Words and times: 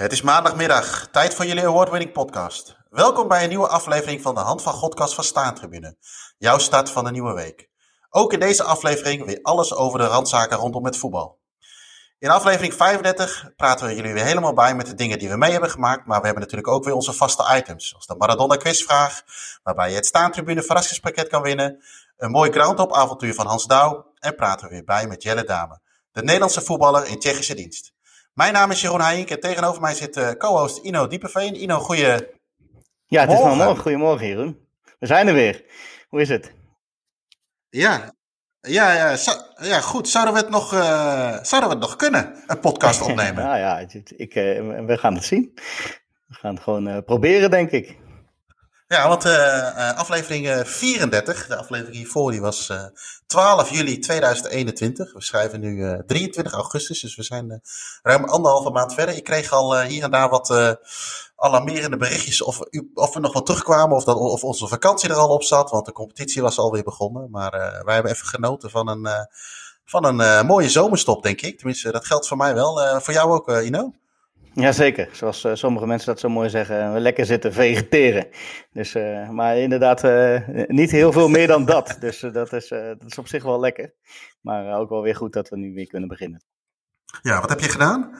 Het 0.00 0.12
is 0.12 0.22
maandagmiddag, 0.22 1.08
tijd 1.12 1.34
voor 1.34 1.46
jullie 1.46 1.66
award-winning 1.66 2.12
podcast. 2.12 2.76
Welkom 2.90 3.28
bij 3.28 3.42
een 3.42 3.48
nieuwe 3.48 3.68
aflevering 3.68 4.22
van 4.22 4.34
de 4.34 4.40
Hand 4.40 4.62
van 4.62 4.72
Godkast 4.72 5.14
van 5.14 5.24
Staantribune. 5.24 5.96
Jouw 6.38 6.58
start 6.58 6.90
van 6.90 7.04
de 7.04 7.10
nieuwe 7.10 7.34
week. 7.34 7.68
Ook 8.10 8.32
in 8.32 8.40
deze 8.40 8.62
aflevering 8.62 9.24
weer 9.24 9.38
alles 9.42 9.74
over 9.74 9.98
de 9.98 10.06
randzaken 10.06 10.56
rondom 10.56 10.84
het 10.84 10.96
voetbal. 10.96 11.38
In 12.18 12.30
aflevering 12.30 12.74
35 12.74 13.50
praten 13.56 13.86
we 13.86 13.94
jullie 13.94 14.12
weer 14.12 14.24
helemaal 14.24 14.52
bij 14.52 14.74
met 14.74 14.86
de 14.86 14.94
dingen 14.94 15.18
die 15.18 15.28
we 15.28 15.36
mee 15.36 15.50
hebben 15.50 15.70
gemaakt. 15.70 16.06
Maar 16.06 16.18
we 16.18 16.24
hebben 16.24 16.42
natuurlijk 16.42 16.72
ook 16.72 16.84
weer 16.84 16.94
onze 16.94 17.12
vaste 17.12 17.56
items. 17.56 17.88
Zoals 17.88 18.06
de 18.06 18.14
Maradona 18.18 18.56
quizvraag, 18.56 19.22
waarbij 19.62 19.90
je 19.90 19.96
het 19.96 20.06
Staantribune 20.06 20.62
verrassingspakket 20.62 21.28
kan 21.28 21.42
winnen. 21.42 21.84
Een 22.16 22.30
mooi 22.30 22.50
groundhop 22.50 22.92
avontuur 22.92 23.34
van 23.34 23.46
Hans 23.46 23.66
Douw. 23.66 24.12
En 24.18 24.34
praten 24.34 24.68
we 24.68 24.74
weer 24.74 24.84
bij 24.84 25.06
met 25.06 25.22
Jelle 25.22 25.44
Dame, 25.44 25.80
de 26.12 26.22
Nederlandse 26.22 26.60
voetballer 26.60 27.06
in 27.06 27.18
Tsjechische 27.18 27.54
dienst. 27.54 27.92
Mijn 28.32 28.52
naam 28.52 28.70
is 28.70 28.80
Jeroen 28.80 29.00
Heijink 29.00 29.30
en 29.30 29.40
tegenover 29.40 29.80
mij 29.80 29.94
zit 29.94 30.16
uh, 30.16 30.30
co-host 30.30 30.78
Ino 30.78 31.06
Diepeveen. 31.06 31.62
Ino, 31.62 31.78
goeie... 31.78 32.28
Ja, 33.06 33.20
het 33.20 33.32
is 33.32 33.38
wel 33.38 33.54
morgen. 33.54 33.82
Goedemorgen, 33.82 34.26
Jeroen. 34.26 34.68
We 34.98 35.06
zijn 35.06 35.28
er 35.28 35.34
weer. 35.34 35.64
Hoe 36.08 36.20
is 36.20 36.28
het? 36.28 36.52
Ja, 37.68 38.14
ja, 38.60 38.92
ja, 38.92 39.16
ja 39.60 39.80
goed. 39.80 40.08
Zouden 40.08 40.34
we, 40.34 40.40
het 40.40 40.50
nog, 40.50 40.74
uh, 40.74 41.38
zouden 41.42 41.70
we 41.70 41.74
het 41.74 41.84
nog 41.84 41.96
kunnen, 41.96 42.42
een 42.46 42.60
podcast 42.60 43.00
opnemen? 43.08 43.44
nou 43.44 43.58
ja, 43.58 43.78
ik, 44.16 44.34
uh, 44.34 44.84
we 44.86 44.96
gaan 44.98 45.14
het 45.14 45.24
zien. 45.24 45.52
We 46.26 46.34
gaan 46.34 46.54
het 46.54 46.62
gewoon 46.62 47.04
proberen, 47.04 47.50
denk 47.50 47.70
ik. 47.70 47.98
Ja, 48.92 49.08
want 49.08 49.24
uh, 49.24 49.98
aflevering 49.98 50.68
34, 50.68 51.46
de 51.46 51.56
aflevering 51.56 51.96
hiervoor, 51.96 52.30
die 52.30 52.40
was 52.40 52.68
uh, 52.68 52.84
12 53.26 53.70
juli 53.70 53.98
2021. 53.98 55.12
We 55.12 55.22
schrijven 55.22 55.60
nu 55.60 56.02
23 56.06 56.52
augustus, 56.52 57.00
dus 57.00 57.16
we 57.16 57.22
zijn 57.22 57.60
ruim 58.02 58.24
anderhalve 58.24 58.70
maand 58.70 58.94
verder. 58.94 59.16
Ik 59.16 59.24
kreeg 59.24 59.52
al 59.52 59.80
hier 59.80 60.02
en 60.02 60.10
daar 60.10 60.28
wat 60.28 60.78
alarmerende 61.36 61.96
berichtjes 61.96 62.42
of, 62.42 62.60
of 62.94 63.14
we 63.14 63.20
nog 63.20 63.32
wat 63.32 63.46
terugkwamen 63.46 63.96
of, 63.96 64.04
dat, 64.04 64.16
of 64.16 64.44
onze 64.44 64.68
vakantie 64.68 65.08
er 65.08 65.16
al 65.16 65.28
op 65.28 65.42
zat, 65.42 65.70
want 65.70 65.86
de 65.86 65.92
competitie 65.92 66.42
was 66.42 66.58
alweer 66.58 66.84
begonnen. 66.84 67.30
Maar 67.30 67.50
wij 67.84 67.94
hebben 67.94 68.12
even 68.12 68.26
genoten 68.26 68.70
van 68.70 68.88
een, 68.88 69.08
van 69.84 70.04
een 70.04 70.46
mooie 70.46 70.68
zomerstop, 70.68 71.22
denk 71.22 71.40
ik. 71.40 71.58
Tenminste, 71.58 71.92
dat 71.92 72.06
geldt 72.06 72.28
voor 72.28 72.36
mij 72.36 72.54
wel. 72.54 73.00
voor 73.00 73.14
jou 73.14 73.32
ook, 73.32 73.50
Ino? 73.50 73.92
Jazeker, 74.60 75.08
zoals 75.12 75.44
uh, 75.44 75.54
sommige 75.54 75.86
mensen 75.86 76.08
dat 76.08 76.20
zo 76.20 76.28
mooi 76.28 76.48
zeggen, 76.48 76.92
we 76.92 77.00
lekker 77.00 77.26
zitten 77.26 77.52
vegeteren. 77.52 78.26
Dus, 78.72 78.94
uh, 78.94 79.28
maar 79.30 79.56
inderdaad, 79.56 80.02
niet 80.66 80.90
heel 80.90 81.12
veel 81.12 81.28
meer 81.28 81.46
dan 81.46 81.64
dat. 81.64 81.96
Dus 82.00 82.20
dat, 82.20 82.52
is, 82.52 82.68
dat 82.68 83.04
is 83.06 83.18
op 83.18 83.28
zich 83.28 83.42
wel 83.42 83.60
lekker. 83.60 83.94
Maar 84.40 84.78
ook 84.78 84.88
wel 84.88 85.02
weer 85.02 85.16
goed 85.16 85.32
dat 85.32 85.48
we 85.48 85.56
nu 85.56 85.74
weer 85.74 85.86
kunnen 85.86 86.08
beginnen. 86.08 86.42
Ja, 87.22 87.40
wat 87.40 87.50
heb 87.50 87.60
je 87.60 87.68
gedaan? 87.68 88.10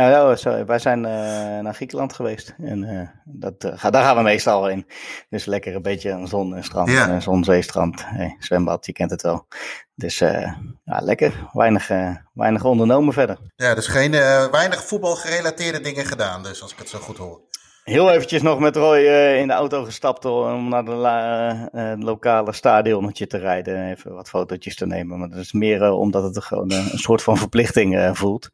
Ja, 0.00 0.36
sorry, 0.36 0.64
wij 0.64 0.78
zijn 0.78 1.00
naar 1.00 1.74
Griekenland 1.74 2.12
geweest. 2.12 2.54
En 2.58 3.10
dat, 3.24 3.60
daar 3.60 3.78
gaan 3.78 4.16
we 4.16 4.22
meestal 4.22 4.66
heen. 4.66 4.86
Dus 5.28 5.44
lekker 5.44 5.74
een 5.74 5.82
beetje 5.82 6.26
zon 6.26 6.56
en 6.56 6.64
strand. 6.64 6.90
Ja. 6.90 7.20
zon, 7.20 7.44
zee, 7.44 7.62
strand. 7.62 8.04
Hey, 8.06 8.36
zwembad, 8.38 8.86
je 8.86 8.92
kent 8.92 9.10
het 9.10 9.22
wel. 9.22 9.46
Dus 9.94 10.18
ja, 10.18 10.56
lekker. 10.84 11.48
Weinig, 11.52 11.90
weinig 12.34 12.64
ondernomen 12.64 13.12
verder. 13.12 13.38
Ja, 13.56 13.74
dus 13.74 13.86
geen, 13.86 14.10
weinig 14.50 14.84
voetbalgerelateerde 14.84 15.80
dingen 15.80 16.06
gedaan, 16.06 16.42
dus 16.42 16.62
als 16.62 16.72
ik 16.72 16.78
het 16.78 16.88
zo 16.88 16.98
goed 16.98 17.16
hoor. 17.16 17.40
Heel 17.88 18.10
eventjes 18.10 18.42
nog 18.42 18.58
met 18.58 18.76
Roy 18.76 18.98
in 19.40 19.46
de 19.46 19.52
auto 19.52 19.84
gestapt 19.84 20.24
om 20.24 20.68
naar 20.68 20.84
de 20.84 21.96
lokale 21.98 22.52
stadionnetje 22.52 23.26
te 23.26 23.38
rijden. 23.38 23.90
Even 23.90 24.14
wat 24.14 24.28
fotootjes 24.28 24.76
te 24.76 24.86
nemen. 24.86 25.18
Maar 25.18 25.28
dat 25.28 25.38
is 25.38 25.52
meer 25.52 25.90
omdat 25.90 26.22
het 26.22 26.44
gewoon 26.44 26.72
een 26.72 26.98
soort 26.98 27.22
van 27.22 27.36
verplichting 27.36 28.10
voelt. 28.12 28.50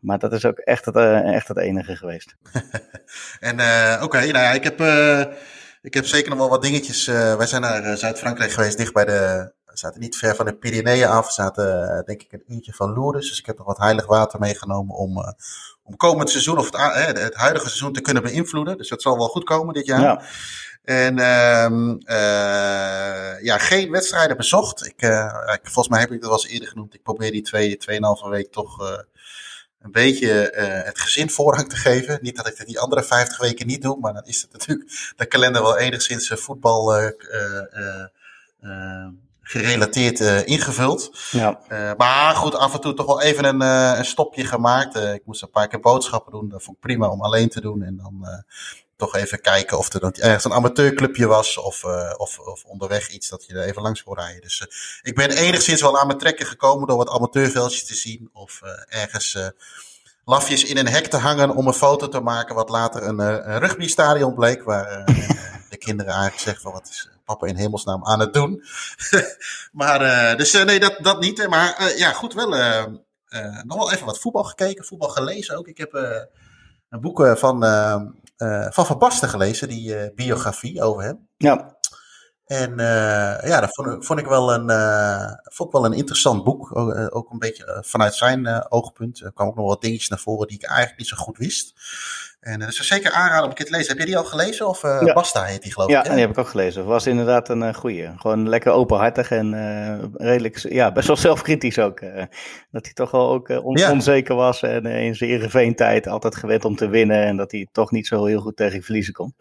maar 0.00 0.18
dat 0.18 0.32
is 0.32 0.44
ook 0.44 0.58
echt 0.58 0.84
het, 0.84 0.96
echt 1.24 1.48
het 1.48 1.58
enige 1.58 1.96
geweest. 1.96 2.36
en 3.40 3.54
oké, 4.02 4.18
nou 4.18 4.28
ja, 4.28 4.52
ik 4.52 4.64
heb... 4.64 4.80
Ik 5.82 5.94
heb 5.94 6.06
zeker 6.06 6.30
nog 6.30 6.38
wel 6.38 6.48
wat 6.48 6.62
dingetjes. 6.62 7.06
wij 7.06 7.46
zijn 7.46 7.62
naar 7.62 7.96
Zuid-Frankrijk 7.96 8.50
geweest, 8.50 8.76
dicht 8.76 8.92
bij 8.92 9.04
de, 9.04 9.52
we 9.70 9.78
zaten 9.78 10.00
niet 10.00 10.16
ver 10.16 10.34
van 10.34 10.46
de 10.46 10.54
Pyreneeën 10.54 11.08
af. 11.08 11.26
We 11.26 11.32
zaten 11.32 11.88
uh, 11.88 12.00
denk 12.04 12.22
ik 12.22 12.32
een 12.32 12.44
uurtje 12.46 12.72
van 12.72 12.92
Lourdes. 12.92 13.28
Dus 13.28 13.38
ik 13.38 13.46
heb 13.46 13.58
nog 13.58 13.66
wat 13.66 13.78
heilig 13.78 14.06
water 14.06 14.40
meegenomen 14.40 14.96
om, 14.96 15.18
uh, 15.18 15.28
om 15.82 15.96
komend 15.96 16.30
seizoen, 16.30 16.58
of 16.58 16.64
het, 16.64 16.74
uh, 16.74 17.04
het, 17.04 17.34
huidige 17.34 17.66
seizoen, 17.66 17.92
te 17.92 18.00
kunnen 18.00 18.22
beïnvloeden. 18.22 18.76
Dus 18.76 18.88
dat 18.88 19.02
zal 19.02 19.16
wel 19.16 19.28
goed 19.28 19.44
komen 19.44 19.74
dit 19.74 19.86
jaar. 19.86 20.00
Ja. 20.00 20.22
En 20.84 21.18
uh, 21.18 21.70
ja, 23.42 23.58
geen 23.58 23.90
wedstrijden 23.90 24.36
bezocht. 24.36 24.86
Ik, 24.86 25.02
ik, 25.52 25.60
volgens 25.62 25.88
mij 25.88 26.00
heb 26.00 26.10
ik 26.10 26.20
dat 26.20 26.30
wel 26.30 26.42
eens 26.42 26.52
eerder 26.52 26.68
genoemd. 26.68 26.94
Ik 26.94 27.02
probeer 27.02 27.30
die 27.30 27.42
twee, 27.42 27.76
tweeënhalve 27.76 28.28
week 28.28 28.52
toch 28.52 29.00
een 29.80 29.92
beetje 29.92 30.28
het 30.84 31.00
gezin 31.00 31.30
voorrang 31.30 31.68
te 31.68 31.76
geven. 31.76 32.18
Niet 32.22 32.36
dat 32.36 32.46
ik 32.46 32.58
het 32.58 32.66
die 32.66 32.80
andere 32.80 33.04
vijftig 33.04 33.38
weken 33.38 33.66
niet 33.66 33.82
doe, 33.82 33.98
maar 34.00 34.12
dan 34.12 34.24
is 34.24 34.42
het 34.42 34.52
natuurlijk 34.52 35.12
de 35.16 35.26
kalender 35.26 35.62
wel 35.62 35.78
enigszins 35.78 36.32
voetbal 36.34 37.12
gerelateerd 39.50 40.20
uh, 40.20 40.46
ingevuld. 40.46 41.10
Ja. 41.30 41.60
Uh, 41.68 41.90
maar 41.96 42.36
goed, 42.36 42.54
af 42.54 42.74
en 42.74 42.80
toe 42.80 42.94
toch 42.94 43.06
wel 43.06 43.20
even 43.20 43.44
een, 43.44 43.62
uh, 43.62 43.98
een 43.98 44.04
stopje 44.04 44.44
gemaakt. 44.44 44.96
ik 44.96 45.22
moest 45.24 45.42
een 45.42 45.50
paar 45.50 45.68
keer 45.68 45.80
boodschappen 45.80 46.32
doen. 46.32 46.48
Dat 46.48 46.62
vond 46.62 46.76
ik 46.76 46.82
prima 46.82 47.08
om 47.08 47.22
alleen 47.22 47.48
te 47.48 47.60
doen. 47.60 47.82
En 47.82 47.96
dan 47.96 48.44
toch 48.96 49.16
even 49.16 49.40
kijken 49.40 49.78
of 49.78 49.92
er 49.92 50.02
ergens 50.02 50.44
een 50.44 50.52
amateurclubje 50.52 51.26
was. 51.26 51.58
Of, 51.58 51.84
of, 52.16 52.38
of 52.38 52.64
onderweg 52.64 53.08
iets 53.08 53.28
dat 53.28 53.44
je 53.46 53.54
er 53.54 53.64
even 53.64 53.82
langs 53.82 54.04
wil 54.04 54.14
rijden. 54.14 54.40
Dus 54.40 54.66
ik 55.02 55.14
ben 55.14 55.30
enigszins 55.30 55.80
wel 55.80 55.98
aan 55.98 56.06
mijn 56.06 56.18
trekken 56.18 56.46
gekomen 56.46 56.86
door 56.86 56.96
wat 56.96 57.08
amateurveldjes 57.08 57.86
te 57.86 57.94
zien. 57.94 58.30
Of 58.32 58.60
ergens 58.88 59.38
lafjes 60.24 60.64
in 60.64 60.76
een 60.76 60.88
hek 60.88 61.06
te 61.06 61.16
hangen 61.16 61.54
om 61.54 61.66
een 61.66 61.72
foto 61.72 62.08
te 62.08 62.20
maken. 62.20 62.54
Wat 62.54 62.68
later 62.68 63.02
een, 63.02 63.18
een 63.18 63.58
rugbystadion 63.58 64.34
bleek. 64.34 64.62
Waar 64.62 65.04
de 65.70 65.76
kinderen 65.76 66.12
eigenlijk 66.12 66.42
zeggen 66.42 66.62
van 66.62 66.72
wat 66.72 66.88
is 66.88 67.08
papa 67.30 67.46
in 67.46 67.56
hemelsnaam 67.56 68.04
aan 68.04 68.20
het 68.20 68.32
doen. 68.32 68.64
maar, 69.80 70.02
uh, 70.02 70.36
dus 70.36 70.54
uh, 70.54 70.64
nee, 70.64 70.80
dat, 70.80 70.98
dat 71.02 71.20
niet. 71.20 71.48
Maar 71.48 71.76
uh, 71.80 71.98
ja, 71.98 72.12
goed, 72.12 72.34
wel 72.34 72.48
nog 73.64 73.76
wel 73.76 73.92
even 73.92 74.06
wat 74.06 74.18
voetbal 74.18 74.44
gekeken, 74.44 74.84
voetbal 74.84 75.08
gelezen 75.08 75.56
ook. 75.56 75.66
Ik 75.66 75.78
heb 75.78 75.92
een 76.88 77.00
boek 77.00 77.38
van, 77.38 77.62
van 78.72 78.86
Van 78.86 78.98
Basten 78.98 79.28
gelezen, 79.28 79.68
die 79.68 80.14
biografie 80.14 80.82
over 80.82 81.02
hem. 81.02 81.28
Ja. 81.36 81.78
En 82.44 82.74
ja, 83.44 83.60
dat 83.60 83.74
vond, 83.74 84.06
vond, 84.06 84.18
ik 84.18 84.26
wel 84.26 84.54
een, 84.54 84.68
vond 85.42 85.68
ik 85.68 85.74
wel 85.74 85.84
een 85.84 85.98
interessant 85.98 86.44
boek. 86.44 86.76
Ook, 86.76 87.14
ook 87.14 87.30
een 87.30 87.38
beetje 87.38 87.82
vanuit 87.86 88.14
zijn 88.14 88.70
oogpunt. 88.70 89.20
Er 89.20 89.32
kwamen 89.32 89.52
ook 89.52 89.58
nog 89.58 89.68
wat 89.68 89.82
dingetjes 89.82 90.08
naar 90.08 90.18
voren 90.18 90.48
die 90.48 90.56
ik 90.56 90.64
eigenlijk 90.64 90.98
niet 90.98 91.08
zo 91.08 91.16
goed 91.16 91.38
wist. 91.38 91.74
En 92.40 92.60
uh, 92.60 92.66
dus 92.66 92.76
zeker 92.76 93.12
aanraden 93.12 93.42
om 93.42 93.48
een 93.48 93.54
keer 93.54 93.66
te 93.66 93.72
lezen. 93.72 93.88
Heb 93.88 93.98
je 93.98 94.06
die 94.06 94.16
al 94.16 94.24
gelezen? 94.24 94.68
Of 94.68 94.82
uh, 94.82 95.02
ja. 95.04 95.12
Basta 95.12 95.44
heet 95.44 95.62
die 95.62 95.72
geloof 95.72 95.88
ik? 95.88 95.94
Ja, 95.94 96.02
die 96.02 96.20
heb 96.20 96.30
ik 96.30 96.38
ook 96.38 96.48
gelezen. 96.48 96.84
Was 96.84 97.06
inderdaad 97.06 97.48
een 97.48 97.62
uh, 97.62 97.74
goeie. 97.74 98.08
Gewoon 98.16 98.48
lekker 98.48 98.72
openhartig 98.72 99.30
en 99.30 100.12
redelijk, 100.16 100.56
ja, 100.58 100.92
best 100.92 101.06
wel 101.06 101.16
zelfkritisch 101.30 101.78
ook. 101.78 102.00
dat 102.70 102.84
hij 102.84 102.92
toch 102.92 103.10
wel 103.10 103.30
ook 103.30 103.48
on 103.48 103.76
ja. 103.76 103.90
onzeker 103.90 104.34
was 104.34 104.62
en 104.62 104.86
in 104.86 105.14
zijn 105.14 105.30
Ereveen 105.30 105.74
tijd 105.74 106.06
altijd 106.06 106.36
gewend 106.36 106.64
om 106.64 106.76
te 106.76 106.88
winnen. 106.88 107.24
En 107.24 107.36
dat 107.36 107.50
hij 107.50 107.68
toch 107.72 107.90
niet 107.90 108.06
zo 108.06 108.24
heel 108.24 108.40
goed 108.40 108.56
tegen 108.56 108.82
verliezen 108.82 109.12
kon. 109.12 109.34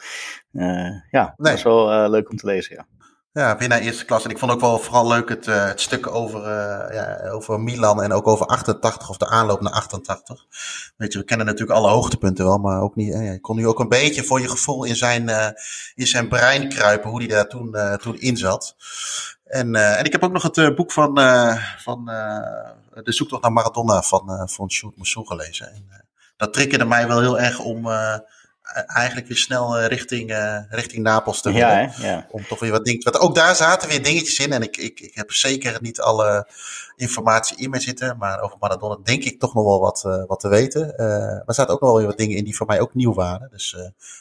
ja, 0.51 1.01
nee. 1.11 1.33
dat 1.35 1.53
is 1.53 1.63
wel 1.63 2.09
leuk 2.09 2.29
om 2.29 2.37
te 2.37 2.45
lezen, 2.45 2.75
ja. 2.75 2.98
Ja, 3.39 3.57
winnaar 3.57 3.79
eerste 3.79 4.05
klas. 4.05 4.23
En 4.23 4.29
ik 4.29 4.37
vond 4.37 4.51
ook 4.51 4.59
wel 4.59 4.79
vooral 4.79 5.07
leuk 5.07 5.29
het, 5.29 5.47
uh, 5.47 5.65
het 5.65 5.81
stuk 5.81 6.07
over, 6.07 6.39
uh, 6.39 6.95
ja, 6.95 7.29
over 7.29 7.59
Milan 7.59 8.03
en 8.03 8.11
ook 8.11 8.27
over 8.27 8.45
88 8.45 9.09
of 9.09 9.17
de 9.17 9.27
aanloop 9.27 9.61
naar 9.61 9.73
88. 9.73 10.45
Weet 10.97 11.13
je, 11.13 11.19
we 11.19 11.25
kennen 11.25 11.45
natuurlijk 11.45 11.77
alle 11.77 11.89
hoogtepunten 11.89 12.45
wel, 12.45 12.57
maar 12.57 12.81
ook 12.81 12.95
niet. 12.95 13.13
Eh, 13.13 13.31
je 13.31 13.39
kon 13.39 13.55
nu 13.55 13.67
ook 13.67 13.79
een 13.79 13.89
beetje 13.89 14.23
voor 14.23 14.41
je 14.41 14.49
gevoel 14.49 14.83
in 14.83 14.95
zijn, 14.95 15.29
in 15.95 16.07
zijn 16.07 16.27
brein 16.27 16.69
kruipen 16.69 17.09
hoe 17.09 17.19
hij 17.19 17.27
daar 17.27 17.47
toen, 17.47 17.75
toen 18.01 18.19
in 18.19 18.37
zat. 18.37 18.75
En, 19.45 19.75
en 19.75 20.05
ik 20.05 20.11
heb 20.11 20.23
ook 20.23 20.31
nog 20.31 20.43
het 20.43 20.75
boek 20.75 20.91
van, 20.91 21.15
van 21.77 22.05
De 23.03 23.11
Zoektocht 23.11 23.41
naar 23.41 23.53
Maradona 23.53 24.01
van, 24.01 24.49
van 24.49 24.71
Sjoerd 24.71 24.97
Moussou 24.97 25.25
gelezen. 25.25 25.67
En, 25.73 26.07
dat 26.37 26.53
triggerde 26.53 26.85
mij 26.85 27.07
wel 27.07 27.19
heel 27.19 27.39
erg 27.39 27.59
om 27.59 27.87
eigenlijk 28.73 29.27
weer 29.27 29.37
snel 29.37 29.77
eh, 29.77 29.87
richting, 29.87 30.31
uh, 30.31 30.59
richting 30.69 31.03
Napels 31.03 31.41
te 31.41 31.51
willen. 31.51 31.67
Ja, 31.69 31.91
ja. 31.97 32.25
Om 32.29 32.45
toch 32.47 32.59
weer 32.59 32.71
wat 32.71 32.85
dingen. 32.85 33.03
Want 33.03 33.19
ook 33.19 33.35
daar 33.35 33.55
zaten 33.55 33.89
weer 33.89 34.03
dingetjes 34.03 34.39
in. 34.39 34.53
En 34.53 34.61
ik, 34.61 34.77
ik, 34.77 34.99
ik 34.99 35.15
heb 35.15 35.31
zeker 35.31 35.77
niet 35.81 35.99
alle 36.01 36.47
informatie 36.95 37.57
in 37.57 37.69
me 37.69 37.79
zitten. 37.79 38.17
Maar 38.17 38.41
over 38.41 38.57
Maradona 38.59 38.97
denk 39.03 39.23
ik 39.23 39.39
toch 39.39 39.53
nog 39.53 39.63
wel 39.63 39.79
wat, 39.79 40.03
uh, 40.05 40.23
wat 40.27 40.39
te 40.39 40.47
weten. 40.47 40.93
Uh, 40.93 41.07
maar 41.07 41.43
er 41.45 41.53
zaten 41.53 41.73
ook 41.73 41.81
nog 41.81 41.89
wel 41.89 41.97
weer 41.97 42.07
wat 42.07 42.17
dingen 42.17 42.37
in 42.37 42.43
die 42.43 42.55
voor 42.55 42.67
mij 42.67 42.79
ook 42.79 42.93
nieuw 42.93 43.13
waren. 43.13 43.49
Dus 43.51 43.77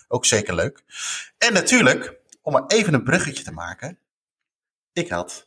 ook 0.09 0.25
zeker 0.25 0.55
leuk. 0.55 0.83
En 1.39 1.53
natuurlijk, 1.53 2.21
om 2.43 2.53
maar 2.53 2.67
even 2.67 2.95
een 2.95 3.05
bruggetje 3.05 3.45
te 3.45 3.53
maken. 3.53 3.99
Ik 4.93 5.09
had 5.09 5.47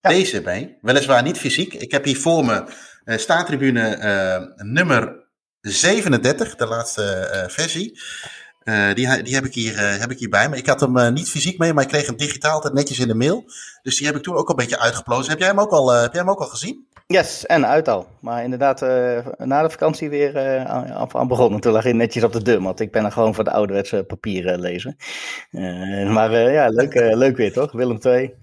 ja. 0.00 0.10
deze 0.10 0.40
bij. 0.40 0.78
Weliswaar 0.80 1.22
niet 1.22 1.38
fysiek. 1.38 1.74
Ik 1.74 1.90
heb 1.90 2.04
hier 2.04 2.18
voor 2.18 2.44
me 2.44 2.64
staantribune 3.04 4.56
nummer 4.56 5.23
37, 5.70 6.56
de 6.56 6.66
laatste 6.66 7.30
uh, 7.32 7.48
versie. 7.48 8.00
die, 8.94 9.22
die 9.22 9.34
heb, 9.34 9.44
ik 9.44 9.54
hier, 9.54 9.78
heb 9.78 10.10
ik 10.10 10.18
hier 10.18 10.28
bij 10.28 10.48
me. 10.48 10.56
Ik 10.56 10.66
had 10.66 10.80
hem 10.80 11.12
niet 11.12 11.28
fysiek 11.28 11.58
mee, 11.58 11.72
maar 11.72 11.82
ik 11.82 11.88
kreeg 11.88 12.06
hem 12.06 12.16
digitaal 12.16 12.70
netjes 12.72 12.98
in 12.98 13.08
de 13.08 13.14
mail. 13.14 13.44
Dus 13.82 13.96
die 13.96 14.06
heb 14.06 14.16
ik 14.16 14.22
toen 14.22 14.36
ook 14.36 14.48
al 14.48 14.50
een 14.50 14.64
beetje 14.64 14.78
uitgeplozen. 14.78 15.30
Heb 15.30 15.38
jij 15.38 15.48
hem 15.48 15.60
ook 15.60 15.70
al, 15.70 15.92
heb 15.92 16.12
jij 16.12 16.20
hem 16.20 16.30
ook 16.30 16.40
al 16.40 16.46
gezien? 16.46 16.86
Yes, 17.06 17.46
en 17.46 17.66
uit 17.66 17.88
al. 17.88 18.06
Maar 18.20 18.44
inderdaad, 18.44 18.80
na 19.38 19.62
de 19.62 19.70
vakantie 19.70 20.08
weer 20.08 20.38
aan, 20.66 21.08
aan, 21.12 21.28
begonnen. 21.28 21.60
Toen 21.60 21.72
lag 21.72 21.82
hij 21.82 21.92
netjes 21.92 22.22
op 22.22 22.32
de 22.32 22.42
deur, 22.42 22.62
want 22.62 22.80
ik 22.80 22.92
ben 22.92 23.04
er 23.04 23.12
gewoon 23.12 23.34
voor 23.34 23.44
de 23.44 23.50
ouderwetse 23.50 24.04
papieren 24.04 24.60
lezen. 24.60 24.96
maar 26.12 26.50
ja, 26.52 26.68
leuk, 26.68 26.94
leuk 26.94 27.36
weer 27.36 27.52
toch? 27.52 27.72
Willem 27.72 27.98
2. 27.98 28.34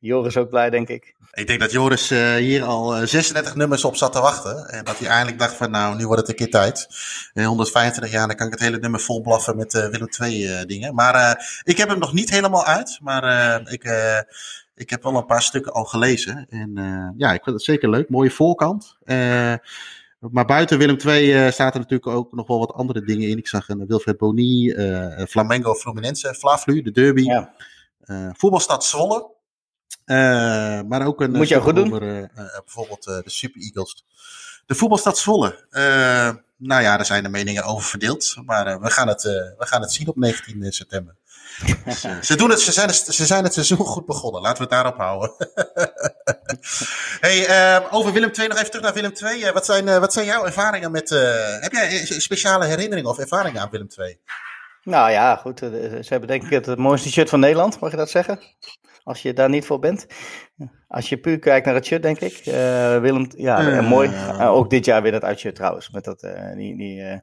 Joris 0.00 0.36
ook 0.36 0.48
blij, 0.48 0.70
denk 0.70 0.88
ik. 0.88 1.14
Ik 1.32 1.46
denk 1.46 1.60
dat 1.60 1.72
Joris 1.72 2.12
uh, 2.12 2.34
hier 2.34 2.64
al 2.64 3.06
36 3.06 3.54
nummers 3.54 3.84
op 3.84 3.96
zat 3.96 4.12
te 4.12 4.20
wachten. 4.20 4.68
En 4.68 4.84
dat 4.84 4.98
hij 4.98 5.08
eindelijk 5.08 5.38
dacht 5.38 5.54
van 5.54 5.70
nou, 5.70 5.96
nu 5.96 6.06
wordt 6.06 6.20
het 6.20 6.30
een 6.30 6.36
keer 6.36 6.50
tijd. 6.50 6.88
In 7.32 7.44
125 7.44 8.12
jaar, 8.12 8.26
dan 8.26 8.36
kan 8.36 8.46
ik 8.46 8.52
het 8.52 8.62
hele 8.62 8.78
nummer 8.78 9.00
vol 9.00 9.20
blaffen 9.20 9.56
met 9.56 9.74
uh, 9.74 9.86
Willem 9.86 10.08
II 10.20 10.66
dingen. 10.66 10.94
Maar 10.94 11.46
ik 11.62 11.76
heb 11.76 11.88
hem 11.88 11.98
nog 11.98 12.12
niet 12.12 12.30
helemaal 12.30 12.64
uit. 12.64 12.98
Maar 13.02 13.60
ik, 13.70 13.84
ik 14.74 14.90
heb 14.90 15.02
wel 15.02 15.16
een 15.16 15.26
paar 15.26 15.42
stukken 15.42 15.72
al 15.72 15.84
gelezen. 15.84 16.46
En 16.48 16.72
ja, 17.16 17.32
ik 17.32 17.42
vind 17.42 17.56
het 17.56 17.64
zeker 17.64 17.90
leuk. 17.90 18.08
Mooie 18.08 18.30
voorkant. 18.30 18.96
maar 20.18 20.44
buiten 20.46 20.78
Willem 20.78 20.96
II 21.06 21.52
staat 21.52 21.74
er 21.74 21.80
natuurlijk 21.80 22.06
ook 22.06 22.32
nog 22.32 22.46
wel 22.46 22.58
wat 22.58 22.72
andere 22.72 23.02
dingen 23.02 23.28
in. 23.28 23.38
Ik 23.38 23.48
zag 23.48 23.68
een 23.68 23.86
Wilfred 23.86 24.16
Boni, 24.16 24.74
Flamengo 25.28 25.74
Fluminense, 25.74 26.34
Flavlu, 26.34 26.82
de 26.82 26.90
derby. 26.90 27.22
Ja. 27.22 27.52
voetbalstad 28.36 28.84
Zwolle. 28.84 29.38
Uh, 30.10 30.80
maar 30.88 31.06
ook 31.06 31.20
een 31.20 31.30
Moet 31.30 31.48
je 31.48 31.60
goed 31.60 31.74
doen. 31.74 31.92
over 31.92 32.02
uh, 32.02 32.26
bijvoorbeeld 32.34 33.04
de 33.04 33.22
Super 33.24 33.60
Eagles. 33.60 34.04
De 34.66 34.74
voetbalstad 34.74 35.18
Zwolle. 35.18 35.66
nou 36.56 36.82
ja, 36.82 36.96
daar 36.96 37.06
zijn 37.06 37.22
de 37.22 37.28
meningen 37.28 37.64
over 37.64 37.88
verdeeld. 37.88 38.36
Maar 38.44 38.80
we, 38.80 38.90
gaan 38.90 39.08
het, 39.08 39.22
we 39.22 39.66
gaan 39.66 39.80
het 39.80 39.92
zien 39.92 40.08
op 40.08 40.16
19 40.16 40.72
september. 40.72 41.14
Dus, 41.84 42.00
ze, 42.20 42.36
doen 42.36 42.50
het, 42.50 42.60
ze, 42.60 42.72
zijn 42.72 42.86
het, 42.86 42.96
ze 42.96 43.26
zijn 43.26 43.44
het 43.44 43.52
seizoen 43.52 43.76
goed 43.76 44.06
begonnen. 44.06 44.42
Laten 44.42 44.56
we 44.56 44.62
het 44.62 44.72
daarop 44.72 44.96
houden. 44.96 45.32
hey, 47.26 47.90
over 47.90 48.12
Willem 48.12 48.30
II, 48.38 48.48
nog 48.48 48.56
even 48.56 48.70
terug 48.70 48.84
naar 48.84 48.94
Willem 48.94 49.12
II. 49.22 49.52
wat, 49.52 49.64
zijn, 49.64 50.00
wat 50.00 50.12
zijn 50.12 50.26
jouw 50.26 50.44
ervaringen 50.44 50.90
met. 50.90 51.08
heb 51.60 51.72
jij 51.72 52.04
speciale 52.06 52.64
herinneringen 52.64 53.10
of 53.10 53.18
ervaringen 53.18 53.62
aan 53.62 53.70
Willem 53.70 53.88
II? 53.98 54.18
Nou 54.82 55.10
ja, 55.10 55.36
goed. 55.36 55.58
Ze 55.58 56.06
hebben 56.08 56.28
denk 56.28 56.42
ik 56.42 56.50
het 56.50 56.76
mooiste 56.76 57.10
shirt 57.10 57.28
van 57.28 57.40
Nederland, 57.40 57.80
mag 57.80 57.90
je 57.90 57.96
dat 57.96 58.10
zeggen? 58.10 58.40
Als 59.02 59.22
je 59.22 59.32
daar 59.32 59.48
niet 59.48 59.64
voor 59.64 59.78
bent. 59.78 60.06
Als 60.88 61.08
je 61.08 61.18
puur 61.18 61.38
kijkt 61.38 61.66
naar 61.66 61.74
het 61.74 61.86
shirt, 61.86 62.02
denk 62.02 62.20
ik. 62.20 62.46
Uh, 62.46 63.00
Willem, 63.00 63.26
ja, 63.36 63.80
mooi. 63.80 64.08
Uh, 64.08 64.52
ook 64.52 64.70
dit 64.70 64.84
jaar 64.84 65.02
weer 65.02 65.12
dat 65.12 65.24
uitshirt 65.24 65.54
trouwens. 65.54 65.90
Met 65.90 66.04
dat, 66.04 66.22
uh, 66.22 66.54
die, 66.54 66.76
die 66.76 67.22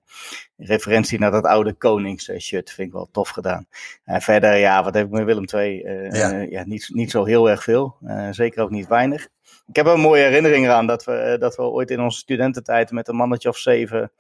referentie 0.57 1.19
naar 1.19 1.31
dat 1.31 1.43
oude 1.43 1.73
Konings-shirt 1.73 2.71
vind 2.71 2.87
ik 2.87 2.93
wel 2.93 3.09
tof 3.11 3.29
gedaan. 3.29 3.67
En 4.03 4.21
verder, 4.21 4.55
ja, 4.55 4.83
wat 4.83 4.93
heb 4.93 5.05
ik 5.05 5.11
met 5.11 5.25
Willem 5.25 5.45
II? 5.53 5.81
Ja. 6.11 6.29
ja. 6.49 6.63
niet, 6.65 6.89
niet 6.93 7.11
zo 7.11 7.25
heel 7.25 7.49
erg 7.49 7.63
veel. 7.63 7.97
zeker 8.31 8.63
ook 8.63 8.71
niet 8.71 8.87
weinig. 8.87 9.27
Ik 9.67 9.75
heb 9.75 9.85
een 9.85 9.99
mooie 9.99 10.23
herinnering 10.23 10.65
eraan 10.65 10.87
dat 10.87 11.03
we, 11.03 11.35
dat 11.39 11.55
we 11.55 11.61
ooit 11.61 11.91
in 11.91 12.01
onze 12.01 12.17
studententijd 12.17 12.91
met 12.91 13.07
een 13.07 13.15
mannetje 13.15 13.49
of 13.49 13.57
zeven 13.57 14.11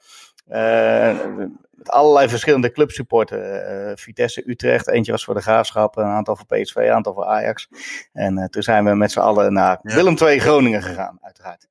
met 1.87 1.89
allerlei 1.89 2.29
verschillende 2.29 2.71
clubsupporten. 2.71 3.39
Uh, 3.39 3.91
Vitesse, 3.95 4.49
Utrecht, 4.49 4.87
eentje 4.87 5.11
was 5.11 5.23
voor 5.23 5.33
de 5.33 5.41
Graafschap, 5.41 5.97
een 5.97 6.03
aantal 6.03 6.35
voor 6.35 6.45
PSV, 6.45 6.75
een 6.75 6.91
aantal 6.91 7.13
voor 7.13 7.25
Ajax. 7.25 7.67
En 8.13 8.37
uh, 8.37 8.45
toen 8.45 8.63
zijn 8.63 8.85
we 8.85 8.95
met 8.95 9.11
z'n 9.11 9.19
allen 9.19 9.53
naar 9.53 9.79
Willem 9.81 10.17
II 10.21 10.39
Groningen 10.39 10.83
gegaan, 10.83 11.17
uiteraard. 11.21 11.67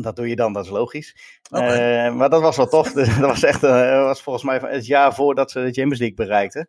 Dat 0.00 0.16
doe 0.16 0.28
je 0.28 0.36
dan, 0.36 0.52
dat 0.52 0.64
is 0.64 0.70
logisch. 0.70 1.40
Okay. 1.50 2.06
Uh, 2.06 2.14
maar 2.14 2.30
dat 2.30 2.40
was 2.40 2.56
wel 2.56 2.66
tof. 2.66 2.92
dat 2.92 3.18
was 3.18 3.42
echt, 3.42 3.60
was 3.60 4.22
volgens 4.22 4.44
mij 4.44 4.58
het 4.58 4.86
jaar 4.86 5.14
voordat 5.14 5.50
ze 5.50 5.58
de 5.58 5.72
Champions 5.72 5.98
League 5.98 6.16
bereikten. 6.16 6.68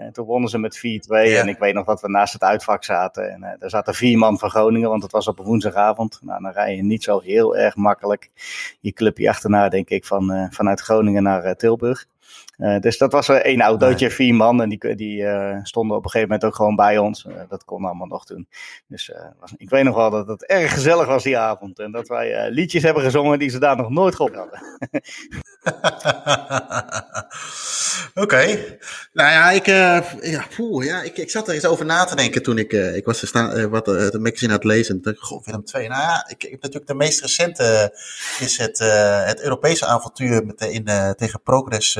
En 0.00 0.12
toen 0.12 0.26
wonnen 0.26 0.50
ze 0.50 0.58
met 0.58 0.78
4-2. 0.78 0.80
En 1.10 1.48
ik 1.48 1.58
weet 1.58 1.74
nog 1.74 1.86
dat 1.86 2.00
we 2.00 2.08
naast 2.08 2.32
het 2.32 2.42
uitvak 2.42 2.84
zaten. 2.84 3.30
En 3.30 3.40
uh, 3.42 3.48
er 3.58 3.70
zaten 3.70 3.94
vier 3.94 4.18
man 4.18 4.38
van 4.38 4.50
Groningen, 4.50 4.88
want 4.88 5.02
het 5.02 5.12
was 5.12 5.28
op 5.28 5.38
een 5.38 5.44
woensdagavond. 5.44 6.18
Nou, 6.22 6.42
dan 6.42 6.52
rij 6.52 6.76
je 6.76 6.82
niet 6.82 7.02
zo 7.02 7.20
heel 7.20 7.56
erg 7.56 7.76
makkelijk 7.76 8.30
je 8.80 8.92
clubje 8.92 9.28
achterna, 9.28 9.68
denk 9.68 9.88
ik, 9.88 10.04
van, 10.04 10.32
uh, 10.32 10.46
vanuit 10.50 10.80
Groningen 10.80 11.22
naar 11.22 11.44
uh, 11.44 11.50
Tilburg. 11.50 12.06
Uh, 12.60 12.78
dus 12.78 12.98
dat 12.98 13.12
was 13.12 13.28
één 13.28 13.60
autootje, 13.60 14.10
vier 14.10 14.34
man. 14.34 14.62
En 14.62 14.68
die, 14.68 14.94
die 14.94 15.22
uh, 15.22 15.56
stonden 15.62 15.96
op 15.96 16.04
een 16.04 16.10
gegeven 16.10 16.32
moment 16.32 16.48
ook 16.48 16.56
gewoon 16.56 16.76
bij 16.76 16.98
ons. 16.98 17.24
Uh, 17.24 17.34
dat 17.48 17.64
kon 17.64 17.84
allemaal 17.84 18.06
nog 18.06 18.26
toen. 18.26 18.48
Dus 18.86 19.12
was, 19.40 19.54
ik 19.56 19.70
weet 19.70 19.84
nog 19.84 19.96
wel 19.96 20.10
dat 20.10 20.28
het 20.28 20.46
erg 20.46 20.72
gezellig 20.72 21.06
was 21.06 21.22
die 21.22 21.38
avond. 21.38 21.78
En 21.78 21.92
dat 21.92 22.08
wij 22.08 22.50
liedjes 22.50 22.82
hebben 22.82 23.02
gezongen 23.02 23.38
die 23.38 23.48
ze 23.48 23.58
daar 23.58 23.76
nog 23.76 23.90
nooit 23.90 24.14
gehoord 24.14 24.34
hadden. 24.34 24.60
Oké. 28.14 28.20
Okay. 28.22 28.78
Nou 29.12 29.30
ja, 29.30 29.50
ik, 29.50 29.66
ja, 29.66 30.46
poeh, 30.56 30.84
ja 30.84 31.02
ik, 31.02 31.16
ik 31.16 31.30
zat 31.30 31.48
er 31.48 31.54
eens 31.54 31.66
over 31.66 31.84
na 31.84 32.04
te 32.04 32.16
denken 32.16 32.42
toen 32.42 32.58
ik, 32.58 32.72
ik 32.72 33.04
was 33.04 33.26
staan, 33.26 33.70
wat 33.70 33.84
de 33.84 34.18
magazine 34.20 34.52
aan 34.52 34.58
het 34.58 34.66
lezen. 34.66 34.94
En 34.94 35.02
dacht 35.02 35.16
ik, 35.16 35.22
goh, 35.22 35.44
Willem 35.44 35.64
2. 35.64 35.88
Nou 35.88 36.00
ja, 36.00 36.24
ik, 36.28 36.44
ik 36.44 36.50
heb 36.50 36.62
natuurlijk 36.62 36.90
de 36.90 36.94
meest 36.94 37.20
recente 37.20 37.98
is 38.38 38.58
het, 38.58 38.78
het 39.24 39.42
Europese 39.42 39.86
avontuur 39.86 40.46
met, 40.46 40.60
in, 40.60 40.84
tegen 41.16 41.42
Progress 41.42 41.98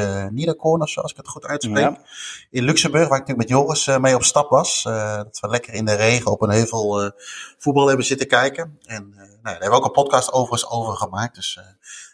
Niederkorn, 0.50 0.88
zoals 0.88 1.10
ik 1.10 1.16
het 1.16 1.28
goed 1.28 1.44
uitspreek. 1.44 1.84
Ja. 1.84 2.02
In 2.50 2.64
Luxemburg, 2.64 3.08
waar 3.08 3.18
ik 3.18 3.26
natuurlijk 3.26 3.48
met 3.48 3.58
Joris 3.58 3.86
uh, 3.86 3.98
mee 3.98 4.14
op 4.14 4.24
stap 4.24 4.50
was. 4.50 4.84
Uh, 4.88 5.16
dat 5.16 5.38
we 5.40 5.48
lekker 5.48 5.74
in 5.74 5.84
de 5.84 5.94
regen 5.94 6.30
op 6.30 6.42
een 6.42 6.50
heuvel 6.50 7.04
uh, 7.04 7.10
voetbal 7.58 7.86
hebben 7.86 8.06
zitten 8.06 8.26
kijken. 8.26 8.78
En 8.84 9.08
nou, 9.16 9.28
daar 9.42 9.52
hebben 9.52 9.70
we 9.70 9.76
ook 9.76 9.84
een 9.84 10.02
podcast 10.02 10.32
overigens 10.32 10.70
over 10.70 10.96
gemaakt. 10.96 11.34
Dus 11.34 11.60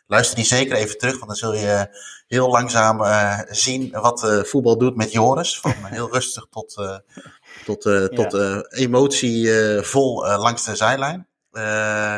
luister 0.06 0.36
die 0.36 0.44
zeker 0.44 0.76
even 0.76 0.98
terug, 0.98 1.14
want 1.14 1.26
dan 1.26 1.36
zul 1.36 1.54
je 1.54 1.88
heel 2.26 2.48
langzaam 2.48 3.02
zien 3.50 3.90
wat 3.90 4.42
voetbal 4.42 4.78
doet 4.78 4.96
met 4.96 5.12
Joris. 5.12 5.60
Van 5.60 5.74
heel 5.84 6.12
rustig 6.12 6.46
tot, 6.50 6.74
tot, 7.64 7.82
tot 8.14 8.32
ja. 8.32 8.66
emotievol 8.68 10.26
langs 10.26 10.64
de 10.64 10.76
zijlijn. 10.76 11.28
Uh, 11.56 12.16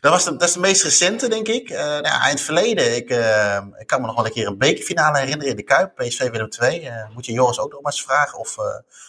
dat, 0.00 0.12
was 0.12 0.24
de, 0.24 0.30
dat 0.30 0.48
is 0.48 0.54
de 0.54 0.60
meest 0.60 0.82
recente, 0.82 1.28
denk 1.28 1.48
ik. 1.48 1.70
Uh, 1.70 1.78
nou, 1.78 2.04
in 2.04 2.30
het 2.30 2.40
verleden, 2.40 2.96
ik, 2.96 3.10
uh, 3.10 3.60
ik 3.78 3.86
kan 3.86 4.00
me 4.00 4.06
nog 4.06 4.16
wel 4.16 4.26
een 4.26 4.32
keer 4.32 4.46
een 4.46 4.58
bekerfinale 4.58 5.18
herinneren 5.18 5.50
in 5.50 5.56
de 5.56 5.62
Kuip, 5.62 5.94
PSV 5.94 6.30
Willem 6.30 6.50
2. 6.50 6.90
moet 7.12 7.26
je 7.26 7.32
Joris 7.32 7.58
ook 7.58 7.72
nog 7.72 7.82
maar 7.82 7.92
eens 7.92 8.02
vragen 8.02 8.38
of, 8.38 8.56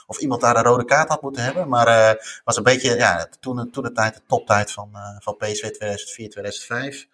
of 0.07 0.17
iemand 0.17 0.41
daar 0.41 0.55
een 0.55 0.63
rode 0.63 0.85
kaart 0.85 1.09
had 1.09 1.21
moeten 1.21 1.43
hebben. 1.43 1.69
Maar 1.69 2.07
het 2.07 2.41
was 2.43 2.57
een 2.57 2.63
beetje, 2.63 2.95
ja, 2.95 3.27
toen, 3.39 3.71
toen 3.71 3.83
de 3.83 3.91
tijd, 3.91 4.13
de 4.13 4.21
toptijd 4.27 4.71
van, 4.71 4.89
van 5.19 5.37
PSV 5.37 5.69
2004-2005. 7.03 7.09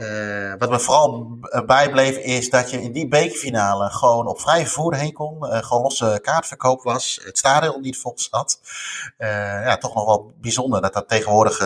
Uh, 0.00 0.52
wat 0.58 0.70
me 0.70 0.80
vooral 0.80 1.38
bijbleef 1.66 2.16
is 2.16 2.50
dat 2.50 2.70
je 2.70 2.82
in 2.82 2.92
die 2.92 3.08
bekerfinale 3.08 3.90
gewoon 3.90 4.26
op 4.26 4.40
vrij 4.40 4.60
vervoer 4.60 4.94
heen 4.94 5.12
kon. 5.12 5.36
Uh, 5.40 5.62
gewoon 5.62 5.82
losse 5.82 6.18
kaartverkoop 6.22 6.82
was. 6.82 7.20
Het 7.24 7.38
stadion 7.38 7.80
niet 7.80 7.98
vol 7.98 8.12
zat. 8.16 8.60
Uh, 9.18 9.28
ja, 9.64 9.76
toch 9.76 9.94
nog 9.94 10.06
wel 10.06 10.34
bijzonder 10.40 10.82
dat 10.82 10.92
dat 10.92 11.08
tegenwoordig 11.08 11.58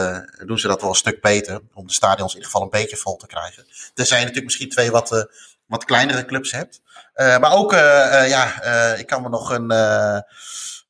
doen 0.46 0.58
ze 0.58 0.68
dat 0.68 0.80
wel 0.80 0.90
een 0.90 0.96
stuk 0.96 1.20
beter. 1.20 1.60
Om 1.74 1.86
de 1.86 1.92
stadions 1.92 2.30
in 2.30 2.36
ieder 2.36 2.50
geval 2.50 2.62
een 2.62 2.80
beetje 2.80 2.96
vol 2.96 3.16
te 3.16 3.26
krijgen. 3.26 3.64
Er 3.94 4.06
zijn 4.06 4.20
natuurlijk 4.20 4.46
misschien 4.46 4.68
twee 4.68 4.90
wat, 4.90 5.28
wat 5.66 5.84
kleinere 5.84 6.24
clubs 6.24 6.52
hebt. 6.52 6.80
maar 7.14 7.52
ook, 7.52 7.72
ja, 7.72 8.62
ik 8.94 9.06
kan 9.06 9.22
me 9.22 9.28
nog 9.28 9.50
een, 9.50 9.70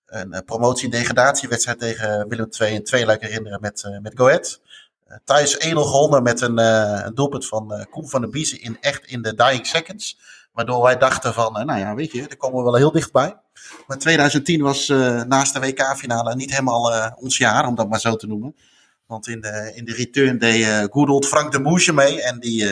een 0.07 0.45
promotie-degradatiewedstrijd 0.45 1.79
tegen 1.79 2.29
Willem 2.29 2.49
II 2.61 2.75
en 2.75 2.85
twee 2.85 3.07
leuk 3.07 3.21
herinneren 3.21 3.61
met, 3.61 3.99
met 4.03 4.13
Go 4.17 4.29
Thuis 5.25 5.57
1-0 5.57 5.59
gewonnen 5.73 6.23
met 6.23 6.41
een, 6.41 6.59
uh, 6.59 7.01
een 7.05 7.15
doelpunt 7.15 7.47
van 7.47 7.73
uh, 7.73 7.85
Koen 7.91 8.09
van 8.09 8.21
der 8.21 8.31
Biezen 8.31 8.61
in 8.61 8.77
echt 8.81 9.07
in 9.07 9.23
de 9.23 9.35
dying 9.35 9.67
seconds. 9.67 10.19
Waardoor 10.53 10.83
wij 10.83 10.97
dachten 10.99 11.35
van, 11.35 11.59
uh, 11.59 11.65
nou 11.65 11.79
ja, 11.79 11.95
weet 11.95 12.13
je, 12.13 12.27
daar 12.27 12.37
komen 12.37 12.59
we 12.59 12.65
wel 12.65 12.75
heel 12.75 12.93
dichtbij. 12.93 13.37
Maar 13.87 13.99
2010 13.99 14.63
was 14.63 14.89
naast 15.29 15.55
de 15.55 15.61
WK-finale 15.61 16.35
niet 16.35 16.51
helemaal 16.51 17.15
ons 17.17 17.39
jaar, 17.39 17.67
om 17.67 17.75
dat 17.75 17.89
maar 17.89 18.01
zo 18.01 18.17
te 18.17 18.27
noemen. 18.27 18.57
Want 19.07 19.29
in 19.29 19.41
de, 19.41 19.73
in 19.75 19.85
de 19.85 19.95
return 19.95 20.39
deed 20.39 20.89
old 20.91 21.27
Frank 21.27 21.53
de 21.53 21.59
Moesje 21.59 21.93
mee. 21.93 22.23
En 22.23 22.41
die, 22.41 22.69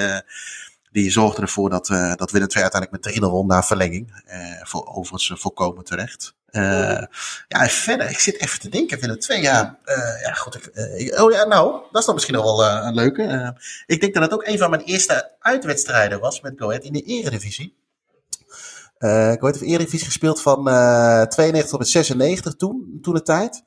die 0.90 1.11
zorgde 1.11 1.42
ervoor 1.42 1.71
dat, 1.71 1.87
dat 2.16 2.30
Willem 2.30 2.49
II 2.49 2.62
uiteindelijk 2.62 3.04
met 3.04 3.16
3-0 3.16 3.21
won 3.21 3.47
na 3.47 3.62
verlenging. 3.62 4.23
voor, 4.62 4.87
overigens 4.87 5.40
volkomen 5.40 5.85
terecht. 5.85 6.35
Uh, 6.50 7.02
ja, 7.49 7.69
verder, 7.69 8.11
ik 8.11 8.19
zit 8.19 8.40
even 8.40 8.61
te 8.61 8.69
denken, 8.69 9.00
Willem 9.00 9.19
twee 9.19 9.43
ja, 9.43 9.78
uh, 9.85 10.23
ja 10.23 10.33
goed. 10.33 10.55
Ik, 10.55 10.71
uh, 10.75 11.23
oh 11.25 11.33
ja, 11.33 11.45
nou, 11.45 11.73
dat 11.90 12.00
is 12.00 12.05
dan 12.05 12.14
misschien 12.14 12.35
nog 12.35 12.45
wel 12.45 12.64
een 12.64 12.95
leuke. 12.95 13.55
ik 13.87 14.00
denk 14.00 14.14
dat 14.14 14.23
het 14.23 14.33
ook 14.33 14.47
een 14.47 14.59
van 14.59 14.71
mijn 14.71 14.83
eerste 14.83 15.33
uitwedstrijden 15.38 16.21
was 16.21 16.40
met 16.40 16.55
Go 16.57 16.67
Ahead 16.67 16.85
in 16.85 16.93
de 16.93 17.02
eredivisie. 17.02 17.76
Go 18.99 19.09
Ahead 19.09 19.43
heeft 19.43 19.61
eredivisie 19.61 20.07
gespeeld 20.07 20.43
van 20.43 20.64
92 21.28 21.69
tot 21.69 21.88
96 21.88 22.55
toen, 22.55 22.99
toen 23.02 23.14
de 23.14 23.23
tijd. 23.23 23.62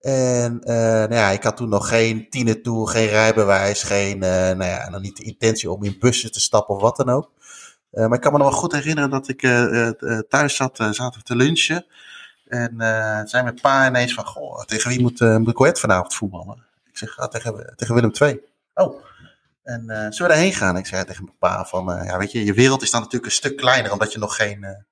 En 0.00 0.60
nou 0.64 1.14
ja, 1.14 1.30
ik 1.30 1.42
had 1.42 1.56
toen 1.56 1.68
nog 1.68 1.88
geen 1.88 2.30
tienertour, 2.30 2.88
geen 2.88 3.08
rijbewijs, 3.08 3.82
geen, 3.82 4.18
nou 4.18 4.64
ja, 4.64 4.88
nog 4.88 5.00
niet 5.00 5.16
de 5.16 5.24
intentie 5.24 5.70
om 5.70 5.84
in 5.84 5.96
bussen 5.98 6.32
te 6.32 6.40
stappen 6.40 6.74
of 6.74 6.80
wat 6.80 6.96
dan 6.96 7.08
ook. 7.08 7.30
maar 7.90 8.14
ik 8.14 8.20
kan 8.20 8.32
me 8.32 8.38
nog 8.38 8.48
wel 8.50 8.58
goed 8.58 8.72
herinneren 8.72 9.10
dat 9.10 9.28
ik 9.28 9.40
thuis 10.28 10.56
zat, 10.56 10.76
zaten 10.76 11.18
we 11.18 11.22
te 11.22 11.36
lunchen. 11.36 11.86
En 12.48 12.74
uh, 12.78 13.20
zijn 13.24 13.44
met 13.44 13.60
pa 13.60 13.86
ineens 13.86 14.14
van, 14.14 14.26
goh, 14.26 14.64
tegen 14.64 14.90
wie 14.90 15.00
moet, 15.00 15.20
uh, 15.20 15.36
moet 15.36 15.78
vanavond 15.78 16.14
voetballen? 16.14 16.64
Ik 16.86 16.98
zeg, 16.98 17.18
ah, 17.18 17.28
tegen, 17.28 17.72
tegen 17.76 17.94
Willem 17.94 18.12
II. 18.20 18.40
Oh, 18.74 19.04
en 19.62 19.82
uh, 19.86 19.96
zullen 19.96 20.18
we 20.18 20.28
daarheen 20.28 20.52
gaan? 20.52 20.76
Ik 20.76 20.86
zei 20.86 21.04
tegen 21.04 21.24
mijn 21.24 21.36
pa 21.38 21.64
van, 21.64 22.04
ja 22.04 22.18
weet 22.18 22.32
je, 22.32 22.44
je 22.44 22.52
wereld 22.52 22.82
is 22.82 22.90
dan 22.90 23.00
natuurlijk 23.00 23.30
een 23.30 23.36
stuk 23.36 23.56
kleiner, 23.56 23.92
omdat 23.92 24.12
je 24.12 24.18
nog 24.18 24.36
geen, 24.36 24.86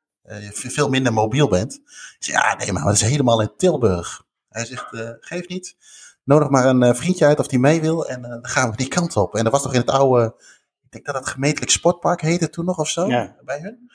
veel 0.51 0.89
minder 0.89 1.13
mobiel 1.13 1.49
bent. 1.49 1.75
Ik 1.75 2.17
zeg, 2.19 2.35
ja, 2.35 2.55
nee, 2.55 2.73
maar 2.73 2.85
dat 2.85 2.95
is 2.95 3.01
helemaal 3.01 3.41
in 3.41 3.53
Tilburg. 3.57 4.23
Hij 4.49 4.65
zegt, 4.65 4.87
geef 5.21 5.49
niet. 5.49 5.77
Nodig 6.25 6.49
maar 6.49 6.67
een 6.67 6.97
vriendje 6.97 7.27
uit 7.27 7.39
of 7.39 7.47
die 7.47 7.59
mee 7.59 7.81
wil 7.81 8.09
en 8.09 8.23
dan 8.23 8.47
gaan 8.47 8.71
we 8.71 8.77
die 8.77 8.89
kant 8.89 9.17
op. 9.17 9.35
En 9.35 9.45
dat 9.45 9.53
was 9.53 9.65
nog 9.65 9.73
in 9.73 9.81
het 9.81 9.91
oude, 9.91 10.35
ik 10.85 10.91
denk 10.91 11.07
dat 11.07 11.15
het 11.15 11.27
gemeentelijk 11.27 11.71
sportpark 11.71 12.21
heette 12.21 12.51
toen 12.51 12.65
nog 12.65 12.79
of 12.79 12.89
zo, 12.89 13.07
bij 13.45 13.61
hun. 13.61 13.91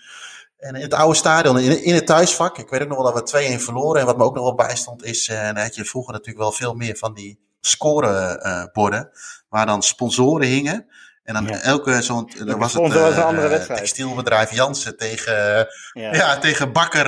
En 0.62 0.75
in 0.75 0.82
het 0.82 0.94
oude 0.94 1.15
stadion, 1.15 1.60
in, 1.60 1.84
in 1.84 1.94
het 1.94 2.06
thuisvak, 2.06 2.58
ik 2.58 2.70
weet 2.70 2.82
ook 2.82 2.88
nog 2.88 3.01
wel 3.01 3.13
dat 3.13 3.32
we 3.32 3.58
2-1 3.58 3.62
verloren. 3.62 4.00
En 4.00 4.06
wat 4.06 4.18
me 4.18 4.24
ook 4.24 4.36
nog 4.36 4.44
wel 4.44 4.56
bijstond 4.56 5.03
is, 5.03 5.27
uh, 5.27 5.44
dan 5.44 5.58
had 5.58 5.75
je 5.75 5.86
vroeger 5.86 6.13
natuurlijk 6.13 6.39
wel 6.39 6.51
veel 6.51 6.74
meer 6.74 6.98
van 6.98 7.13
die 7.13 7.39
scoreborden. 7.60 9.10
Waar 9.50 9.65
dan 9.65 9.84
sponsoren 9.84 10.48
hingen. 10.48 10.88
En 11.24 11.34
dan 11.34 11.50
elke 11.50 12.01
zo'n, 12.01 12.32
dan 12.46 12.60
was 12.60 12.74
het 12.74 12.94
uh, 12.94 13.08
een 13.08 13.24
andere 13.24 13.48
wedstrijd. 13.48 13.80
textielbedrijf 13.80 14.51
Jansen 14.51 14.98
tegen, 14.98 15.68
ja. 15.94 16.13
ja 16.13 16.38
tegen 16.38 16.72
bakker 16.72 17.06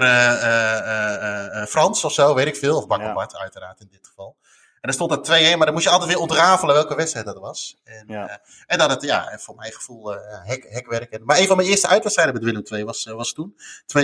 Frans 1.68 2.04
of 2.04 2.14
zo, 2.14 2.34
weet 2.34 2.48
ik 2.48 2.56
veel. 2.56 2.78
Of 2.78 2.88
bakker 2.88 3.14
Bart 3.14 3.38
uiteraard 3.38 3.80
in 3.80 3.88
dit 3.92 4.08
geval. 4.08 4.36
En 4.84 4.90
dan 4.92 5.08
stond 5.08 5.28
er 5.28 5.54
2-1, 5.54 5.58
maar 5.58 5.66
dan 5.66 5.74
moest 5.74 5.86
je 5.86 5.92
altijd 5.92 6.10
weer 6.10 6.20
ontrafelen 6.20 6.76
welke 6.76 6.96
wedstrijd 6.96 7.26
dat 7.26 7.38
was. 7.40 7.82
En, 7.84 8.04
ja. 8.08 8.30
uh, 8.30 8.36
en 8.66 8.78
dat 8.78 8.90
het, 8.90 9.02
ja, 9.02 9.38
voor 9.40 9.56
mijn 9.56 9.72
gevoel, 9.72 10.14
uh, 10.14 10.20
hek, 10.44 10.66
hekwerk. 10.70 11.20
Maar 11.24 11.40
een 11.40 11.48
van 11.48 11.58
mijn 11.58 11.70
eerste 11.70 11.88
uitwedstrijden 11.88 12.34
met 12.34 12.44
Willem 12.44 12.64
II 12.72 12.84
was, 12.84 13.06
uh, 13.06 13.14
was 13.14 13.34
toen. 13.34 13.56
2-1 13.56 13.56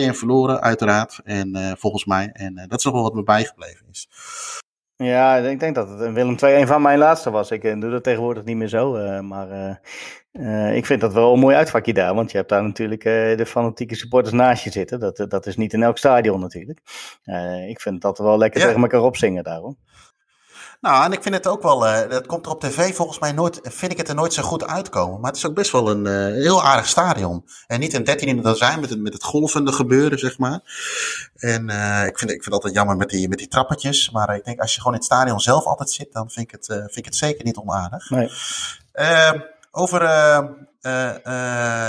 verloren, 0.09 0.61
uiteraard. 0.61 1.19
En 1.23 1.75
volgens 1.77 2.05
mij. 2.05 2.29
En 2.33 2.65
dat 2.67 2.79
is 2.79 2.85
nog 2.85 2.93
wel 2.93 3.03
wat 3.03 3.13
me 3.13 3.23
bijgebleven 3.23 3.85
is. 3.91 4.07
Ja, 4.95 5.35
ik 5.35 5.59
denk 5.59 5.75
dat 5.75 5.89
het 5.89 6.13
Willem 6.13 6.37
II 6.43 6.61
een 6.61 6.67
van 6.67 6.81
mijn 6.81 6.97
laatste 6.97 7.29
was. 7.29 7.51
Ik 7.51 7.81
doe 7.81 7.89
dat 7.89 8.03
tegenwoordig 8.03 8.43
niet 8.43 8.57
meer 8.57 8.67
zo. 8.67 8.91
maar 9.21 9.81
ik 10.73 10.85
vind 10.85 11.01
dat 11.01 11.13
wel 11.13 11.33
een 11.33 11.39
mooi 11.39 11.55
uitvakje 11.55 11.93
daar. 11.93 12.13
Want 12.13 12.31
je 12.31 12.37
hebt 12.37 12.49
daar 12.49 12.63
natuurlijk 12.63 13.03
de 13.37 13.45
fanatieke 13.47 13.95
supporters 13.95 14.33
naast 14.33 14.63
je 14.63 14.71
zitten. 14.71 14.99
Dat, 14.99 15.25
dat 15.27 15.45
is 15.45 15.57
niet 15.57 15.73
in 15.73 15.83
elk 15.83 15.97
stadion 15.97 16.39
natuurlijk. 16.39 16.79
ik 17.67 17.81
vind 17.81 18.01
dat 18.01 18.17
wel 18.17 18.37
lekker 18.37 18.59
ja. 18.59 18.65
tegen 18.65 18.81
elkaar 18.81 19.01
opzingen 19.01 19.43
daarom. 19.43 19.77
Nou, 20.81 21.05
en 21.05 21.11
ik 21.11 21.21
vind 21.21 21.35
het 21.35 21.47
ook 21.47 21.61
wel, 21.61 21.87
uh, 21.87 22.09
dat 22.09 22.25
komt 22.25 22.45
er 22.45 22.51
op 22.51 22.59
tv 22.59 22.95
volgens 22.95 23.19
mij 23.19 23.31
nooit, 23.31 23.59
vind 23.63 23.91
ik 23.91 23.97
het 23.97 24.09
er 24.09 24.15
nooit 24.15 24.33
zo 24.33 24.43
goed 24.43 24.65
uitkomen. 24.65 25.19
Maar 25.19 25.29
het 25.29 25.39
is 25.39 25.45
ook 25.45 25.53
best 25.53 25.71
wel 25.71 25.89
een 25.89 26.05
uh, 26.05 26.43
heel 26.43 26.63
aardig 26.63 26.87
stadion. 26.87 27.45
En 27.67 27.79
niet 27.79 27.93
een 27.93 28.03
13 28.03 28.27
in 28.27 28.45
het 28.45 28.57
zijn 28.57 28.79
met 28.79 28.89
het, 28.89 28.99
met 28.99 29.13
het 29.13 29.23
golvende 29.23 29.71
gebeuren, 29.71 30.19
zeg 30.19 30.37
maar. 30.37 30.59
En 31.35 31.69
uh, 31.69 32.05
ik, 32.05 32.17
vind, 32.17 32.31
ik 32.31 32.43
vind 32.43 32.45
het 32.45 32.53
altijd 32.53 32.73
jammer 32.73 32.97
met 32.97 33.09
die, 33.09 33.29
met 33.29 33.37
die 33.37 33.47
trappetjes. 33.47 34.09
Maar 34.09 34.35
ik 34.35 34.45
denk 34.45 34.59
als 34.59 34.73
je 34.73 34.79
gewoon 34.79 34.93
in 34.93 34.99
het 34.99 35.11
stadion 35.11 35.39
zelf 35.39 35.65
altijd 35.65 35.91
zit, 35.91 36.13
dan 36.13 36.29
vind 36.29 36.45
ik 36.45 36.51
het, 36.51 36.65
vind 36.65 36.97
ik 36.97 37.05
het 37.05 37.15
zeker 37.15 37.43
niet 37.43 37.57
onaardig. 37.57 38.09
Nee. 38.09 38.31
Ehm, 38.91 39.39
over 39.71 40.03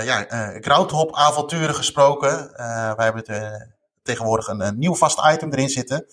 ja, 0.05 0.27
groundhop 0.61 1.15
avonturen 1.15 1.75
gesproken. 1.75 2.51
wij 2.97 3.05
hebben 3.05 3.25
tegenwoordig 4.03 4.47
een, 4.47 4.61
een 4.61 4.79
nieuw 4.79 4.95
vast 4.95 5.21
item 5.33 5.53
erin 5.53 5.69
zitten. 5.69 6.07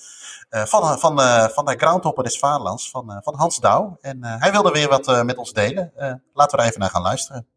Eh, 0.50 0.66
van, 0.66 1.00
van, 1.00 1.20
uh, 1.20 1.46
van 1.48 1.66
de 1.66 1.76
Groundhopper 1.78 2.24
des 2.24 2.40
Vaderlands, 2.40 2.90
van, 2.90 3.20
van 3.24 3.36
Hans 3.36 3.60
Douw. 3.60 3.98
En 4.02 4.24
hij 4.24 4.52
wilde 4.52 4.72
weer 4.72 4.90
wat 4.90 5.24
met 5.26 5.38
ons 5.38 5.54
delen. 5.54 5.92
laten 6.34 6.58
we 6.58 6.64
er 6.64 6.70
even 6.70 6.80
naar 6.80 6.90
gaan 6.90 7.02
luisteren. 7.02 7.48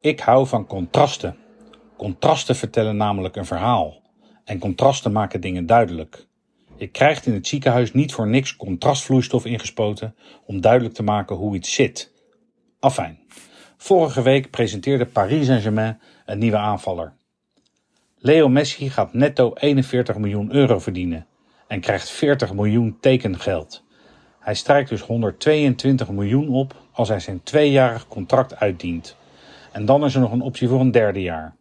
Ik 0.00 0.20
hou 0.20 0.46
van 0.46 0.66
contrasten. 0.66 1.36
Contrasten 1.96 2.56
vertellen 2.56 2.96
namelijk 2.96 3.36
een 3.36 3.46
verhaal. 3.46 4.02
En 4.44 4.58
contrasten 4.58 5.12
maken 5.12 5.40
dingen 5.40 5.66
duidelijk. 5.66 6.26
Je 6.76 6.86
krijgt 6.86 7.26
in 7.26 7.34
het 7.34 7.46
ziekenhuis 7.46 7.92
niet 7.92 8.14
voor 8.14 8.28
niks 8.28 8.56
contrastvloeistof 8.56 9.44
ingespoten 9.44 10.16
om 10.46 10.60
duidelijk 10.60 10.94
te 10.94 11.02
maken 11.02 11.36
hoe 11.36 11.54
iets 11.54 11.74
zit. 11.74 12.12
Afijn. 12.80 13.18
Vorige 13.76 14.22
week 14.22 14.50
presenteerde 14.50 15.06
Paris 15.06 15.46
Saint-Germain 15.46 16.00
een 16.24 16.38
nieuwe 16.38 16.56
aanvaller. 16.56 17.16
Leo 18.24 18.48
Messi 18.48 18.90
gaat 18.90 19.12
netto 19.12 19.52
41 19.54 20.16
miljoen 20.16 20.54
euro 20.54 20.78
verdienen 20.78 21.26
en 21.66 21.80
krijgt 21.80 22.10
40 22.10 22.52
miljoen 22.54 22.96
tekengeld. 23.00 23.84
Hij 24.40 24.54
strijkt 24.54 24.88
dus 24.88 25.00
122 25.00 26.10
miljoen 26.10 26.48
op 26.48 26.74
als 26.92 27.08
hij 27.08 27.20
zijn 27.20 27.42
tweejarig 27.42 28.08
contract 28.08 28.56
uitdient. 28.56 29.16
En 29.72 29.84
dan 29.84 30.04
is 30.04 30.14
er 30.14 30.20
nog 30.20 30.32
een 30.32 30.40
optie 30.40 30.68
voor 30.68 30.80
een 30.80 30.90
derde 30.90 31.22
jaar. 31.22 31.56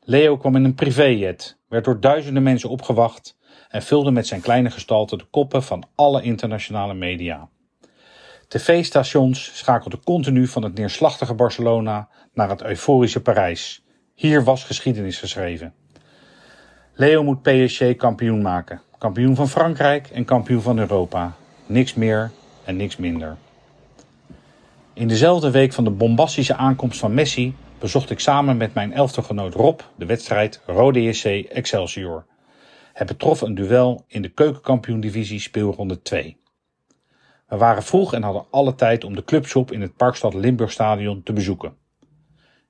Leo 0.00 0.36
kwam 0.36 0.56
in 0.56 0.64
een 0.64 0.74
privéjet, 0.74 1.58
werd 1.68 1.84
door 1.84 2.00
duizenden 2.00 2.42
mensen 2.42 2.70
opgewacht 2.70 3.36
en 3.68 3.82
vulde 3.82 4.10
met 4.10 4.26
zijn 4.26 4.40
kleine 4.40 4.70
gestalte 4.70 5.16
de 5.16 5.24
koppen 5.24 5.62
van 5.62 5.84
alle 5.94 6.22
internationale 6.22 6.94
media. 6.94 7.48
TV-stations 8.48 9.58
schakelden 9.58 10.04
continu 10.04 10.46
van 10.46 10.62
het 10.62 10.74
neerslachtige 10.74 11.34
Barcelona 11.34 12.08
naar 12.34 12.48
het 12.48 12.62
euforische 12.62 13.22
Parijs 13.22 13.84
hier 14.16 14.44
was 14.44 14.64
geschiedenis 14.64 15.18
geschreven. 15.18 15.74
Leo 16.94 17.22
moet 17.22 17.42
PSG 17.42 17.96
kampioen 17.96 18.42
maken. 18.42 18.80
Kampioen 18.98 19.34
van 19.34 19.48
Frankrijk 19.48 20.08
en 20.08 20.24
kampioen 20.24 20.62
van 20.62 20.78
Europa. 20.78 21.36
Niks 21.66 21.94
meer 21.94 22.30
en 22.64 22.76
niks 22.76 22.96
minder. 22.96 23.36
In 24.92 25.08
dezelfde 25.08 25.50
week 25.50 25.72
van 25.72 25.84
de 25.84 25.90
bombastische 25.90 26.54
aankomst 26.54 26.98
van 26.98 27.14
Messi 27.14 27.54
bezocht 27.78 28.10
ik 28.10 28.20
samen 28.20 28.56
met 28.56 28.74
mijn 28.74 28.92
elftegenoot 28.92 29.54
Rob 29.54 29.80
de 29.96 30.06
wedstrijd 30.06 30.60
Rode 30.66 31.02
JC 31.02 31.24
Excelsior. 31.48 32.26
Het 32.92 33.06
betrof 33.06 33.40
een 33.40 33.54
duel 33.54 34.04
in 34.06 34.22
de 34.22 34.28
keukenkampioen-divisie 34.28 35.40
speelronde 35.40 36.02
2. 36.02 36.36
We 37.48 37.56
waren 37.56 37.82
vroeg 37.82 38.14
en 38.14 38.22
hadden 38.22 38.46
alle 38.50 38.74
tijd 38.74 39.04
om 39.04 39.14
de 39.14 39.24
clubshop 39.24 39.72
in 39.72 39.80
het 39.80 39.96
Parkstad 39.96 40.34
Limburgstadion 40.34 41.22
te 41.22 41.32
bezoeken. 41.32 41.76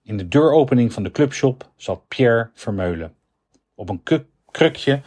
In 0.07 0.17
de 0.17 0.29
deuropening 0.29 0.93
van 0.93 1.03
de 1.03 1.11
clubshop 1.11 1.71
zat 1.77 2.09
Pierre 2.09 2.51
Vermeulen. 2.55 3.15
Op 3.75 3.89
een 3.89 4.03
krukje 4.51 5.01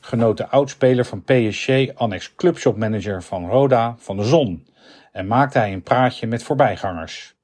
genoot 0.00 0.36
de 0.36 0.48
oudspeler 0.48 1.04
van 1.04 1.22
PSG 1.22 1.94
annex 1.94 2.34
clubshopmanager 2.34 3.22
van 3.22 3.48
Roda 3.48 3.94
van 3.98 4.16
de 4.16 4.24
zon 4.24 4.66
en 5.12 5.26
maakte 5.26 5.58
hij 5.58 5.72
een 5.72 5.82
praatje 5.82 6.26
met 6.26 6.42
voorbijgangers. 6.42 7.34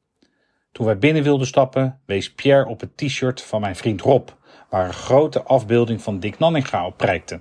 Toen 0.73 0.87
wij 0.87 0.99
binnen 0.99 1.23
wilden 1.23 1.47
stappen, 1.47 2.01
wees 2.05 2.33
Pierre 2.33 2.67
op 2.67 2.81
het 2.81 2.97
t-shirt 2.97 3.43
van 3.43 3.61
mijn 3.61 3.77
vriend 3.77 4.01
Rob, 4.01 4.29
waar 4.69 4.87
een 4.87 4.93
grote 4.93 5.43
afbeelding 5.43 6.03
van 6.03 6.21
Dick 6.21 6.39
Nanninga 6.39 6.87
op 6.87 6.97
prijkte. 6.97 7.41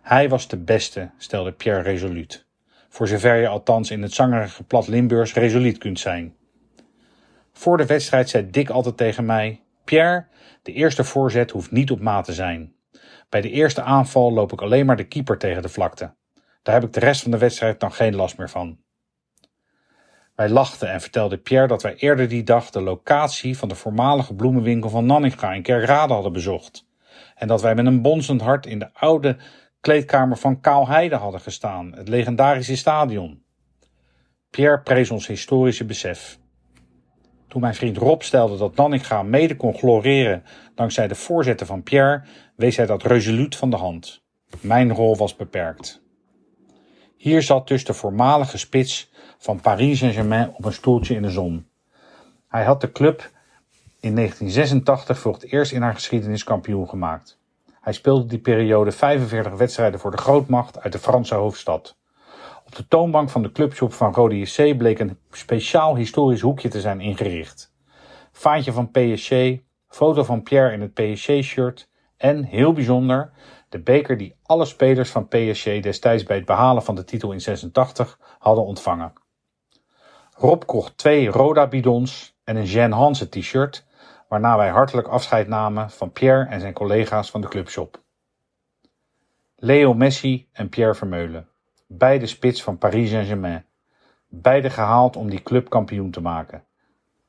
Hij 0.00 0.28
was 0.28 0.48
de 0.48 0.58
beste, 0.58 1.10
stelde 1.18 1.52
Pierre 1.52 1.82
resoluut. 1.82 2.46
Voor 2.88 3.08
zover 3.08 3.36
je 3.36 3.48
althans 3.48 3.90
in 3.90 4.02
het 4.02 4.12
zangerige 4.12 4.64
plat 4.64 4.88
Limburgs 4.88 5.34
resoluut 5.34 5.78
kunt 5.78 6.00
zijn. 6.00 6.34
Voor 7.52 7.76
de 7.76 7.86
wedstrijd 7.86 8.28
zei 8.28 8.50
Dick 8.50 8.70
altijd 8.70 8.96
tegen 8.96 9.24
mij: 9.24 9.62
Pierre, 9.84 10.26
de 10.62 10.72
eerste 10.72 11.04
voorzet 11.04 11.50
hoeft 11.50 11.70
niet 11.70 11.90
op 11.90 12.00
maat 12.00 12.24
te 12.24 12.32
zijn. 12.32 12.74
Bij 13.28 13.40
de 13.40 13.50
eerste 13.50 13.82
aanval 13.82 14.32
loop 14.32 14.52
ik 14.52 14.60
alleen 14.60 14.86
maar 14.86 14.96
de 14.96 15.08
keeper 15.08 15.38
tegen 15.38 15.62
de 15.62 15.68
vlakte. 15.68 16.14
Daar 16.62 16.74
heb 16.74 16.84
ik 16.84 16.92
de 16.92 17.00
rest 17.00 17.22
van 17.22 17.30
de 17.30 17.38
wedstrijd 17.38 17.80
dan 17.80 17.92
geen 17.92 18.14
last 18.14 18.38
meer 18.38 18.50
van. 18.50 18.78
Wij 20.34 20.48
lachten 20.48 20.90
en 20.90 21.00
vertelde 21.00 21.38
Pierre 21.38 21.66
dat 21.66 21.82
wij 21.82 21.94
eerder 21.94 22.28
die 22.28 22.42
dag 22.42 22.70
de 22.70 22.80
locatie 22.80 23.58
van 23.58 23.68
de 23.68 23.74
voormalige 23.74 24.34
bloemenwinkel 24.34 24.90
van 24.90 25.06
Nanninga 25.06 25.52
in 25.52 25.62
Kerkrade 25.62 26.12
hadden 26.12 26.32
bezocht. 26.32 26.86
En 27.34 27.48
dat 27.48 27.62
wij 27.62 27.74
met 27.74 27.86
een 27.86 28.02
bonzend 28.02 28.40
hart 28.40 28.66
in 28.66 28.78
de 28.78 28.94
oude 28.94 29.36
kleedkamer 29.80 30.36
van 30.36 30.60
Kaalheide 30.60 31.16
hadden 31.16 31.40
gestaan, 31.40 31.92
het 31.94 32.08
legendarische 32.08 32.76
stadion. 32.76 33.44
Pierre 34.50 34.80
prees 34.80 35.10
ons 35.10 35.26
historische 35.26 35.84
besef. 35.84 36.38
Toen 37.52 37.60
mijn 37.60 37.74
vriend 37.74 37.96
Rob 37.96 38.22
stelde 38.22 38.56
dat 38.56 38.76
Nanninga 38.76 39.22
mede 39.22 39.56
kon 39.56 39.74
gloreren 39.74 40.44
dankzij 40.74 41.08
de 41.08 41.14
voorzetten 41.14 41.66
van 41.66 41.82
Pierre, 41.82 42.22
wees 42.56 42.76
hij 42.76 42.86
dat 42.86 43.02
resoluut 43.02 43.56
van 43.56 43.70
de 43.70 43.76
hand. 43.76 44.22
Mijn 44.60 44.94
rol 44.94 45.16
was 45.16 45.36
beperkt. 45.36 46.02
Hier 47.16 47.42
zat 47.42 47.68
dus 47.68 47.84
de 47.84 47.94
voormalige 47.94 48.58
spits 48.58 49.10
van 49.38 49.60
Paris 49.60 49.98
Saint-Germain 49.98 50.54
op 50.54 50.64
een 50.64 50.72
stoeltje 50.72 51.14
in 51.14 51.22
de 51.22 51.30
zon. 51.30 51.68
Hij 52.48 52.64
had 52.64 52.80
de 52.80 52.92
club 52.92 53.30
in 54.00 54.14
1986 54.14 55.18
voor 55.18 55.32
het 55.32 55.52
eerst 55.52 55.72
in 55.72 55.82
haar 55.82 55.94
geschiedenis 55.94 56.44
kampioen 56.44 56.88
gemaakt. 56.88 57.38
Hij 57.80 57.92
speelde 57.92 58.26
die 58.26 58.38
periode 58.38 58.92
45 58.92 59.52
wedstrijden 59.52 60.00
voor 60.00 60.10
de 60.10 60.16
grootmacht 60.16 60.80
uit 60.80 60.92
de 60.92 60.98
Franse 60.98 61.34
hoofdstad. 61.34 61.96
Op 62.72 62.78
de 62.78 62.88
toonbank 62.88 63.30
van 63.30 63.42
de 63.42 63.52
clubshop 63.52 63.92
van 63.92 64.14
Rode 64.14 64.38
JC 64.38 64.76
bleek 64.76 64.98
een 64.98 65.18
speciaal 65.30 65.96
historisch 65.96 66.40
hoekje 66.40 66.68
te 66.68 66.80
zijn 66.80 67.00
ingericht. 67.00 67.72
Vaantje 68.30 68.72
van 68.72 68.90
PSG, 68.90 69.32
foto 69.88 70.24
van 70.24 70.42
Pierre 70.42 70.72
in 70.72 70.80
het 70.80 70.94
PSG-shirt 70.94 71.88
en, 72.16 72.44
heel 72.44 72.72
bijzonder, 72.72 73.32
de 73.68 73.80
beker 73.80 74.16
die 74.16 74.36
alle 74.42 74.64
spelers 74.64 75.10
van 75.10 75.28
PSG 75.28 75.80
destijds 75.80 76.22
bij 76.22 76.36
het 76.36 76.44
behalen 76.44 76.82
van 76.82 76.94
de 76.94 77.04
titel 77.04 77.32
in 77.32 77.40
86 77.40 78.18
hadden 78.38 78.64
ontvangen. 78.64 79.12
Rob 80.36 80.62
kocht 80.66 80.98
twee 80.98 81.28
Roda 81.28 81.68
bidons 81.68 82.36
en 82.44 82.56
een 82.56 82.64
Jean 82.64 82.92
Hansen 82.92 83.30
t-shirt, 83.30 83.86
waarna 84.28 84.56
wij 84.56 84.68
hartelijk 84.68 85.08
afscheid 85.08 85.48
namen 85.48 85.90
van 85.90 86.12
Pierre 86.12 86.48
en 86.48 86.60
zijn 86.60 86.72
collega's 86.72 87.30
van 87.30 87.40
de 87.40 87.48
clubshop. 87.48 88.02
Leo 89.56 89.94
Messi 89.94 90.48
en 90.52 90.68
Pierre 90.68 90.94
Vermeulen 90.94 91.50
beide 91.98 92.26
spits 92.26 92.62
van 92.62 92.78
Paris 92.78 93.10
Saint-Germain. 93.10 93.64
Beide 94.28 94.70
gehaald 94.70 95.16
om 95.16 95.30
die 95.30 95.42
club 95.42 95.68
kampioen 95.68 96.10
te 96.10 96.20
maken. 96.20 96.64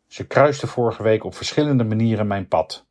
Ze 0.07 0.27
kruiste 0.27 0.67
vorige 0.67 1.03
week 1.03 1.23
op 1.23 1.35
verschillende 1.35 1.83
manieren 1.83 2.27
mijn 2.27 2.47
pad. 2.47 2.85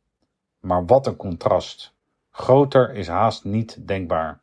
Maar 0.59 0.85
wat 0.85 1.07
een 1.07 1.15
contrast. 1.15 1.95
Groter 2.31 2.93
is 2.93 3.07
haast 3.07 3.43
niet 3.43 3.87
denkbaar. 3.87 4.41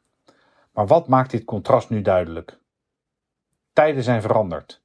Maar 0.73 0.87
wat 0.87 1.09
maakt 1.09 1.31
dit 1.31 1.45
contrast 1.45 1.91
nu 1.91 2.03
duidelijk? 2.03 2.59
Tijden 3.73 4.03
zijn 4.03 4.23
veranderd. 4.23 4.83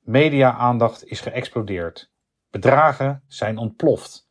Media-aandacht 0.00 1.06
is 1.06 1.20
geëxplodeerd. 1.20 2.10
Bedragen 2.50 3.22
zijn 3.26 3.58
ontploft. 3.58 4.28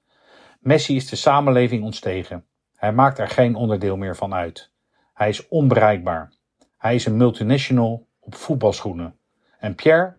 Messi 0.59 0.95
is 0.95 1.09
de 1.09 1.15
samenleving 1.15 1.83
ontstegen. 1.83 2.45
Hij 2.75 2.93
maakt 2.93 3.19
er 3.19 3.27
geen 3.27 3.55
onderdeel 3.55 3.97
meer 3.97 4.15
van 4.15 4.33
uit. 4.33 4.71
Hij 5.13 5.29
is 5.29 5.47
onbereikbaar. 5.47 6.37
Hij 6.79 6.95
is 6.95 7.05
een 7.05 7.17
multinational 7.17 8.07
op 8.19 8.35
voetbalschoenen. 8.35 9.15
En 9.59 9.75
Pierre? 9.75 10.17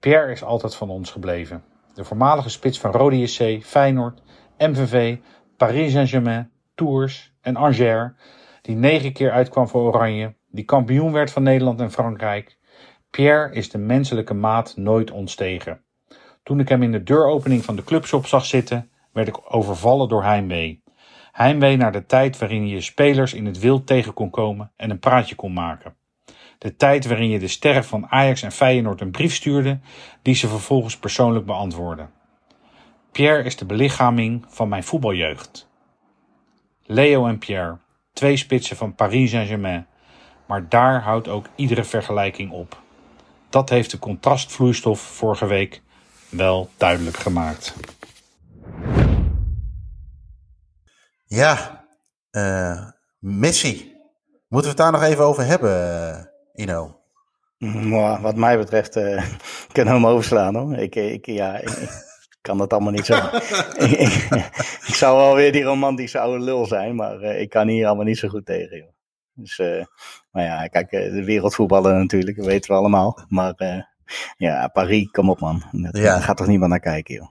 Pierre 0.00 0.32
is 0.32 0.42
altijd 0.42 0.74
van 0.74 0.90
ons 0.90 1.10
gebleven. 1.10 1.64
De 1.94 2.04
voormalige 2.04 2.48
spits 2.48 2.80
van 2.80 2.90
Rode 2.90 3.18
JC, 3.18 3.64
Feyenoord, 3.64 4.22
MVV, 4.58 5.16
Paris 5.56 5.92
Saint-Germain, 5.92 6.50
Tours 6.74 7.32
en 7.40 7.56
Angers, 7.56 8.12
die 8.62 8.76
negen 8.76 9.12
keer 9.12 9.30
uitkwam 9.30 9.68
voor 9.68 9.82
Oranje, 9.82 10.34
die 10.50 10.64
kampioen 10.64 11.12
werd 11.12 11.30
van 11.30 11.42
Nederland 11.42 11.80
en 11.80 11.90
Frankrijk. 11.90 12.58
Pierre 13.10 13.54
is 13.54 13.70
de 13.70 13.78
menselijke 13.78 14.34
maat 14.34 14.76
nooit 14.76 15.10
ontstegen. 15.10 15.84
Toen 16.42 16.60
ik 16.60 16.68
hem 16.68 16.82
in 16.82 16.92
de 16.92 17.02
deuropening 17.02 17.64
van 17.64 17.76
de 17.76 17.84
clubshop 17.84 18.26
zag 18.26 18.44
zitten, 18.44 18.90
werd 19.12 19.28
ik 19.28 19.54
overvallen 19.54 20.08
door 20.08 20.22
heimwee. 20.22 20.82
Heimwee 21.36 21.76
naar 21.76 21.92
de 21.92 22.06
tijd 22.06 22.38
waarin 22.38 22.68
je 22.68 22.80
spelers 22.80 23.34
in 23.34 23.46
het 23.46 23.58
wild 23.58 23.86
tegen 23.86 24.12
kon 24.12 24.30
komen 24.30 24.72
en 24.76 24.90
een 24.90 24.98
praatje 24.98 25.34
kon 25.34 25.52
maken. 25.52 25.96
De 26.58 26.76
tijd 26.76 27.06
waarin 27.06 27.28
je 27.28 27.38
de 27.38 27.48
sterren 27.48 27.84
van 27.84 28.06
Ajax 28.08 28.42
en 28.42 28.52
Feyenoord 28.52 29.00
een 29.00 29.10
brief 29.10 29.34
stuurde, 29.34 29.78
die 30.22 30.34
ze 30.34 30.48
vervolgens 30.48 30.96
persoonlijk 30.96 31.46
beantwoordden. 31.46 32.10
Pierre 33.12 33.42
is 33.42 33.56
de 33.56 33.64
belichaming 33.64 34.44
van 34.48 34.68
mijn 34.68 34.84
voetbaljeugd. 34.84 35.68
Leo 36.84 37.26
en 37.26 37.38
Pierre, 37.38 37.78
twee 38.12 38.36
spitsen 38.36 38.76
van 38.76 38.94
Paris 38.94 39.30
Saint-Germain, 39.30 39.86
maar 40.46 40.68
daar 40.68 41.02
houdt 41.02 41.28
ook 41.28 41.46
iedere 41.54 41.84
vergelijking 41.84 42.50
op. 42.50 42.82
Dat 43.48 43.68
heeft 43.68 43.90
de 43.90 43.98
contrastvloeistof 43.98 45.00
vorige 45.00 45.46
week 45.46 45.82
wel 46.28 46.70
duidelijk 46.76 47.16
gemaakt. 47.16 47.74
Ja, 51.28 51.84
uh, 52.30 52.86
Messi. 53.18 53.94
Moeten 54.48 54.70
we 54.70 54.76
het 54.76 54.76
daar 54.76 54.92
nog 54.92 55.02
even 55.02 55.24
over 55.24 55.46
hebben, 55.46 55.70
uh, 56.54 56.64
Ino? 56.64 57.00
Maar 57.88 58.20
wat 58.20 58.36
mij 58.36 58.58
betreft 58.58 58.96
uh, 58.96 59.24
kunnen 59.72 59.94
we 59.94 60.00
hem 60.00 60.06
overslaan 60.06 60.54
hoor. 60.54 60.76
Ik, 60.76 60.94
ik, 60.94 61.26
ja, 61.26 61.56
ik 61.56 62.04
kan 62.40 62.58
dat 62.58 62.72
allemaal 62.72 62.92
niet 62.92 63.06
zo. 63.06 63.14
ik, 64.86 64.94
zou 64.94 65.16
wel 65.16 65.34
weer 65.34 65.52
die 65.52 65.62
romantische 65.62 66.18
oude 66.18 66.44
lul 66.44 66.66
zijn, 66.66 66.94
maar 66.94 67.22
ik 67.22 67.48
kan 67.48 67.68
hier 67.68 67.86
allemaal 67.86 68.04
niet 68.04 68.18
zo 68.18 68.28
goed 68.28 68.46
tegen. 68.46 68.76
Joh. 68.76 68.94
Dus, 69.32 69.58
maar 70.30 70.44
ja, 70.44 70.66
kijk, 70.66 70.90
de 70.90 71.24
wereldvoetballer 71.24 71.94
natuurlijk, 71.94 72.36
dat 72.36 72.46
weten 72.46 72.70
we 72.70 72.76
allemaal. 72.76 73.24
Maar 73.28 73.54
ja, 74.36 74.68
Paris, 74.68 75.10
kom 75.10 75.30
op 75.30 75.40
man. 75.40 75.62
Daar 75.72 76.22
gaat 76.22 76.36
toch 76.36 76.46
niemand 76.46 76.70
naar 76.70 76.80
kijken 76.80 77.14
joh. 77.14 77.28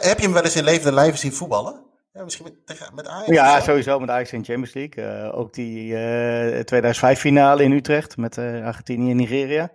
Heb 0.00 0.18
je 0.18 0.24
hem 0.24 0.32
wel 0.32 0.42
eens 0.42 0.56
in 0.56 0.64
levende 0.64 0.92
lijven 0.92 1.18
zien 1.18 1.32
voetballen? 1.32 1.88
Ja, 2.12 2.24
misschien 2.24 2.46
met, 2.66 2.90
met 2.94 3.06
Ajax? 3.06 3.28
Ja, 3.28 3.60
sowieso 3.60 4.00
met 4.00 4.10
Ajax 4.10 4.32
in 4.32 4.44
Champions 4.44 4.74
League. 4.74 5.24
Uh, 5.24 5.38
ook 5.38 5.54
die 5.54 5.92
uh, 5.92 6.58
eh, 6.58 6.64
2005 6.64 7.20
finale 7.20 7.62
in 7.62 7.72
Utrecht 7.72 8.16
met 8.16 8.36
uh, 8.36 8.66
Argentinië 8.66 9.10
en 9.10 9.16
Nigeria. 9.16 9.70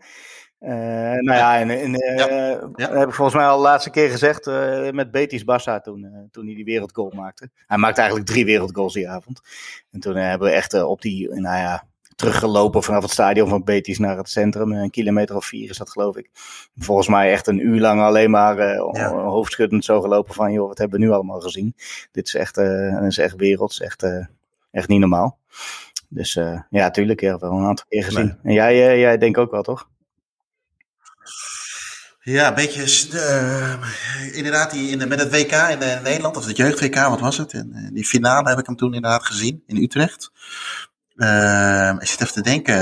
nou 0.60 1.34
ja, 1.34 1.60
en, 1.60 1.70
en 1.70 1.92
ja. 1.92 2.28
Ja. 2.76 2.98
heb 2.98 3.08
ik 3.08 3.14
volgens 3.14 3.38
mij 3.38 3.46
al 3.46 3.58
de 3.58 3.64
laatste 3.64 3.90
keer 3.90 4.10
gezegd 4.10 4.46
met 4.94 5.12
Betis 5.12 5.44
Bassa 5.44 5.80
toen, 5.80 6.28
toen 6.32 6.46
hij 6.46 6.56
die 6.56 6.66
wereldgoal 6.66 7.12
maakte. 7.16 7.50
Hij 7.68 7.78
maakte 7.78 8.00
eigenlijk 8.00 8.30
drie 8.30 8.46
wereldgoals 8.46 8.94
die 8.94 9.10
avond. 9.10 9.42
En 9.92 10.00
toen 10.00 10.16
hebben 10.16 10.48
we 10.48 10.54
echt 10.54 10.84
op 10.84 11.02
die, 11.02 11.30
nou 11.30 11.58
ja, 11.58 11.88
teruggelopen 12.16 12.84
vanaf 12.84 13.02
het 13.02 13.12
stadion 13.12 13.50
van 13.50 13.64
Betis 13.64 13.98
naar 13.98 14.18
het 14.18 14.30
centrum. 14.30 14.72
Een 14.72 14.90
kilometer 14.90 15.36
of 15.36 15.46
vier 15.46 15.70
is 15.70 15.78
dat 15.78 15.90
geloof 15.90 16.18
ik. 16.18 16.30
Volgens 16.78 17.08
mij 17.08 17.32
echt 17.32 17.48
een 17.48 17.68
uur 17.68 17.80
lang 17.80 18.02
alleen 18.02 18.32
maar 18.32 18.58
uh, 18.60 18.90
ja. 18.92 19.10
hoofdschuddend 19.10 19.86
zo 19.86 20.02
gelopen 20.02 20.34
van 20.34 20.52
joh, 20.52 20.68
wat 20.68 20.78
hebben 20.78 21.00
we 21.00 21.06
nu 21.06 21.12
allemaal 21.12 21.40
gezien. 21.40 21.76
Dit 22.12 22.28
is 22.28 22.36
echt, 22.36 22.58
uh, 22.58 23.06
is 23.06 23.18
echt 23.18 23.36
werelds, 23.36 23.82
echt, 23.82 24.04
uh, 24.04 24.26
echt 24.72 24.88
niet 24.88 25.00
normaal. 25.00 25.38
Dus 26.10 26.40
ja, 26.70 26.92
tuurlijk, 26.92 27.22
ja, 27.22 27.38
wel 27.38 27.52
een 27.52 27.66
aantal 27.66 27.86
keer 27.90 28.04
gezien. 28.04 28.26
Nee. 28.26 28.36
En 28.44 28.54
jij, 28.54 29.00
jij 29.00 29.18
denkt 29.18 29.38
ook 29.38 29.52
wel, 29.52 29.64
toch? 29.64 29.90
Ja, 32.22 32.48
een 32.48 32.54
beetje. 32.54 32.82
inderdaad, 34.34 34.72
die 34.72 34.90
in 34.90 35.00
de, 35.00 35.08
met 35.08 35.20
het 35.20 35.32
WK 35.32 35.52
in, 35.52 35.82
in 35.82 36.04
Nederland, 36.04 36.38
of 36.38 36.46
het 36.46 36.58
jeugd-WK, 36.58 36.96
wat 36.96 37.20
was 37.20 37.38
het? 37.38 37.54
In, 37.54 37.90
die 37.94 38.06
finale 38.06 38.50
heb 38.50 38.60
ik 38.60 38.66
hem 38.66 38.76
toen 38.76 38.94
inderdaad 38.94 39.26
gezien 39.26 39.64
in 39.66 39.78
Utrecht. 39.78 40.32
Uh, 41.16 41.96
ik 42.00 42.08
zit 42.08 42.22
even 42.22 42.34
te 42.34 42.42
denken. 42.42 42.76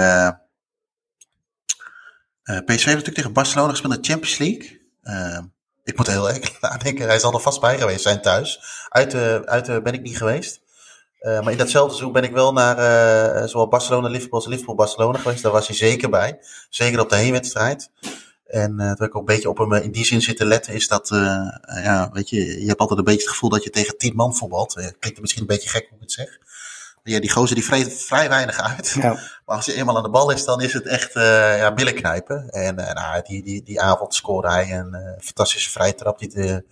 Uh, 2.44 2.58
PSV 2.58 2.68
heeft 2.68 2.86
natuurlijk 2.86 3.16
tegen 3.16 3.34
Barcelona 3.34 3.70
gespeeld 3.70 3.94
in 3.94 4.02
de 4.02 4.08
Champions 4.08 4.38
League. 4.38 4.82
Uh, 5.04 5.40
ik 5.84 5.98
moet 5.98 6.08
heel 6.08 6.30
erg 6.30 6.62
nadenken. 6.62 7.08
Hij 7.08 7.20
zal 7.20 7.34
er 7.34 7.40
vast 7.40 7.62
bij 7.62 7.78
geweest 7.78 8.02
zijn 8.02 8.22
thuis. 8.22 8.60
Uit 8.90 9.14
uit 9.46 9.84
ben 9.84 9.94
ik 9.94 10.02
niet 10.02 10.18
geweest. 10.18 10.62
maar 11.22 11.52
in 11.52 11.58
datzelfde 11.58 11.90
seizoen 11.90 12.12
ben 12.14 12.24
ik 12.24 12.32
wel 12.32 12.54
naar 12.54 13.50
zowel 13.50 13.68
Barcelona, 13.68 14.08
Liverpool 14.08 14.40
als 14.40 14.50
Liverpool, 14.50 14.76
Barcelona 14.76 15.18
geweest. 15.18 15.44
Daar 15.44 15.52
was 15.52 15.68
hij 15.68 15.76
zeker 15.76 16.10
bij. 16.10 16.40
Zeker 16.70 17.00
op 17.00 17.10
de 17.10 17.16
heenwedstrijd. 17.16 17.90
En 18.46 18.74
uh, 18.80 18.88
wat 18.88 19.02
ik 19.02 19.16
ook 19.16 19.30
een 19.30 19.36
beetje 19.36 19.50
op 19.50 19.58
hem 19.58 19.74
in 19.74 19.92
die 19.92 20.06
zin 20.06 20.22
zit 20.22 20.38
te 20.38 20.46
letten, 20.46 20.74
is 20.74 20.88
dat, 20.88 21.08
ja, 21.84 22.10
weet 22.14 22.30
je, 22.30 22.62
je 22.62 22.68
hebt 22.68 22.80
altijd 22.80 23.00
een 23.00 23.06
beetje 23.06 23.22
het 23.22 23.30
gevoel 23.30 23.50
dat 23.50 23.64
je 23.64 23.70
tegen 23.70 23.98
tien 23.98 24.16
man 24.16 24.36
voetbalt. 24.36 24.78
Uh, 24.78 24.88
klinkt 25.00 25.22
misschien 25.22 25.42
een 25.42 25.48
beetje 25.48 25.70
gek 25.70 25.88
hoe 25.90 25.98
ik 25.98 26.04
het 26.04 26.12
zeg 26.12 26.40
ja, 27.04 27.20
die 27.20 27.32
gozer 27.32 27.56
die 27.56 27.66
vreet 27.66 28.04
vrij 28.04 28.30
weinig 28.30 28.60
uit. 28.60 28.90
Ja. 28.90 29.18
Maar 29.46 29.56
als 29.56 29.66
hij 29.66 29.76
eenmaal 29.76 29.98
aan 29.98 30.04
de 30.04 30.10
bal 30.10 30.32
is, 30.32 30.46
dan 30.46 30.62
is 30.62 30.74
het 30.74 30.86
echt 30.86 31.16
uh, 31.16 31.58
ja, 31.58 31.74
billen 31.74 31.94
knijpen. 31.94 32.50
En 32.50 32.80
uh, 32.80 32.94
nou, 32.94 33.22
die, 33.24 33.44
die, 33.44 33.64
die 33.64 33.82
avond 33.82 34.16
scoorde 34.16 34.50
hij 34.50 34.72
een 34.72 34.96
uh, 34.96 35.24
fantastische 35.24 35.70
vrije 35.70 35.96
trap. 35.96 36.20
Die 36.20 36.30
de, 36.30 36.66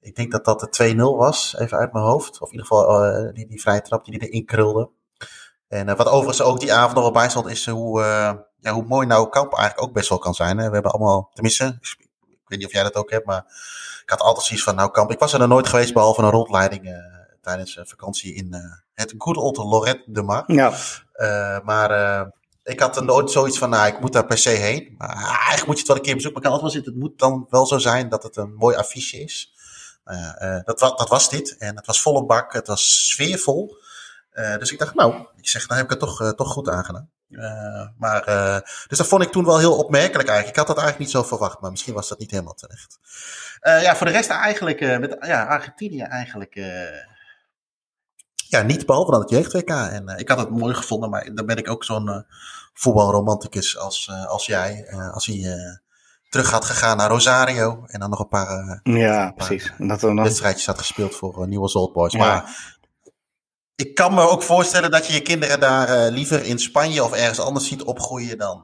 ik 0.00 0.16
denk 0.16 0.32
dat 0.32 0.44
dat 0.44 0.60
de 0.60 0.94
2-0 0.94 0.96
was, 0.96 1.54
even 1.58 1.78
uit 1.78 1.92
mijn 1.92 2.04
hoofd. 2.04 2.40
Of 2.40 2.52
in 2.52 2.52
ieder 2.52 2.66
geval 2.66 3.32
die, 3.32 3.46
die 3.46 3.60
vrije 3.60 3.82
trap 3.82 4.04
die 4.04 4.16
hij 4.18 4.28
erin 4.28 4.44
krulde. 4.44 4.90
En 5.68 5.96
wat 5.96 6.06
overigens 6.08 6.42
ook 6.42 6.60
die 6.60 6.72
avond 6.72 6.94
nog 6.94 7.02
wel 7.02 7.12
bij 7.12 7.28
stond, 7.28 7.48
is 7.48 7.66
hoe, 7.66 8.00
ja, 8.60 8.72
hoe 8.72 8.84
mooi 8.84 9.06
nou 9.06 9.28
Kamp 9.28 9.54
eigenlijk 9.54 9.88
ook 9.88 9.94
best 9.94 10.08
wel 10.08 10.18
kan 10.18 10.34
zijn. 10.34 10.58
Hè? 10.58 10.66
We 10.68 10.74
hebben 10.74 10.92
allemaal, 10.92 11.30
tenminste, 11.34 11.64
ik 12.20 12.48
weet 12.48 12.58
niet 12.58 12.66
of 12.66 12.72
jij 12.72 12.82
dat 12.82 12.94
ook 12.94 13.10
hebt, 13.10 13.26
maar 13.26 13.44
ik 14.02 14.10
had 14.10 14.20
altijd 14.20 14.46
zoiets 14.46 14.64
van, 14.64 14.74
nou 14.74 14.90
Kamp, 14.90 15.10
ik 15.10 15.18
was 15.18 15.32
er 15.32 15.38
nog 15.38 15.48
nooit 15.48 15.68
geweest 15.68 15.92
behalve 15.92 16.22
een 16.22 16.30
rondleiding 16.30 16.86
tijdens 17.40 17.78
vakantie 17.82 18.34
in 18.34 18.54
het 18.94 19.14
good 19.18 19.36
old 19.36 19.56
Lorette 19.56 20.02
de 20.06 20.22
Mar. 20.22 20.42
Ja. 20.46 20.72
Uh, 21.16 21.60
maar 21.64 22.32
ik 22.62 22.80
had 22.80 22.96
er 22.96 23.04
nooit 23.04 23.30
zoiets 23.30 23.58
van, 23.58 23.70
nou, 23.70 23.86
ik 23.86 24.00
moet 24.00 24.12
daar 24.12 24.26
per 24.26 24.38
se 24.38 24.50
heen. 24.50 24.94
Maar 24.98 25.16
uh, 25.16 25.24
eigenlijk 25.24 25.66
moet 25.66 25.74
je 25.74 25.80
het 25.80 25.86
wel 25.86 25.96
een 25.96 26.02
keer 26.02 26.14
bezoeken. 26.14 26.42
Maar 26.42 26.50
kan 26.50 26.60
altijd 26.60 26.72
wel 26.72 26.82
zitten, 26.82 26.92
het 26.92 27.10
moet 27.10 27.18
dan 27.18 27.46
wel 27.50 27.66
zo 27.66 27.78
zijn 27.78 28.08
dat 28.08 28.22
het 28.22 28.36
een 28.36 28.54
mooi 28.54 28.76
affiche 28.76 29.22
is. 29.22 29.54
dat, 30.64 30.78
dat 30.78 31.08
was 31.08 31.30
dit. 31.30 31.56
En 31.56 31.76
het 31.76 31.86
was 31.86 32.02
volle 32.02 32.24
bak, 32.24 32.52
het 32.52 32.66
was 32.66 33.08
sfeervol. 33.08 33.76
dus 34.58 34.72
ik 34.72 34.78
dacht, 34.78 34.94
nou, 34.94 35.26
ik 35.36 35.48
zeg, 35.48 35.68
nou 35.68 35.80
heb 35.80 35.90
ik 35.90 36.00
het 36.00 36.08
toch, 36.08 36.34
toch 36.34 36.52
goed 36.52 36.68
aangedaan. 36.68 37.10
Uh, 37.30 37.86
maar, 37.98 38.24
dus 38.88 38.98
dat 38.98 39.06
vond 39.06 39.22
ik 39.22 39.30
toen 39.30 39.44
wel 39.44 39.58
heel 39.58 39.76
opmerkelijk 39.76 40.28
eigenlijk. 40.28 40.48
Ik 40.48 40.66
had 40.66 40.76
dat 40.76 40.84
eigenlijk 40.84 40.98
niet 40.98 41.22
zo 41.22 41.28
verwacht, 41.28 41.60
maar 41.60 41.70
misschien 41.70 41.94
was 41.94 42.08
dat 42.08 42.18
niet 42.18 42.30
helemaal 42.30 42.54
terecht. 42.54 42.98
Ja, 43.62 43.96
voor 43.96 44.06
de 44.06 44.12
rest 44.12 44.30
eigenlijk, 44.30 44.80
met 44.80 45.16
ja, 45.20 45.44
Argentinië 45.44 46.02
eigenlijk 46.02 46.54
ja, 48.50 48.62
niet 48.62 48.86
behalve 48.86 49.10
dan 49.10 49.20
het 49.20 49.30
jeugd-WK. 49.30 49.70
En 49.70 50.08
uh, 50.08 50.18
ik 50.18 50.28
had 50.28 50.38
het 50.38 50.50
mooi 50.50 50.74
gevonden, 50.74 51.10
maar 51.10 51.34
dan 51.34 51.46
ben 51.46 51.56
ik 51.56 51.70
ook 51.70 51.84
zo'n 51.84 52.08
uh, 52.08 52.16
voetbalromanticus 52.74 53.78
als, 53.78 54.08
uh, 54.10 54.26
als 54.26 54.46
jij. 54.46 54.88
als 55.12 55.26
hij 55.26 55.58
terug 56.28 56.50
had 56.50 56.64
gegaan 56.64 56.96
naar 56.96 57.10
Rosario 57.10 57.84
en 57.86 58.00
dan 58.00 58.10
nog 58.10 58.18
een 58.18 58.28
paar, 58.28 58.80
ja, 58.82 59.26
een 59.26 59.34
paar 59.34 59.46
precies. 59.46 59.72
dat 59.78 60.02
nog... 60.02 60.24
wedstrijdjes 60.24 60.66
had 60.66 60.78
gespeeld 60.78 61.14
voor 61.14 61.48
Nieuwe 61.48 61.72
Old 61.72 61.92
Boys. 61.92 62.12
Ja. 62.12 62.18
Maar 62.18 62.78
ik 63.80 63.94
kan 63.94 64.14
me 64.14 64.28
ook 64.28 64.42
voorstellen 64.42 64.90
dat 64.90 65.06
je 65.06 65.12
je 65.12 65.20
kinderen 65.20 65.60
daar 65.60 66.10
liever 66.10 66.44
in 66.44 66.58
Spanje 66.58 67.04
of 67.04 67.12
ergens 67.12 67.40
anders 67.40 67.66
ziet 67.66 67.82
opgroeien 67.82 68.38
dan, 68.38 68.62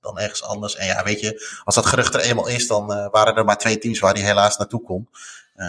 dan 0.00 0.18
ergens 0.18 0.42
anders. 0.42 0.76
En 0.76 0.86
ja, 0.86 1.04
weet 1.04 1.20
je, 1.20 1.60
als 1.64 1.74
dat 1.74 1.86
gerucht 1.86 2.14
er 2.14 2.20
eenmaal 2.20 2.48
is, 2.48 2.66
dan 2.66 2.86
waren 2.86 3.34
er 3.34 3.44
maar 3.44 3.58
twee 3.58 3.78
teams 3.78 3.98
waar 3.98 4.14
hij 4.14 4.22
helaas 4.22 4.56
naartoe 4.56 4.82
kon. 4.82 5.08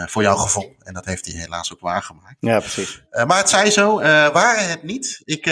Voor 0.06 0.22
jouw 0.22 0.36
gevoel. 0.36 0.76
En 0.80 0.94
dat 0.94 1.06
heeft 1.06 1.26
hij 1.26 1.36
helaas 1.36 1.74
ook 1.74 1.80
waargemaakt. 1.80 2.36
Ja, 2.40 2.60
precies. 2.60 3.04
Maar 3.26 3.38
het 3.38 3.50
zij 3.50 3.72
zo, 3.72 4.00
waren 4.32 4.70
het 4.70 4.84
niet. 4.84 5.22
Ik 5.26 5.50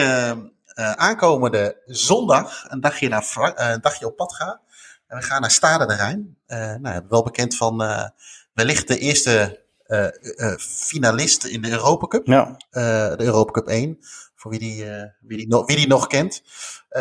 aankomende 0.76 1.82
zondag 1.86 2.66
een 2.68 2.82
dagje, 2.82 3.08
naar 3.10 3.54
een 3.56 3.82
dagje 3.82 4.06
op 4.06 4.16
pad 4.16 4.34
ga. 4.34 4.60
En 5.08 5.18
we 5.18 5.24
gaan 5.24 5.42
naar 5.42 5.52
Stade 5.52 5.86
de 5.86 5.96
Rijn. 5.96 6.38
nou, 6.82 7.02
wel 7.10 7.24
bekend 7.24 7.56
van 7.56 7.84
wellicht 8.54 8.88
de 8.88 8.98
eerste 8.98 9.66
finalist 10.60 11.46
in 11.46 11.62
de 11.62 11.70
Europa 11.70 12.08
Cup. 12.08 12.28
Ja. 12.28 12.58
de 13.16 13.24
Europa 13.24 13.52
Cup 13.52 13.68
1. 13.68 13.98
Voor 14.36 14.52
wie 14.52 14.60
die, 14.60 14.86
wie 15.22 15.38
die, 15.38 15.48
no 15.48 15.66
wie 15.66 15.76
die 15.76 15.88
nog 15.88 16.08
kent. 16.08 16.44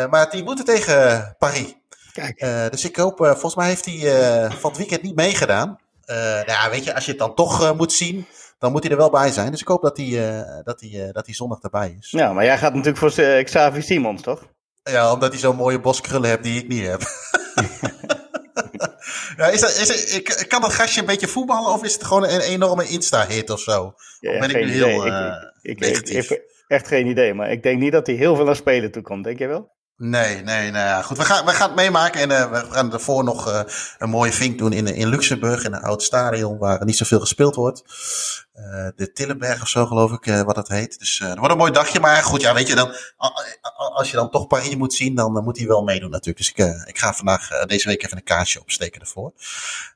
maar 0.09 0.29
die 0.29 0.43
moeten 0.43 0.65
tegen 0.65 1.35
Paris. 1.39 1.75
Kijk. 2.13 2.39
dus 2.71 2.85
ik 2.85 2.95
hoop, 2.95 3.17
volgens 3.17 3.55
mij 3.55 3.67
heeft 3.67 3.85
hij 3.85 4.51
van 4.51 4.69
het 4.69 4.79
weekend 4.79 5.01
niet 5.01 5.15
meegedaan. 5.15 5.79
nou 6.05 6.45
ja, 6.45 6.69
weet 6.69 6.83
je, 6.83 6.95
als 6.95 7.05
je 7.05 7.11
het 7.11 7.19
dan 7.19 7.35
toch 7.35 7.75
moet 7.75 7.93
zien, 7.93 8.27
dan 8.59 8.71
moet 8.71 8.83
hij 8.83 8.91
er 8.91 8.97
wel 8.97 9.09
bij 9.09 9.31
zijn. 9.31 9.51
Dus 9.51 9.61
ik 9.61 9.67
hoop 9.67 9.81
dat 9.81 9.97
hij, 9.97 10.43
dat 10.63 10.81
hij, 10.81 11.11
dat 11.11 11.25
hij 11.25 11.35
zondag 11.35 11.61
erbij 11.61 11.97
is. 11.99 12.11
Ja, 12.11 12.33
maar 12.33 12.43
jij 12.43 12.57
gaat 12.57 12.73
natuurlijk 12.73 12.97
voor 13.13 13.43
Xavi 13.43 13.81
Simons, 13.81 14.21
toch? 14.21 14.43
Ja, 14.91 15.13
omdat 15.13 15.31
hij 15.31 15.39
zo'n 15.39 15.55
mooie 15.55 15.79
boskrullen 15.79 16.29
hebt 16.29 16.43
die 16.43 16.61
ik 16.63 16.67
niet 16.67 16.85
heb. 16.85 17.01
ja, 19.37 19.47
is 19.47 19.61
dat, 19.61 19.69
is 19.69 20.13
het, 20.13 20.47
kan 20.47 20.61
dat 20.61 20.73
gastje 20.73 20.99
een 20.99 21.05
beetje 21.05 21.27
voetballen 21.27 21.71
of 21.71 21.83
is 21.83 21.93
het 21.93 22.03
gewoon 22.03 22.23
een 22.23 22.39
enorme 22.39 22.87
Insta-hit 22.87 23.49
of 23.49 23.59
zo? 23.59 23.93
Ja, 24.19 24.39
ben 24.39 24.49
ik 24.49 24.65
nu 24.65 24.71
heel 24.71 25.07
uh, 25.07 25.33
ik, 25.61 25.79
ik, 25.79 25.97
ik, 25.97 26.29
heb 26.29 26.41
echt 26.67 26.87
geen 26.87 27.07
idee, 27.07 27.33
maar 27.33 27.51
ik 27.51 27.63
denk 27.63 27.79
niet 27.79 27.91
dat 27.91 28.07
hij 28.07 28.15
heel 28.15 28.35
veel 28.35 28.47
aan 28.47 28.55
spelen 28.55 28.91
toekomt. 28.91 29.23
Denk 29.23 29.39
je 29.39 29.47
wel? 29.47 29.75
Nee, 29.99 30.41
nee, 30.41 30.71
nou 30.71 31.03
goed. 31.03 31.17
We 31.17 31.23
gaan, 31.23 31.45
we 31.45 31.51
gaan 31.51 31.67
het 31.67 31.75
meemaken 31.75 32.21
en 32.21 32.29
uh, 32.29 32.51
we 32.51 32.71
gaan 32.71 32.93
ervoor 32.93 33.23
nog 33.23 33.47
uh, 33.47 33.61
een 33.97 34.09
mooie 34.09 34.31
vink 34.31 34.57
doen 34.57 34.73
in, 34.73 34.87
in 34.87 35.07
Luxemburg, 35.07 35.63
in 35.63 35.73
een 35.73 35.81
oud 35.81 36.03
stadion 36.03 36.57
waar 36.57 36.85
niet 36.85 36.97
zoveel 36.97 37.19
gespeeld 37.19 37.55
wordt. 37.55 37.83
Uh, 38.55 38.87
de 38.95 39.11
Tillenberg 39.11 39.61
of 39.61 39.67
zo, 39.67 39.85
geloof 39.85 40.11
ik, 40.11 40.43
wat 40.43 40.55
dat 40.55 40.67
heet. 40.67 40.99
Dus 40.99 41.17
dat 41.19 41.37
wordt 41.37 41.51
een 41.51 41.57
mooi 41.57 41.71
dagje. 41.71 41.99
Maar 41.99 42.23
goed, 42.23 42.41
ja, 42.41 42.53
weet 42.53 42.67
je, 42.67 42.75
dan, 42.75 42.95
als 43.93 44.09
je 44.11 44.15
dan 44.15 44.29
toch 44.29 44.47
Paris 44.47 44.75
moet 44.75 44.93
zien, 44.93 45.15
dan 45.15 45.43
moet 45.43 45.57
hij 45.57 45.67
wel 45.67 45.83
meedoen 45.83 46.09
natuurlijk. 46.09 46.37
Dus 46.37 46.49
ik, 46.49 46.85
ik 46.87 46.97
ga 46.97 47.13
vandaag, 47.13 47.65
deze 47.65 47.87
week 47.87 48.03
even 48.03 48.17
een 48.17 48.23
kaartje 48.23 48.61
opsteken 48.61 49.01
ervoor. 49.01 49.33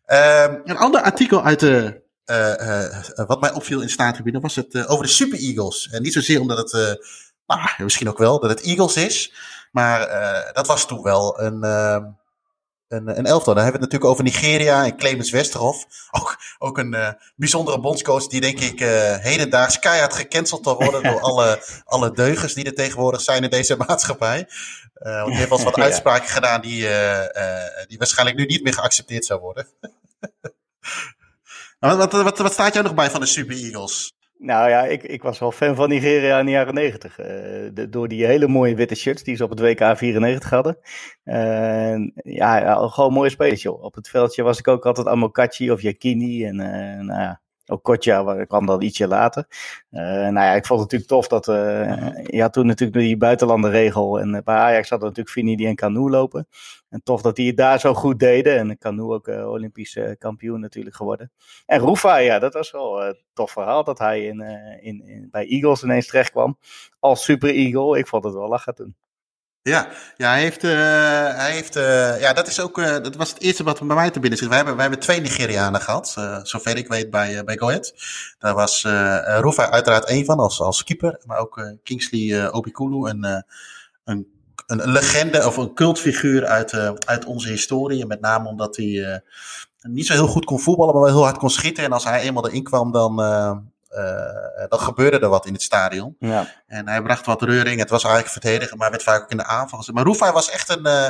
Ehm, 0.05 0.55
een 0.63 0.77
ander 0.77 1.01
artikel 1.01 1.43
uit 1.43 1.59
de, 1.59 2.01
wat 3.27 3.41
mij 3.41 3.51
opviel 3.53 3.81
in 3.81 3.89
Staattribune 3.89 4.39
was 4.39 4.55
het 4.55 4.87
over 4.87 5.05
de 5.05 5.11
Super 5.11 5.39
Eagles. 5.39 5.89
En 5.91 6.01
niet 6.01 6.13
zozeer 6.13 6.39
omdat 6.39 6.71
het, 6.71 6.99
nou, 7.47 7.69
misschien 7.77 8.09
ook 8.09 8.17
wel, 8.17 8.39
dat 8.39 8.49
het 8.49 8.61
Eagles 8.61 8.95
is. 8.95 9.33
Maar 9.71 10.09
uh, 10.09 10.53
dat 10.53 10.67
was 10.67 10.87
toen 10.87 11.01
wel 11.01 11.41
een, 11.41 11.63
uh, 11.65 12.05
een, 12.87 13.17
een 13.17 13.25
elftal. 13.25 13.53
Dan 13.53 13.63
hebben 13.63 13.81
we 13.81 13.85
het 13.87 13.91
natuurlijk 13.93 14.11
over 14.11 14.23
Nigeria 14.23 14.85
en 14.85 14.97
Clemens 14.97 15.31
Westerhof. 15.31 15.85
Ook, 16.19 16.37
ook 16.57 16.77
een 16.77 16.93
uh, 16.93 17.09
bijzondere 17.35 17.79
bondscoach 17.79 18.27
die 18.27 18.41
denk 18.41 18.59
ik 18.59 18.79
hedendaags 19.21 19.79
keihard 19.79 20.13
gecanceld 20.13 20.63
zal 20.63 20.75
worden 20.75 21.03
door 21.03 21.21
alle, 21.29 21.63
alle 21.83 22.11
deugens 22.11 22.53
die 22.53 22.65
er 22.65 22.73
tegenwoordig 22.73 23.21
zijn 23.21 23.43
in 23.43 23.49
deze 23.49 23.75
maatschappij. 23.87 24.47
want 24.93 25.27
die 25.27 25.35
heeft 25.35 25.49
wel 25.49 25.57
eens 25.57 25.67
wat 25.67 25.79
uitspraken 25.79 26.29
gedaan 26.29 26.61
die, 26.61 26.87
die 27.87 27.97
waarschijnlijk 27.97 28.37
nu 28.37 28.45
niet 28.45 28.63
meer 28.63 28.73
geaccepteerd 28.73 29.25
zou 29.25 29.39
worden. 29.39 29.67
wat, 31.79 31.97
wat, 31.97 32.11
wat, 32.11 32.37
wat 32.37 32.53
staat 32.53 32.73
jou 32.73 32.85
nog 32.85 32.95
bij 32.95 33.09
van 33.09 33.19
de 33.19 33.25
Super 33.25 33.55
Eagles? 33.55 34.13
Nou 34.43 34.69
ja, 34.69 34.83
ik, 34.83 35.03
ik 35.03 35.21
was 35.21 35.39
wel 35.39 35.51
fan 35.51 35.75
van 35.75 35.89
Nigeria 35.89 36.39
in 36.39 36.45
de 36.45 36.51
jaren 36.51 36.73
90. 36.73 37.19
Uh, 37.19 37.85
door 37.89 38.07
die 38.07 38.25
hele 38.25 38.47
mooie 38.47 38.75
witte 38.75 38.95
shirts 38.95 39.23
die 39.23 39.35
ze 39.35 39.43
op 39.43 39.49
het 39.49 39.59
WK 39.59 39.97
94 39.97 40.49
hadden. 40.49 40.77
Uh, 41.23 42.09
ja, 42.13 42.75
gewoon 42.87 43.13
mooie 43.13 43.29
spelers. 43.29 43.61
Joh. 43.61 43.83
Op 43.83 43.95
het 43.95 44.09
veldje 44.09 44.43
was 44.43 44.59
ik 44.59 44.67
ook 44.67 44.85
altijd 44.85 45.07
Amokachi 45.07 45.71
of 45.71 45.81
Yakini. 45.81 46.45
En 46.45 46.59
uh, 46.59 47.05
nou 47.05 47.21
ja, 47.21 47.41
ook 47.71 47.83
Kotja 47.83 48.45
kwam 48.45 48.65
dan 48.65 48.81
ietsje 48.81 49.07
later. 49.07 49.45
Uh, 49.91 50.01
nou 50.01 50.33
ja, 50.33 50.53
ik 50.53 50.65
vond 50.65 50.79
het 50.81 50.91
natuurlijk 50.91 51.09
tof 51.09 51.27
dat 51.27 51.47
uh, 51.47 52.25
ja, 52.25 52.49
toen 52.49 52.65
natuurlijk 52.65 52.99
die 52.99 53.17
buitenlandenregel. 53.17 54.19
En 54.19 54.31
bij 54.31 54.55
Ajax 54.55 54.89
hadden 54.89 55.07
natuurlijk 55.07 55.35
Finidi 55.35 55.65
en 55.67 55.75
Canoe 55.75 56.09
lopen. 56.09 56.47
En 56.89 57.03
tof 57.03 57.21
dat 57.21 57.35
die 57.35 57.47
het 57.47 57.57
daar 57.57 57.79
zo 57.79 57.93
goed 57.93 58.19
deden. 58.19 58.57
En 58.57 58.77
Canoe 58.77 59.13
ook 59.13 59.27
uh, 59.27 59.49
Olympisch 59.49 59.99
kampioen 60.17 60.59
natuurlijk 60.59 60.95
geworden. 60.95 61.31
En 61.65 61.79
Rufa, 61.79 62.17
ja, 62.17 62.39
dat 62.39 62.53
was 62.53 62.71
wel 62.71 63.03
een 63.05 63.17
tof 63.33 63.51
verhaal. 63.51 63.83
Dat 63.83 63.99
hij 63.99 64.25
in, 64.25 64.41
in, 64.81 65.07
in, 65.07 65.27
bij 65.31 65.47
Eagles 65.47 65.83
ineens 65.83 66.07
terecht 66.07 66.31
kwam. 66.31 66.57
Als 66.99 67.23
super 67.23 67.49
Eagle. 67.49 67.97
Ik 67.97 68.07
vond 68.07 68.23
het 68.23 68.33
wel 68.33 68.49
lachen 68.49 68.75
toen. 68.75 68.95
Ja, 69.63 69.87
ja 70.17 70.29
hij 70.29 70.41
heeft, 70.41 70.63
uh, 70.63 70.71
hij 71.35 71.51
heeft 71.51 71.75
uh, 71.75 72.21
ja, 72.21 72.33
dat 72.33 72.47
is 72.47 72.59
ook, 72.59 72.77
uh, 72.77 72.89
dat 72.89 73.15
was 73.15 73.29
het 73.29 73.41
eerste 73.41 73.63
wat 73.63 73.79
bij 73.87 73.95
mij 73.95 74.09
te 74.09 74.19
binnen 74.19 74.39
zit. 74.39 74.47
Wij 74.47 74.57
hebben, 74.57 74.75
wij 74.75 74.85
hebben 74.85 75.01
twee 75.01 75.21
Nigerianen 75.21 75.81
gehad, 75.81 76.09
zover 76.43 76.77
ik 76.77 76.87
weet 76.87 77.09
bij, 77.09 77.43
bij 77.43 77.57
Goed. 77.57 77.93
Daar 78.39 78.53
was 78.53 78.83
Rufa 79.23 79.69
uiteraard 79.69 80.05
één 80.05 80.25
van 80.25 80.39
als, 80.39 80.61
als 80.61 80.83
keeper, 80.83 81.21
maar 81.25 81.39
ook 81.39 81.75
Kingsley 81.83 82.51
Obikulu, 82.51 83.09
een, 83.09 83.45
een, 84.03 84.27
een 84.65 84.91
legende 84.91 85.45
of 85.45 85.57
een 85.57 85.73
cultfiguur 85.73 86.45
uit, 86.45 86.73
uit 87.05 87.25
onze 87.25 87.49
historie. 87.49 88.05
Met 88.05 88.21
name 88.21 88.49
omdat 88.49 88.75
hij 88.75 89.21
niet 89.81 90.05
zo 90.05 90.13
heel 90.13 90.27
goed 90.27 90.45
kon 90.45 90.59
voetballen, 90.59 90.93
maar 90.93 91.03
wel 91.03 91.13
heel 91.13 91.23
hard 91.23 91.37
kon 91.37 91.49
schieten. 91.49 91.83
En 91.83 91.91
als 91.91 92.03
hij 92.03 92.21
eenmaal 92.21 92.47
erin 92.47 92.63
kwam, 92.63 92.91
dan, 92.91 93.15
dan 94.69 94.79
gebeurde 94.79 95.19
er 95.19 95.29
wat 95.29 95.45
in 95.45 95.53
het 95.53 95.61
stadion. 95.61 96.15
Ja. 96.19 96.47
En 96.67 96.87
hij 96.87 97.01
bracht 97.01 97.25
wat 97.25 97.41
reuring. 97.41 97.79
Het 97.79 97.89
was 97.89 98.03
eigenlijk 98.03 98.33
verdedigen, 98.33 98.77
maar 98.77 98.89
werd 98.89 99.03
vaak 99.03 99.21
ook 99.21 99.31
in 99.31 99.37
de 99.37 99.45
aanval. 99.45 99.83
Maar 99.93 100.03
Roefai 100.03 100.31
was 100.31 100.49
echt 100.49 100.69
een, 100.69 100.87
uh, 100.87 101.07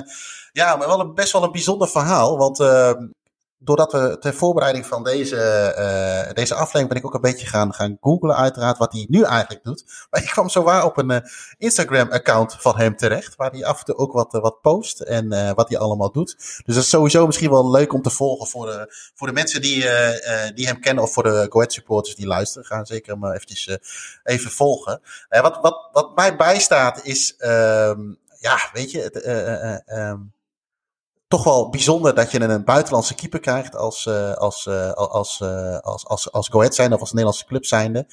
ja, 0.51 0.77
wel 0.77 0.99
een, 0.99 1.13
best 1.13 1.31
wel 1.31 1.43
een 1.43 1.51
bijzonder 1.51 1.87
verhaal. 1.87 2.37
Want 2.37 2.59
uh, 2.59 2.91
doordat 3.63 3.91
we 3.91 4.17
ter 4.19 4.33
voorbereiding 4.33 4.85
van 4.85 5.03
deze, 5.03 5.35
uh, 6.27 6.33
deze 6.33 6.53
aflevering 6.53 6.87
ben 6.87 6.97
ik 6.97 7.05
ook 7.05 7.13
een 7.13 7.21
beetje 7.21 7.47
gaan, 7.47 7.73
gaan 7.73 7.97
googlen 8.01 8.35
uiteraard 8.35 8.77
wat 8.77 8.93
hij 8.93 9.05
nu 9.09 9.23
eigenlijk 9.23 9.63
doet. 9.63 9.83
Maar 10.09 10.21
ik 10.21 10.29
kwam 10.29 10.49
zowaar 10.49 10.85
op 10.85 10.97
een 10.97 11.11
uh, 11.11 11.17
Instagram 11.57 12.11
account 12.11 12.55
van 12.59 12.77
hem 12.77 12.95
terecht, 12.95 13.35
waar 13.35 13.51
hij 13.51 13.65
af 13.65 13.79
en 13.79 13.85
toe 13.85 13.95
ook 13.95 14.13
wat, 14.13 14.33
uh, 14.33 14.41
wat 14.41 14.61
post 14.61 14.99
en 14.99 15.55
wat 15.55 15.69
hij 15.69 15.77
allemaal 15.77 16.11
doet. 16.11 16.35
Dus 16.37 16.75
dat 16.75 16.83
is 16.83 16.89
sowieso 16.89 17.25
misschien 17.25 17.49
wel 17.49 17.71
leuk 17.71 17.93
om 17.93 18.01
te 18.01 18.09
volgen 18.09 18.47
voor 18.47 18.65
de, 18.65 18.93
voor 19.15 19.27
de 19.27 19.33
mensen 19.33 19.61
die, 19.61 19.85
die 20.53 20.67
hem 20.67 20.79
kennen 20.79 21.03
of 21.03 21.13
voor 21.13 21.23
de 21.23 21.45
Goed 21.49 21.73
supporters 21.73 22.15
die 22.15 22.27
luisteren. 22.27 22.67
Gaan 22.67 22.85
zeker 22.85 23.13
hem 23.13 23.31
eventjes 23.31 23.77
even 24.23 24.51
volgen. 24.51 25.01
wat, 25.29 25.59
wat, 25.61 25.89
wat 25.91 26.15
mij 26.15 26.35
bijstaat 26.35 27.05
is, 27.05 27.35
um, 27.37 28.17
ja, 28.39 28.69
weet 28.73 28.91
je, 28.91 28.99
het, 28.99 29.25
um, 29.97 30.33
toch 31.31 31.43
wel 31.43 31.69
bijzonder 31.69 32.15
dat 32.15 32.31
je 32.31 32.41
een 32.41 32.63
buitenlandse 32.63 33.15
keeper 33.15 33.39
krijgt 33.39 33.75
als, 33.75 34.05
uh, 34.05 34.33
als, 34.33 34.65
uh, 34.65 34.91
als, 34.91 35.39
uh, 35.39 35.77
als, 35.79 36.05
als, 36.05 36.31
als 36.31 36.47
Goed 36.47 36.75
zijn 36.75 36.93
of 36.93 36.99
als 36.99 37.09
Nederlandse 37.09 37.45
club 37.45 37.65
zijnde. 37.65 38.05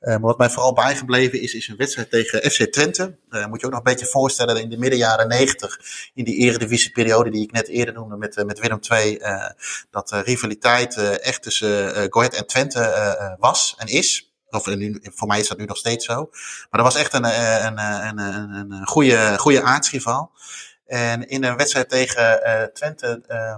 maar 0.00 0.20
wat 0.20 0.38
mij 0.38 0.50
vooral 0.50 0.72
bijgebleven 0.72 1.40
is, 1.40 1.54
is 1.54 1.68
een 1.68 1.76
wedstrijd 1.76 2.10
tegen 2.10 2.50
FC 2.50 2.62
Twente. 2.62 3.16
moet 3.48 3.60
je 3.60 3.66
ook 3.66 3.72
nog 3.72 3.84
een 3.84 3.92
beetje 3.92 4.06
voorstellen 4.06 4.62
in 4.62 4.70
de 4.70 4.78
midden 4.78 4.98
jaren 4.98 5.28
negentig, 5.28 5.80
in 6.14 6.24
die 6.24 6.36
eredivisieperiode 6.36 7.30
die 7.30 7.42
ik 7.42 7.52
net 7.52 7.68
eerder 7.68 7.94
noemde 7.94 8.16
met, 8.16 8.44
met 8.46 8.58
Willem 8.58 8.80
II, 8.90 9.22
dat 9.90 10.10
rivaliteit 10.10 10.96
echt 11.20 11.42
tussen 11.42 12.06
Goed 12.10 12.34
en 12.34 12.46
Twente 12.46 13.36
was 13.38 13.74
en 13.78 13.86
is. 13.86 14.32
Of 14.48 14.66
nu, 14.66 15.00
voor 15.02 15.28
mij 15.28 15.40
is 15.40 15.48
dat 15.48 15.58
nu 15.58 15.64
nog 15.64 15.76
steeds 15.76 16.04
zo. 16.04 16.28
Maar 16.70 16.82
dat 16.82 16.92
was 16.92 17.02
echt 17.02 17.12
een, 17.12 17.24
een, 17.66 17.78
een, 17.78 18.18
een, 18.18 18.70
een 18.70 18.86
goede, 18.86 19.34
goede 19.38 19.62
aardsrivaal. 19.62 20.32
En 20.86 21.28
in 21.28 21.44
een 21.44 21.56
wedstrijd 21.56 21.88
tegen 21.88 22.40
uh, 22.44 22.62
Twente, 22.62 23.22
uh, 23.28 23.56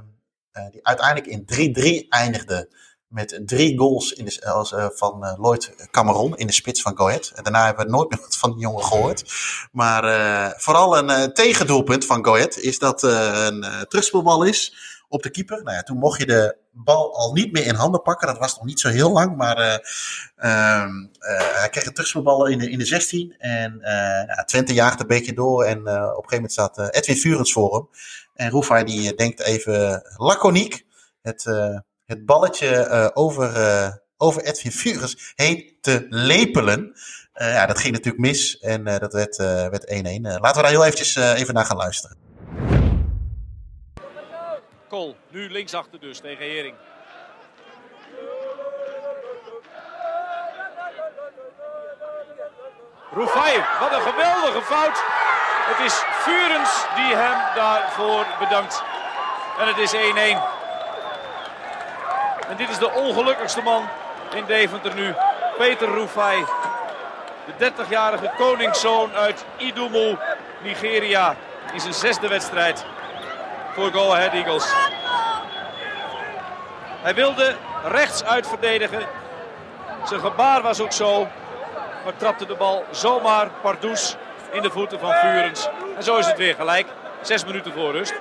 uh, 0.65 0.71
die 0.71 0.87
uiteindelijk 0.87 1.27
in 1.27 2.05
3-3 2.05 2.09
eindigde. 2.09 2.69
Met 3.07 3.41
drie 3.45 3.79
goals 3.79 4.13
in 4.13 4.25
de, 4.25 4.47
als, 4.47 4.75
van 4.95 5.37
Lloyd 5.39 5.89
Cameron 5.91 6.37
in 6.37 6.47
de 6.47 6.53
spits 6.53 6.83
van 6.83 6.97
Go 6.97 7.09
En 7.09 7.21
daarna 7.35 7.65
hebben 7.65 7.85
we 7.85 7.91
nooit 7.91 8.11
meer 8.11 8.27
van 8.29 8.51
die 8.51 8.61
jongen 8.61 8.85
gehoord. 8.85 9.33
Maar 9.73 10.03
vooral 10.57 10.99
een 10.99 11.35
tegendoelpunt 11.35 12.07
van 12.07 12.25
Go 12.25 12.35
is 12.35 12.79
dat 12.79 13.03
een 13.03 13.87
terugspeelbal 13.89 14.43
is 14.43 14.75
op 15.09 15.23
de 15.23 15.31
keeper. 15.31 15.63
Nou 15.63 15.77
ja, 15.77 15.83
toen 15.83 15.99
mocht 15.99 16.19
je 16.19 16.27
de 16.27 16.57
bal 16.71 17.15
al 17.15 17.33
niet 17.33 17.53
meer 17.53 17.67
in 17.67 17.75
handen 17.75 18.03
pakken. 18.03 18.27
Dat 18.27 18.39
was 18.39 18.57
nog 18.57 18.65
niet 18.65 18.81
zo 18.81 18.89
heel 18.89 19.13
lang, 19.13 19.37
maar 19.37 19.59
uh, 19.59 19.79
uh, 20.37 20.91
hij 21.61 21.69
kreeg 21.71 21.87
een 21.87 21.93
terugspeelbal 21.93 22.47
in 22.47 22.59
de, 22.59 22.71
in 22.71 22.79
de 22.79 22.85
16. 22.85 23.35
En 23.39 23.79
uh, 23.81 24.45
Twente 24.45 24.75
jaagde 24.75 25.03
een 25.03 25.09
beetje 25.09 25.35
door 25.35 25.65
en 25.65 25.79
op 25.79 25.87
een 25.87 25.95
gegeven 25.97 26.35
moment 26.35 26.53
staat 26.53 26.79
Edwin 26.79 27.17
Vurens 27.17 27.53
voor 27.53 27.75
hem. 27.75 27.89
En 28.35 28.51
Roefai 28.51 28.85
die 28.85 29.15
denkt 29.15 29.41
even 29.41 30.03
laconiek 30.17 30.87
het, 31.23 31.45
het 32.05 32.27
balletje 32.27 33.11
over, 33.15 34.03
over 34.17 34.43
Edwin 34.43 34.73
Vurens 34.73 35.33
heen 35.35 35.77
te 35.81 36.07
lepelen. 36.09 36.93
ja, 37.33 37.67
dat 37.67 37.79
ging 37.79 37.93
natuurlijk 37.93 38.25
mis 38.25 38.59
en 38.59 38.85
dat 38.85 39.13
werd 39.13 39.41
1-1. 39.41 39.43
laten 40.21 40.41
we 40.41 40.63
daar 40.63 40.67
heel 40.67 40.85
eventjes 40.85 41.15
even 41.17 41.55
naar 41.55 41.65
gaan 41.65 41.77
luisteren. 41.77 42.26
Nu 45.29 45.51
linksachter 45.51 46.01
dus 46.01 46.19
tegen 46.21 46.45
Hering. 46.45 46.75
Roefai, 53.13 53.65
wat 53.81 53.93
een 53.93 54.01
geweldige 54.01 54.63
fout. 54.63 55.03
Het 55.67 55.87
is 55.87 55.95
Furens 55.95 56.87
die 56.95 57.17
hem 57.17 57.55
daarvoor 57.55 58.27
bedankt. 58.39 58.83
En 59.59 59.67
het 59.67 59.79
is 59.79 59.95
1-1. 59.95 59.97
En 62.49 62.57
dit 62.57 62.69
is 62.69 62.79
de 62.79 62.91
ongelukkigste 62.91 63.63
man 63.63 63.89
in 64.35 64.45
Deventer 64.45 64.95
nu. 64.95 65.15
Peter 65.59 65.89
Roefai. 65.89 66.45
De 67.59 67.71
30-jarige 67.73 68.33
koningszoon 68.37 69.13
uit 69.13 69.45
Idumu, 69.57 70.17
Nigeria. 70.63 71.37
In 71.73 71.81
zijn 71.81 71.95
zesde 71.95 72.29
wedstrijd 72.29 72.85
voor 73.77 73.93
Go 73.93 74.15
Eagles. 74.15 74.75
Hij 77.03 77.15
wilde 77.15 77.57
rechts 77.85 78.25
uitverdedigen. 78.25 79.07
Zijn 80.05 80.21
gebaar 80.21 80.63
was 80.63 80.81
ook 80.81 80.93
zo. 80.93 81.29
Maar 82.05 82.17
trapte 82.17 82.47
de 82.47 82.55
bal 82.55 82.85
zomaar 82.91 83.51
pardoes 83.63 84.17
in 84.53 84.63
de 84.63 84.71
voeten 84.71 85.01
van 85.01 85.13
Vurens. 85.13 85.69
En 85.97 86.03
zo 86.03 86.17
is 86.17 86.27
het 86.27 86.37
weer 86.37 86.55
gelijk. 86.55 86.87
Zes 87.21 87.45
minuten 87.45 87.73
voor 87.73 87.93
rust. 87.93 88.15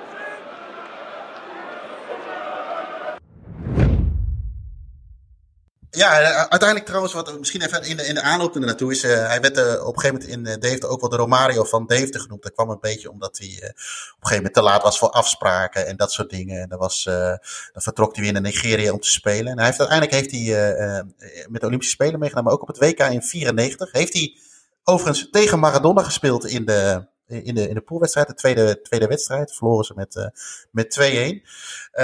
Ja, 5.95 6.10
uiteindelijk 6.34 6.86
trouwens, 6.86 7.13
wat 7.13 7.39
misschien 7.39 7.62
even 7.62 7.84
in 7.84 7.97
de, 7.97 8.05
in 8.05 8.15
de 8.15 8.21
aanloop 8.21 8.55
naartoe 8.55 8.91
is, 8.91 9.03
uh, 9.03 9.27
hij 9.27 9.41
werd 9.41 9.58
uh, 9.58 9.88
op 9.88 9.95
een 9.95 10.01
gegeven 10.01 10.29
moment 10.29 10.53
in 10.53 10.60
Deventer 10.60 10.89
ook 10.89 11.01
wel 11.01 11.10
de 11.10 11.15
Romario 11.15 11.63
van 11.63 11.86
Deventer 11.86 12.21
genoemd. 12.21 12.43
Dat 12.43 12.53
kwam 12.53 12.69
een 12.69 12.77
beetje 12.81 13.12
omdat 13.12 13.38
hij 13.38 13.47
op 13.47 13.62
een 13.62 13.73
gegeven 14.19 14.36
moment 14.36 14.53
te 14.53 14.62
laat 14.62 14.84
was 14.84 14.97
voor 14.97 15.10
afspraken 15.10 15.88
en 15.88 15.97
dat 15.97 16.12
soort 16.12 16.29
dingen. 16.29 16.62
En 16.62 16.69
dan, 16.69 16.79
was, 16.79 17.03
dan 17.03 17.81
vertrok 17.81 18.15
hij 18.15 18.23
weer 18.23 18.34
naar 18.34 18.41
Nigeria 18.41 18.91
om 18.91 18.99
te 18.99 19.12
spelen. 19.12 19.51
En 19.51 19.58
hij 19.58 19.65
heeft, 19.65 19.79
uiteindelijk 19.79 20.17
heeft 20.19 20.31
hij 20.31 21.03
met 21.49 21.62
de 21.62 21.67
Olympische 21.67 21.93
Spelen 21.93 22.19
meegedaan, 22.19 22.43
maar 22.43 22.53
ook 22.53 22.62
op 22.62 22.67
het 22.67 22.77
WK 22.77 22.99
in 22.99 23.23
94 23.23 23.91
heeft 23.91 24.13
hij 24.13 24.38
overigens 24.84 25.29
tegen 25.31 25.60
Maradona 25.60 26.03
gespeeld 26.03 26.45
in 26.45 26.65
de, 26.65 27.08
in 27.27 27.55
de, 27.55 27.67
in 27.67 27.73
de 27.73 27.81
poolwedstrijd, 27.81 28.27
de 28.27 28.33
tweede, 28.33 28.81
tweede 28.81 29.07
wedstrijd, 29.07 29.53
verloren 29.55 29.85
ze 29.85 29.93
met, 29.95 30.15
uh, 30.15 30.25
met 30.71 30.99
2-1. 30.99 31.03
Uh, 31.03 32.03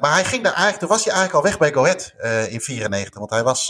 maar 0.00 0.12
hij 0.12 0.24
ging 0.24 0.42
daar 0.42 0.52
eigenlijk, 0.52 0.78
toen 0.78 0.88
was 0.88 1.04
hij 1.04 1.14
eigenlijk 1.14 1.44
al 1.44 1.50
weg 1.50 1.58
bij 1.58 1.72
Go 1.72 1.84
uh, 1.84 2.52
in 2.52 2.60
94. 2.60 3.18
Want 3.18 3.30
hij 3.30 3.42
was, 3.42 3.66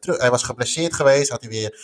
terug, 0.00 0.20
hij 0.20 0.30
was 0.30 0.42
geblesseerd 0.42 0.94
geweest, 0.94 1.30
had 1.30 1.40
hij 1.40 1.50
weer 1.50 1.78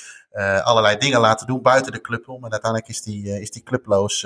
allerlei 0.63 0.97
dingen 0.97 1.21
laten 1.21 1.47
doen 1.47 1.63
buiten 1.63 1.93
de 1.93 2.01
club 2.01 2.29
om. 2.29 2.45
En 2.45 2.53
uiteindelijk 2.53 2.91
is 2.91 3.03
die, 3.03 3.41
is 3.41 3.51
die 3.51 3.63
clubloos 3.63 4.23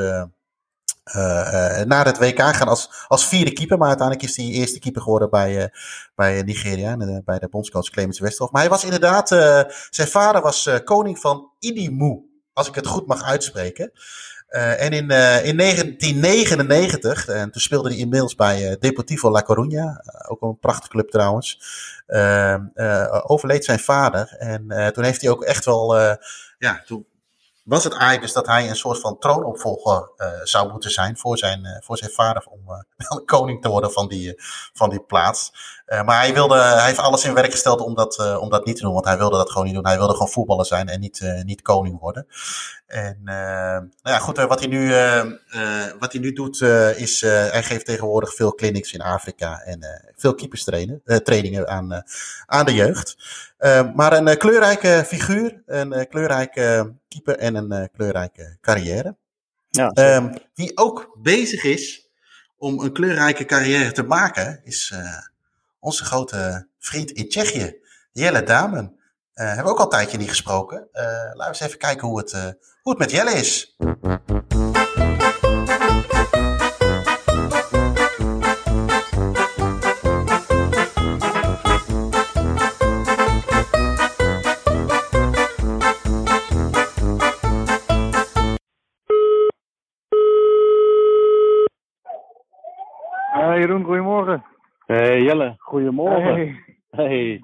naar 1.84 2.04
het 2.04 2.18
WK 2.18 2.38
gaan 2.38 2.68
als, 2.68 3.04
als 3.08 3.26
vierde 3.26 3.52
keeper. 3.52 3.78
Maar 3.78 3.88
uiteindelijk 3.88 4.28
is 4.28 4.36
hij 4.36 4.46
eerste 4.46 4.78
keeper 4.78 5.02
geworden 5.02 5.30
bij, 5.30 5.72
bij 6.14 6.42
Nigeria, 6.42 6.96
bij 7.24 7.38
de 7.38 7.48
bondscoach 7.48 7.90
Clemens 7.90 8.18
Westerhof. 8.18 8.52
Maar 8.52 8.60
hij 8.60 8.70
was 8.70 8.84
inderdaad, 8.84 9.28
zijn 9.90 10.08
vader 10.08 10.42
was 10.42 10.70
koning 10.84 11.18
van 11.18 11.50
Idimu 11.58 12.27
als 12.58 12.68
ik 12.68 12.74
het 12.74 12.86
goed 12.86 13.06
mag 13.06 13.22
uitspreken. 13.22 13.92
Uh, 14.50 14.82
en 14.82 14.92
in, 14.92 15.10
uh, 15.10 15.44
in 15.44 15.56
1999, 15.56 17.28
en 17.28 17.50
toen 17.50 17.60
speelde 17.60 17.88
hij 17.88 17.98
inmiddels 17.98 18.34
bij 18.34 18.76
Deportivo 18.80 19.30
La 19.30 19.42
Coruña, 19.42 20.00
ook 20.28 20.42
een 20.42 20.58
prachtige 20.58 20.90
club 20.90 21.10
trouwens, 21.10 21.60
overleed 23.22 23.64
zijn 23.64 23.78
vader. 23.78 24.36
En 24.38 24.92
toen 24.92 25.04
heeft 25.04 25.20
hij 25.20 25.30
ook 25.30 25.44
echt 25.44 25.64
wel, 25.64 25.96
ja, 26.58 26.82
toen 26.86 27.06
was 27.64 27.84
het 27.84 27.92
eigenlijk 27.92 28.22
dus 28.22 28.32
dat 28.32 28.46
hij 28.46 28.68
een 28.68 28.76
soort 28.76 29.00
van 29.00 29.18
troonopvolger 29.18 30.10
zou 30.42 30.70
moeten 30.70 30.90
zijn 30.90 31.16
voor 31.16 31.38
zijn, 31.38 31.80
voor 31.84 31.96
zijn 31.96 32.10
vader 32.10 32.46
om 32.46 32.84
koning 33.24 33.62
te 33.62 33.68
worden 33.68 33.92
van 33.92 34.08
die, 34.08 34.34
van 34.72 34.90
die 34.90 35.02
plaats. 35.02 35.52
Maar 35.88 36.18
hij, 36.18 36.34
wilde, 36.34 36.54
hij 36.54 36.86
heeft 36.86 36.98
alles 36.98 37.24
in 37.24 37.34
werk 37.34 37.50
gesteld 37.50 37.80
om 37.80 37.94
dat, 37.94 38.38
om 38.38 38.48
dat 38.48 38.64
niet 38.64 38.76
te 38.76 38.82
doen, 38.82 38.92
want 38.92 39.04
hij 39.04 39.18
wilde 39.18 39.36
dat 39.36 39.50
gewoon 39.50 39.66
niet 39.66 39.74
doen. 39.74 39.86
Hij 39.86 39.96
wilde 39.96 40.12
gewoon 40.12 40.28
voetballer 40.28 40.66
zijn 40.66 40.88
en 40.88 41.00
niet, 41.00 41.20
niet 41.44 41.62
koning 41.62 42.00
worden. 42.00 42.26
En 42.86 43.20
nou 43.22 43.88
ja, 44.02 44.18
goed, 44.18 44.36
wat 44.36 44.58
hij 44.58 44.68
nu, 44.68 44.88
wat 45.98 46.12
hij 46.12 46.20
nu 46.20 46.32
doet, 46.32 46.60
is 46.96 47.20
hij 47.20 47.62
geeft 47.62 47.86
tegenwoordig 47.86 48.34
veel 48.34 48.54
clinics 48.54 48.92
in 48.92 49.00
Afrika 49.00 49.60
en 49.60 50.12
veel 50.16 50.34
keeperstrainingen 50.34 51.68
aan, 51.68 52.02
aan 52.46 52.64
de 52.64 52.74
jeugd. 52.74 53.16
maar 53.94 54.12
een 54.12 54.38
kleurrijke 54.38 55.04
figuur, 55.06 55.62
een 55.66 56.08
kleurrijke 56.08 56.94
keeper 57.08 57.38
en 57.38 57.54
een 57.54 57.90
kleurrijke 57.96 58.56
carrière. 58.60 59.16
Ja, 59.70 60.16
um, 60.16 60.34
wie 60.54 60.76
ook 60.76 61.16
bezig 61.22 61.64
is 61.64 62.08
om 62.58 62.80
een 62.80 62.92
kleurrijke 62.92 63.44
carrière 63.44 63.92
te 63.92 64.02
maken, 64.02 64.60
is 64.64 64.94
onze 65.78 66.04
grote 66.04 66.68
vriend 66.78 67.10
in 67.10 67.28
Tsjechië, 67.28 67.76
Jelle 68.12 68.42
Damen. 68.42 68.96
Uh, 69.34 69.46
hebben 69.46 69.64
we 69.64 69.70
ook 69.70 69.78
al 69.78 69.84
een 69.84 69.90
tijdje 69.90 70.18
niet 70.18 70.28
gesproken. 70.28 70.88
Uh, 70.92 71.02
laten 71.02 71.38
we 71.38 71.46
eens 71.46 71.60
even 71.60 71.78
kijken 71.78 72.08
hoe 72.08 72.18
het, 72.18 72.32
uh, 72.32 72.42
hoe 72.82 72.92
het 72.92 72.98
met 72.98 73.10
Jelle 73.10 73.30
is. 73.30 73.76
Hey 94.88 95.22
Jelle, 95.22 95.54
goedemorgen. 95.58 96.34
Hey. 96.34 97.06
hey. 97.06 97.40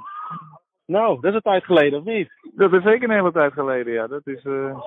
Nou, 0.86 1.20
dat 1.20 1.30
is 1.30 1.34
een 1.34 1.40
tijd 1.40 1.64
geleden, 1.64 1.98
of 1.98 2.04
niet? 2.04 2.28
Dat 2.54 2.72
is 2.72 2.82
zeker 2.82 3.08
een 3.08 3.14
hele 3.14 3.32
tijd 3.32 3.52
geleden, 3.52 3.92
ja. 3.92 4.06
Dat 4.06 4.26
is. 4.26 4.44
Uh... 4.44 4.78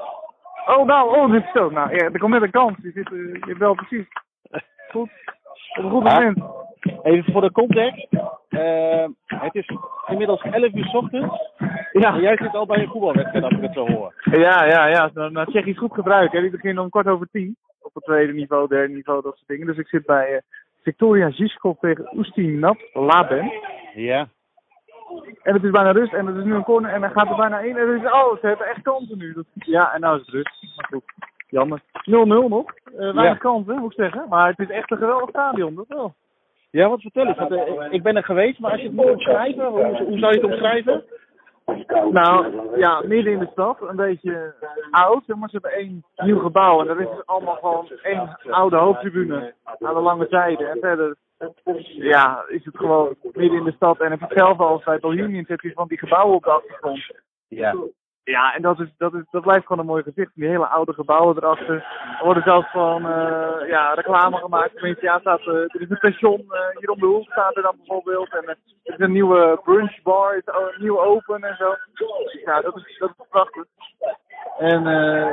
Oh, 0.68 0.86
nou, 0.86 1.18
oh, 1.18 1.32
dit 1.32 1.44
is 1.44 1.52
zo. 1.52 1.70
Nou, 1.70 1.96
ja, 1.96 2.04
er 2.04 2.20
komt 2.20 2.32
net 2.32 2.42
een 2.42 2.52
kans. 2.52 2.78
Je, 2.82 2.92
zit, 2.92 3.12
uh, 3.12 3.34
je 3.48 3.56
belt 3.58 3.76
precies. 3.76 4.06
Goed. 4.92 5.10
Op 5.78 5.84
een 5.84 5.90
goed 5.90 6.04
moment. 6.04 6.44
Even 7.04 7.34
voor 7.34 7.42
de 7.42 7.52
context. 7.52 8.08
Uh, 8.50 9.06
het 9.26 9.56
is 9.56 9.70
inmiddels 10.08 10.42
11 10.42 10.74
uur 10.74 10.86
s 10.86 10.94
ochtends. 10.94 11.36
Ja. 11.92 12.14
En 12.14 12.22
jij 12.22 12.38
zit 12.38 12.56
al 12.56 12.66
bij 12.66 12.80
een 12.80 12.90
voetbalwedstrijd, 12.90 13.44
als 13.44 13.54
ik 13.54 13.62
het 13.62 13.74
zo 13.74 13.88
hoor. 13.88 14.14
Ja, 14.32 14.66
ja, 14.66 14.88
ja. 14.88 15.10
Nou, 15.14 15.32
nou 15.32 15.48
Tsjechisch 15.48 15.78
goed 15.78 15.94
gebruik. 15.94 16.32
Hè. 16.32 16.42
Die 16.42 16.50
beginnen 16.50 16.84
om 16.84 16.90
kwart 16.90 17.08
over 17.08 17.28
tien. 17.32 17.58
Op 17.82 17.94
het 17.94 18.04
tweede 18.04 18.34
niveau, 18.34 18.68
derde 18.68 18.94
niveau, 18.94 19.22
dat 19.22 19.36
soort 19.36 19.48
dingen. 19.48 19.68
Dus 19.68 19.78
ik 19.78 19.88
zit 19.88 20.06
bij 20.06 20.32
uh, 20.32 20.38
Victoria 20.84 21.30
Žižkov 21.32 21.80
tegen 21.80 22.10
Oestin 22.18 22.60
Nat 22.60 22.78
Laben. 22.94 23.52
Ja. 23.96 24.28
En 25.44 25.54
het 25.54 25.64
is 25.64 25.72
bijna 25.72 25.92
rust 25.92 26.14
en 26.14 26.26
het 26.26 26.36
is 26.36 26.44
nu 26.44 26.54
een 26.54 26.64
corner 26.64 26.92
en 26.92 27.02
dan 27.02 27.12
gaat 27.12 27.30
er 27.30 27.36
bijna 27.36 27.60
in. 27.60 27.78
En 27.78 27.88
het 27.88 28.04
is, 28.04 28.12
oh, 28.12 28.38
ze 28.40 28.48
hebben 28.48 28.68
echt 28.68 28.82
kansen 28.82 29.18
nu. 29.18 29.34
Dat, 29.34 29.46
ja, 29.54 29.94
en 29.94 30.02
nou 30.02 30.20
is 30.20 30.26
het 30.26 30.36
rust. 30.36 30.76
Maar 30.76 30.88
goed, 30.90 31.04
jammer. 31.48 31.82
0-0 31.82 31.84
nog. 32.48 32.74
Uh, 32.86 32.98
weinig 32.98 33.24
ja. 33.24 33.36
kansen, 33.36 33.76
moet 33.76 33.92
ik 33.92 33.98
zeggen. 33.98 34.26
Maar 34.30 34.50
het 34.50 34.60
is 34.60 34.70
echt 34.70 34.92
een 34.92 34.98
geweldig 34.98 35.30
stadion, 35.30 35.76
dat 35.76 35.88
wel. 35.88 36.14
Ja, 36.70 36.90
wat 36.90 37.02
vertel? 37.02 37.34
Want, 37.36 37.52
uh, 37.52 37.88
ik 37.90 38.04
ben 38.04 38.16
er 38.16 38.24
geweest, 38.24 38.60
maar 38.60 38.72
als 38.72 38.82
je 38.82 38.88
het 38.88 38.96
moet 38.96 39.10
omschrijven, 39.10 39.66
hoe, 39.66 40.04
hoe 40.04 40.18
zou 40.18 40.34
je 40.34 40.40
het 40.40 40.52
omschrijven? 40.52 41.04
Nou, 42.12 42.78
ja, 42.80 43.02
midden 43.06 43.34
in 43.34 43.40
de 43.40 43.50
stad. 43.52 43.82
Een 43.82 43.96
beetje 43.96 44.54
oud, 44.92 45.28
maar 45.28 45.50
ze 45.50 45.60
hebben 45.62 45.72
één 45.72 46.04
nieuw 46.16 46.40
gebouw. 46.40 46.80
En 46.82 46.88
dat 46.88 47.00
is 47.00 47.26
allemaal 47.26 47.56
gewoon 47.56 47.90
één 48.02 48.38
oude 48.50 48.78
hoofdtribune 48.78 49.54
aan 49.64 49.94
de 49.94 50.02
lange 50.02 50.28
zijde. 50.30 50.66
En 50.66 50.78
verder 50.80 51.16
ja, 51.98 52.46
is 52.48 52.66
het 52.66 52.78
gewoon 52.78 53.16
midden 53.22 53.58
in 53.58 53.64
de 53.64 53.72
stad. 53.72 54.00
En 54.00 54.10
heb 54.10 54.20
je 54.20 54.26
hetzelfde 54.26 54.64
als 54.64 54.84
bij 54.84 55.00
Bohemians, 55.00 55.48
heb 55.48 55.62
je 55.62 55.72
van 55.74 55.88
die 55.88 55.98
gebouwen 55.98 56.36
op 56.36 56.44
de 56.44 56.52
achtergrond. 56.52 57.12
Ja. 57.48 57.76
Ja, 58.36 58.54
en 58.56 58.62
dat, 58.62 58.80
is, 58.80 58.88
dat, 58.98 59.14
is, 59.14 59.24
dat 59.32 59.42
blijft 59.42 59.66
gewoon 59.66 59.82
een 59.82 59.92
mooi 59.92 60.04
gezicht. 60.04 60.32
Die 60.34 60.48
hele 60.48 60.68
oude 60.68 60.94
gebouwen 60.94 61.38
erachter. 61.38 61.76
Er 62.20 62.24
worden 62.24 62.44
zelfs 62.44 62.72
van 62.72 63.06
uh, 63.06 63.70
ja, 63.70 63.94
reclame 63.94 64.38
gemaakt. 64.38 64.74
Tenminste, 64.74 65.06
ja, 65.06 65.20
staat, 65.20 65.40
uh, 65.40 65.54
er 65.54 65.82
is 65.82 65.90
een 65.90 65.96
station 65.96 66.46
uh, 66.50 66.60
hier 66.80 66.90
om 66.90 67.00
de 67.00 67.06
hoek 67.06 67.32
staat 67.32 67.56
er 67.56 67.62
dan 67.62 67.76
bijvoorbeeld. 67.78 68.34
En 68.34 68.48
er 68.48 68.58
is 68.84 68.96
een 68.98 69.12
nieuwe 69.12 69.60
brunchbar, 69.64 70.36
is 70.36 70.78
nieuw 70.78 71.02
open 71.02 71.44
en 71.44 71.56
zo. 71.56 71.76
Ja, 72.46 72.62
dat 72.62 72.76
is, 72.76 72.98
dat 73.00 73.10
is 73.10 73.26
prachtig. 73.30 73.64
En 74.58 74.84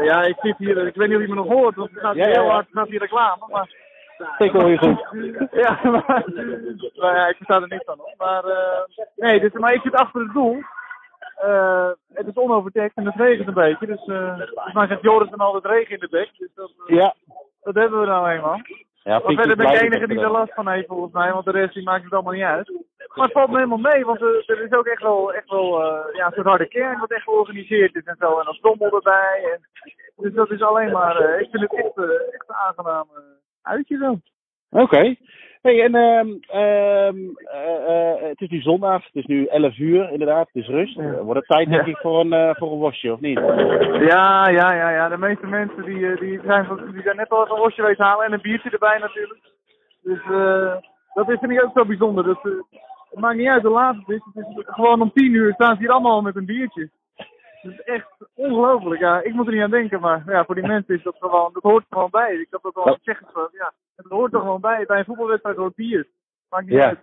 ja, 0.04 0.22
ik 0.22 0.36
zit 0.40 0.56
hier, 0.58 0.86
ik 0.86 0.94
weet 0.94 1.08
niet 1.08 1.16
of 1.16 1.22
je 1.22 1.28
me 1.28 1.34
nog 1.34 1.48
hoort, 1.48 1.74
want 1.74 1.90
het 1.90 2.00
gaat 2.00 2.14
ja, 2.14 2.26
heel 2.26 2.50
hard 2.50 2.66
gaat 2.72 2.88
hier 2.88 3.00
reclame. 3.00 3.44
Maar 3.48 3.68
ik 4.38 4.52
hoor 4.52 4.70
je 4.70 4.78
goed. 4.78 5.06
ja, 5.64 5.78
maar, 5.82 6.24
maar 6.94 7.16
ja, 7.16 7.26
ik 7.26 7.36
versta 7.36 7.60
er 7.60 7.68
niks 7.68 7.84
van. 7.84 7.98
Hoor. 7.98 8.14
Maar, 8.18 8.44
nee, 9.16 9.40
dus, 9.40 9.52
maar 9.52 9.72
ik 9.72 9.82
zit 9.82 9.94
achter 9.94 10.20
het 10.20 10.32
doel. 10.32 10.62
Uh, 11.42 11.90
het 12.12 12.26
is 12.26 12.36
onoverdekt 12.36 12.96
en 12.96 13.06
het 13.06 13.14
regent 13.16 13.48
een 13.48 13.54
beetje. 13.54 13.86
Dus 13.86 14.06
uh, 14.06 14.36
volgens 14.36 14.74
mij 14.74 14.86
zegt 14.86 15.02
Joris 15.02 15.30
dan 15.30 15.38
altijd 15.38 15.64
regen 15.64 15.94
in 15.94 16.00
de 16.00 16.08
bek. 16.08 16.30
Dus 16.38 16.50
dat, 16.54 16.72
uh, 16.86 16.96
ja. 16.96 17.14
dat 17.62 17.74
hebben 17.74 18.00
we 18.00 18.06
nou 18.06 18.30
eenmaal. 18.30 18.60
Ja, 19.02 19.18
maar 19.18 19.34
verder 19.34 19.56
ben 19.56 19.66
ik 19.66 19.78
de 19.78 19.86
enige 19.86 20.06
die 20.06 20.20
er 20.20 20.30
last 20.30 20.54
van 20.54 20.68
heeft 20.68 20.86
volgens 20.86 21.12
mij, 21.12 21.32
want 21.32 21.44
de 21.44 21.50
rest 21.50 21.74
die 21.74 21.82
maakt 21.82 22.04
het 22.04 22.12
allemaal 22.12 22.32
niet 22.32 22.42
uit. 22.42 22.72
Maar 23.14 23.24
het 23.24 23.32
valt 23.32 23.50
me 23.50 23.56
helemaal 23.56 23.92
mee, 23.92 24.04
want 24.04 24.20
er, 24.20 24.44
er 24.46 24.64
is 24.64 24.72
ook 24.72 24.86
echt 24.86 25.02
wel, 25.02 25.32
echt 25.32 25.48
wel 25.48 25.80
ja, 26.12 26.26
een 26.26 26.32
soort 26.32 26.46
harde 26.46 26.68
kern 26.68 26.98
wat 26.98 27.10
echt 27.10 27.22
georganiseerd 27.22 27.94
is 27.94 28.04
en 28.04 28.16
zo. 28.18 28.38
En 28.38 28.44
dan 28.44 28.54
stommel 28.54 28.94
erbij. 28.94 29.50
En, 29.52 29.60
dus 30.16 30.32
dat 30.32 30.50
is 30.50 30.62
alleen 30.62 30.92
maar, 30.92 31.40
ik 31.40 31.48
vind 31.50 31.62
het 31.62 31.74
echt, 31.74 31.96
echt 32.32 32.48
een 32.48 32.54
aangenaam 32.54 33.08
uitje 33.62 33.96
zo. 33.96 34.18
Oké. 34.70 34.82
Okay. 34.82 35.18
Hey, 35.64 35.82
en 35.82 35.94
um, 35.94 36.28
um, 36.28 37.36
uh, 37.54 37.88
uh, 37.88 38.28
het 38.28 38.40
is 38.40 38.48
nu 38.48 38.60
zondag, 38.60 39.04
het 39.04 39.14
is 39.14 39.24
nu 39.26 39.46
11 39.46 39.78
uur 39.78 40.10
inderdaad, 40.10 40.48
het 40.52 40.62
is 40.62 40.68
rust. 40.68 40.96
Ja. 40.96 41.22
Wordt 41.22 41.38
het 41.38 41.48
tijd 41.48 41.68
denk 41.68 41.86
ik 41.86 41.96
voor 41.96 42.20
een, 42.20 42.32
uh, 42.32 42.54
voor 42.54 42.72
een 42.72 42.78
wasje, 42.78 43.12
of 43.12 43.20
niet? 43.20 43.38
Ja, 44.08 44.48
ja, 44.48 44.74
ja, 44.74 44.90
ja. 44.90 45.08
De 45.08 45.18
meeste 45.18 45.46
mensen 45.46 45.84
die, 45.84 46.16
die, 46.16 46.40
zijn, 46.44 46.66
die 46.92 47.02
zijn 47.02 47.16
net 47.16 47.28
al 47.28 47.44
even 47.44 47.56
een 47.56 47.62
wasje 47.62 47.80
geweest 47.80 47.98
halen 47.98 48.26
en 48.26 48.32
een 48.32 48.40
biertje 48.40 48.70
erbij 48.70 48.98
natuurlijk. 48.98 49.40
Dus 50.02 50.20
dat 51.14 51.30
is 51.30 51.38
vind 51.38 51.52
ik 51.52 51.64
ook 51.64 51.72
zo 51.74 51.84
bijzonder. 51.84 52.24
Dat, 52.24 52.42
het 53.10 53.20
maakt 53.20 53.36
niet 53.36 53.48
uit 53.48 53.62
hoe 53.62 53.72
laat 53.72 53.96
het 53.96 54.08
is. 54.08 54.22
Het 54.34 54.46
is 54.46 54.64
gewoon 54.66 55.02
om 55.02 55.12
10 55.12 55.32
uur 55.32 55.52
staan 55.52 55.74
ze 55.74 55.80
hier 55.80 55.90
allemaal 55.90 56.22
met 56.22 56.36
een 56.36 56.46
biertje. 56.46 56.90
Het 57.64 57.72
is 57.72 57.80
echt 57.80 58.08
ongelooflijk. 58.34 59.00
Ja, 59.00 59.22
ik 59.22 59.32
moet 59.32 59.46
er 59.46 59.52
niet 59.52 59.62
aan 59.62 59.70
denken, 59.70 60.00
maar 60.00 60.22
ja, 60.26 60.44
voor 60.44 60.54
die 60.54 60.66
mensen 60.66 60.94
is 60.94 61.02
dat 61.02 61.16
gewoon, 61.18 61.50
dat 61.52 61.62
hoort 61.62 61.84
er 61.88 61.96
gewoon 61.96 62.10
bij. 62.10 62.34
Ik 62.34 62.46
heb 62.50 62.62
dat 62.62 62.74
al 62.74 62.98
gezegd. 63.02 63.22
Ja, 63.52 63.72
het 63.96 64.06
hoort 64.08 64.32
er 64.32 64.40
gewoon 64.40 64.60
bij. 64.60 64.84
Bij 64.86 64.98
een 64.98 65.04
voetbalwedstrijd 65.04 65.56
hoort 65.56 65.74
bier. 65.74 66.06
Maakt 66.48 66.66
niet 66.66 66.74
ja. 66.74 66.86
uit 66.86 66.98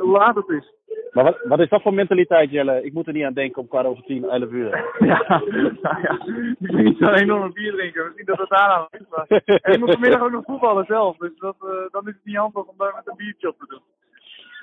hoe 0.00 0.18
laat 0.18 0.34
het 0.34 0.48
is. 0.48 0.72
Maar 1.12 1.24
wat, 1.24 1.38
wat 1.42 1.60
is 1.60 1.68
dat 1.68 1.82
voor 1.82 1.94
mentaliteit, 1.94 2.50
Jelle? 2.50 2.84
Ik 2.84 2.92
moet 2.92 3.06
er 3.06 3.12
niet 3.12 3.24
aan 3.24 3.32
denken 3.32 3.62
om 3.62 3.68
kwart 3.68 3.86
over 3.86 4.04
tien, 4.04 4.24
elf 4.24 4.50
uur. 4.50 4.68
ja, 5.10 5.42
nou 5.82 6.00
ja, 6.02 6.18
ik 6.58 6.70
wil 6.70 6.82
niet 6.82 6.98
zo 6.98 7.08
enorm 7.08 7.52
bier 7.52 7.72
drinken. 7.72 8.04
Misschien 8.04 8.26
dat 8.26 8.38
het 8.38 8.48
daar 8.48 8.68
aan 8.68 8.86
is. 8.90 9.06
Maar 9.10 9.26
en 9.62 9.72
ik 9.72 9.78
moet 9.78 9.90
vanmiddag 9.90 10.22
ook 10.22 10.30
nog 10.30 10.44
voetballen 10.44 10.84
zelf. 10.84 11.16
Dus 11.16 11.36
dat, 11.38 11.56
uh, 11.64 11.70
dan 11.90 12.08
is 12.08 12.14
het 12.14 12.24
niet 12.24 12.36
handig 12.36 12.64
om 12.64 12.74
daar 12.76 12.94
met 12.94 13.08
een 13.08 13.16
biertje 13.16 13.48
op 13.48 13.58
te 13.58 13.66
doen. 13.68 13.82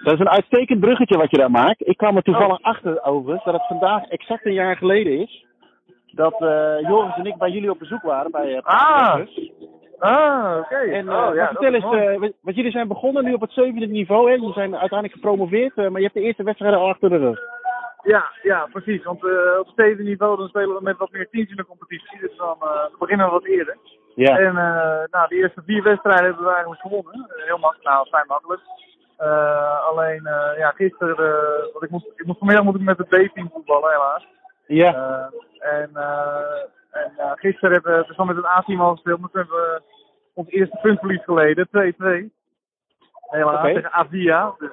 Dat 0.04 0.14
is 0.14 0.20
een 0.20 0.30
uitstekend 0.30 0.80
bruggetje 0.80 1.18
wat 1.18 1.32
je 1.32 1.38
daar 1.38 1.52
maakt. 1.52 1.88
Ik 1.88 1.98
kwam 1.98 2.16
er 2.16 2.24
toevallig 2.24 2.60
oh. 2.60 2.66
achter 2.66 3.04
overigens 3.04 3.44
dat 3.44 3.54
het 3.54 3.68
vandaag 3.68 4.08
exact 4.08 4.46
een 4.46 4.54
jaar 4.54 4.78
geleden 4.78 5.20
is. 5.20 5.46
Dat 6.12 6.42
uh, 6.42 6.90
Joris 6.90 7.16
en 7.16 7.26
ik 7.26 7.38
bij 7.38 7.50
jullie 7.50 7.72
op 7.72 7.80
bezoek 7.80 8.02
waren 8.02 8.32
bij 8.32 8.56
uh, 8.56 8.62
Ah, 8.62 9.26
ah 10.00 10.58
oké. 10.58 10.76
En 10.76 11.06
uh, 11.06 11.14
oh, 11.14 11.36
ja, 11.36 11.48
vertel 11.48 11.74
eens, 11.74 12.38
want 12.42 12.56
jullie 12.56 12.72
zijn 12.72 12.88
begonnen 12.88 13.24
nu 13.24 13.34
op 13.34 13.42
het 13.42 13.52
zevende 13.52 13.88
niveau. 13.88 14.30
Hè? 14.30 14.36
Je 14.36 14.52
zijn 14.54 14.76
uiteindelijk 14.76 15.14
gepromoveerd, 15.14 15.76
maar 15.76 15.92
je 15.92 16.02
hebt 16.02 16.14
de 16.14 16.22
eerste 16.22 16.44
wedstrijden 16.44 16.80
al 16.80 16.90
achter 16.90 17.10
de 17.10 17.18
rug. 17.18 17.40
Ja, 18.04 18.32
ja, 18.42 18.68
precies. 18.72 19.04
Want 19.04 19.24
uh, 19.24 19.60
op 19.60 19.66
het 19.66 19.76
zevende 19.76 20.04
niveau 20.04 20.38
dan 20.38 20.48
spelen 20.48 20.76
we 20.76 20.84
met 20.84 20.98
wat 20.98 21.12
meer 21.12 21.30
teams 21.30 21.50
in 21.50 21.56
de 21.56 21.66
competitie. 21.66 22.20
Dus 22.20 22.38
dan 22.38 22.58
uh, 22.62 23.00
beginnen 23.00 23.26
we 23.26 23.32
wat 23.32 23.46
eerder. 23.46 23.78
Ja. 24.16 24.38
En 24.38 24.56
uh, 24.56 25.04
nou, 25.12 25.28
de 25.28 25.36
eerste 25.36 25.62
vier 25.66 25.84
wedstrijden 25.84 26.26
hebben 26.26 26.44
we 26.44 26.52
eigenlijk 26.52 26.82
gewonnen. 26.82 27.26
Heel 27.46 27.58
makkelijk, 27.58 27.90
nou, 27.90 28.08
vrij 28.08 28.24
makkelijk. 28.28 28.62
Alleen, 29.90 30.24
ja, 30.58 30.72
gisteren, 30.72 31.16
want 31.72 31.84
ik 31.84 31.90
moest, 31.90 32.06
ik 32.16 32.26
moest 32.26 32.38
vanmiddag 32.38 32.66
moet 32.66 32.76
ik 32.76 32.82
met 32.82 32.98
het 32.98 33.08
B-team 33.08 33.50
voetballen, 33.54 33.92
helaas. 33.92 34.28
Ja. 34.66 35.30
en 35.60 35.90
en 36.92 37.12
gisteren 37.36 37.72
hebben 37.72 37.98
we 37.98 38.06
dus 38.08 38.18
met 38.18 38.36
het 38.36 38.46
A-team 38.46 38.82
al 38.82 38.92
gespeeld, 38.92 39.20
maar 39.20 39.30
toen 39.30 39.42
hebben 39.42 39.60
we 39.60 39.82
ons 40.34 40.50
eerste 40.50 40.80
puntverlies 40.82 41.24
geleden, 41.24 41.68
2-2. 41.68 41.72
Helaas, 43.30 43.60
okay. 43.60 43.74
tegen 43.74 43.92
Avia. 43.92 44.54
Dus 44.58 44.72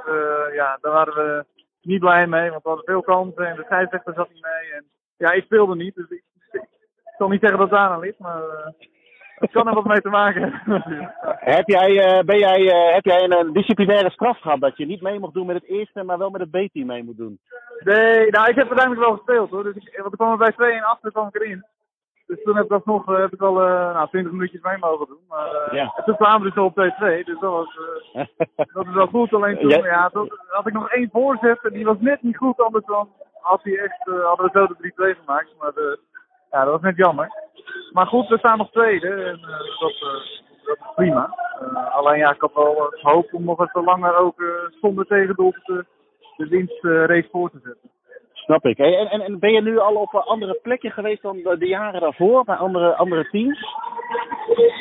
ja, 0.52 0.78
daar 0.80 0.92
waren 0.92 1.14
we 1.14 1.44
niet 1.82 2.00
blij 2.00 2.26
mee, 2.26 2.50
want 2.50 2.62
we 2.62 2.68
hadden 2.68 2.86
veel 2.86 3.02
kansen 3.02 3.46
en 3.46 3.56
de 3.56 3.64
scheidsrechter 3.64 4.14
zat 4.14 4.32
niet 4.32 4.42
mee. 4.42 4.72
En 4.72 4.84
ja, 5.16 5.32
ik 5.32 5.44
speelde 5.44 5.74
niet, 5.74 5.94
dus 5.94 6.08
ik, 6.08 6.22
ik, 6.50 6.68
zal 7.18 7.28
niet 7.28 7.40
zeggen 7.40 7.58
dat 7.58 7.70
het 7.70 7.78
aan 7.78 8.00
ligt, 8.00 8.18
maar 8.18 8.42
uh, 8.42 8.66
het 9.38 9.50
kan 9.50 9.68
er 9.68 9.74
wat 9.74 9.84
mee 9.84 10.00
te 10.00 10.08
maken 10.08 10.42
hebben. 10.42 11.14
heb 11.54 11.68
jij, 11.68 11.90
uh, 11.90 12.22
ben 12.24 12.38
jij, 12.38 12.60
uh, 12.60 12.94
heb 12.94 13.04
jij 13.04 13.22
een, 13.22 13.52
disciplinaire 13.52 14.10
straf 14.10 14.40
gehad 14.40 14.60
dat 14.60 14.76
je 14.76 14.86
niet 14.86 15.02
mee 15.02 15.18
mocht 15.18 15.34
doen 15.34 15.46
met 15.46 15.56
het 15.56 15.68
eerste, 15.68 16.02
maar 16.02 16.18
wel 16.18 16.30
met 16.30 16.40
het 16.40 16.50
B-team 16.50 16.86
mee 16.86 17.04
moet 17.04 17.16
doen? 17.16 17.38
Nee, 17.84 18.30
nou 18.30 18.48
ik 18.48 18.54
heb 18.54 18.68
uiteindelijk 18.68 19.00
wel 19.00 19.16
gespeeld 19.16 19.50
hoor. 19.50 19.64
Dus 19.64 19.74
ik, 19.74 19.96
want 19.96 20.12
ik 20.12 20.18
kwam 20.18 20.30
er 20.30 20.36
bij 20.36 20.52
2 20.52 20.72
en 20.72 20.82
achter 20.82 21.12
kwam 21.12 21.28
ik 21.28 21.34
erin. 21.34 21.64
Dus 22.26 22.42
toen 22.42 22.56
heb 22.56 22.64
ik 22.64 22.72
alsnog 22.72 23.08
uh, 23.08 23.18
heb 23.18 23.32
ik 23.32 23.42
al 23.42 23.62
uh, 23.62 23.92
nou, 23.94 24.08
20 24.08 24.32
minuutjes 24.32 24.62
mee 24.62 24.78
mogen 24.78 25.06
doen. 25.06 25.24
Maar 25.28 25.74
ja. 25.74 26.02
toen 26.04 26.16
kwamen 26.16 26.42
we 26.42 26.54
dus 26.54 26.64
op 26.64 26.72
T2, 26.72 27.24
dus 27.24 27.40
dat 27.40 27.50
was 27.50 27.76
dat 28.72 28.86
is 28.86 28.94
wel 28.94 29.06
goed. 29.06 29.32
Alleen 29.32 29.58
toen 29.58 29.68
ja. 29.68 30.08
toen 30.08 30.32
had 30.48 30.66
ik 30.66 30.72
nog 30.72 30.90
één 30.90 31.08
voorzet 31.12 31.64
en 31.64 31.72
die 31.72 31.84
was 31.84 31.96
net 32.00 32.22
niet 32.22 32.36
goed. 32.36 32.60
Anders 32.60 32.86
dan 32.86 33.08
had 33.40 33.60
hij 33.62 33.78
echt, 33.78 34.04
hadden 34.04 34.46
we 34.46 34.58
zo 34.58 34.66
de 34.66 35.14
3-2 35.14 35.18
gemaakt. 35.18 35.54
Maar 35.58 35.72
ja, 36.50 36.64
dat 36.64 36.72
was 36.72 36.80
net 36.80 36.96
jammer. 36.96 37.37
Maar 37.92 38.06
goed, 38.06 38.28
we 38.28 38.38
staan 38.38 38.58
nog 38.58 38.70
tweede 38.70 39.08
en 39.08 39.40
dat, 39.40 39.78
dat 39.78 40.76
is 40.76 40.92
prima. 40.94 41.34
alleen 41.90 42.18
ja, 42.18 42.30
ik 42.32 42.40
had 42.40 42.54
wel 42.54 42.92
hoop 43.00 43.34
om 43.34 43.44
nog 43.44 43.60
even 43.60 43.84
langer 43.84 44.16
ook 44.16 44.42
zonder 44.80 45.06
tegendoelpunten 45.06 45.86
de 46.36 46.48
winstrace 46.48 47.28
voor 47.30 47.50
te 47.50 47.60
zetten. 47.62 47.90
Snap 48.48 48.64
ik. 48.64 48.78
En, 48.78 49.10
en, 49.10 49.20
en 49.20 49.38
ben 49.38 49.52
je 49.52 49.62
nu 49.62 49.78
al 49.78 49.94
op 49.94 50.14
een 50.14 50.20
andere 50.20 50.58
plekken 50.62 50.90
geweest 50.90 51.22
dan 51.22 51.36
de, 51.36 51.66
jaren 51.66 52.00
daarvoor, 52.00 52.44
bij 52.44 52.56
andere, 52.56 52.94
andere 52.94 53.28
teams? 53.30 53.58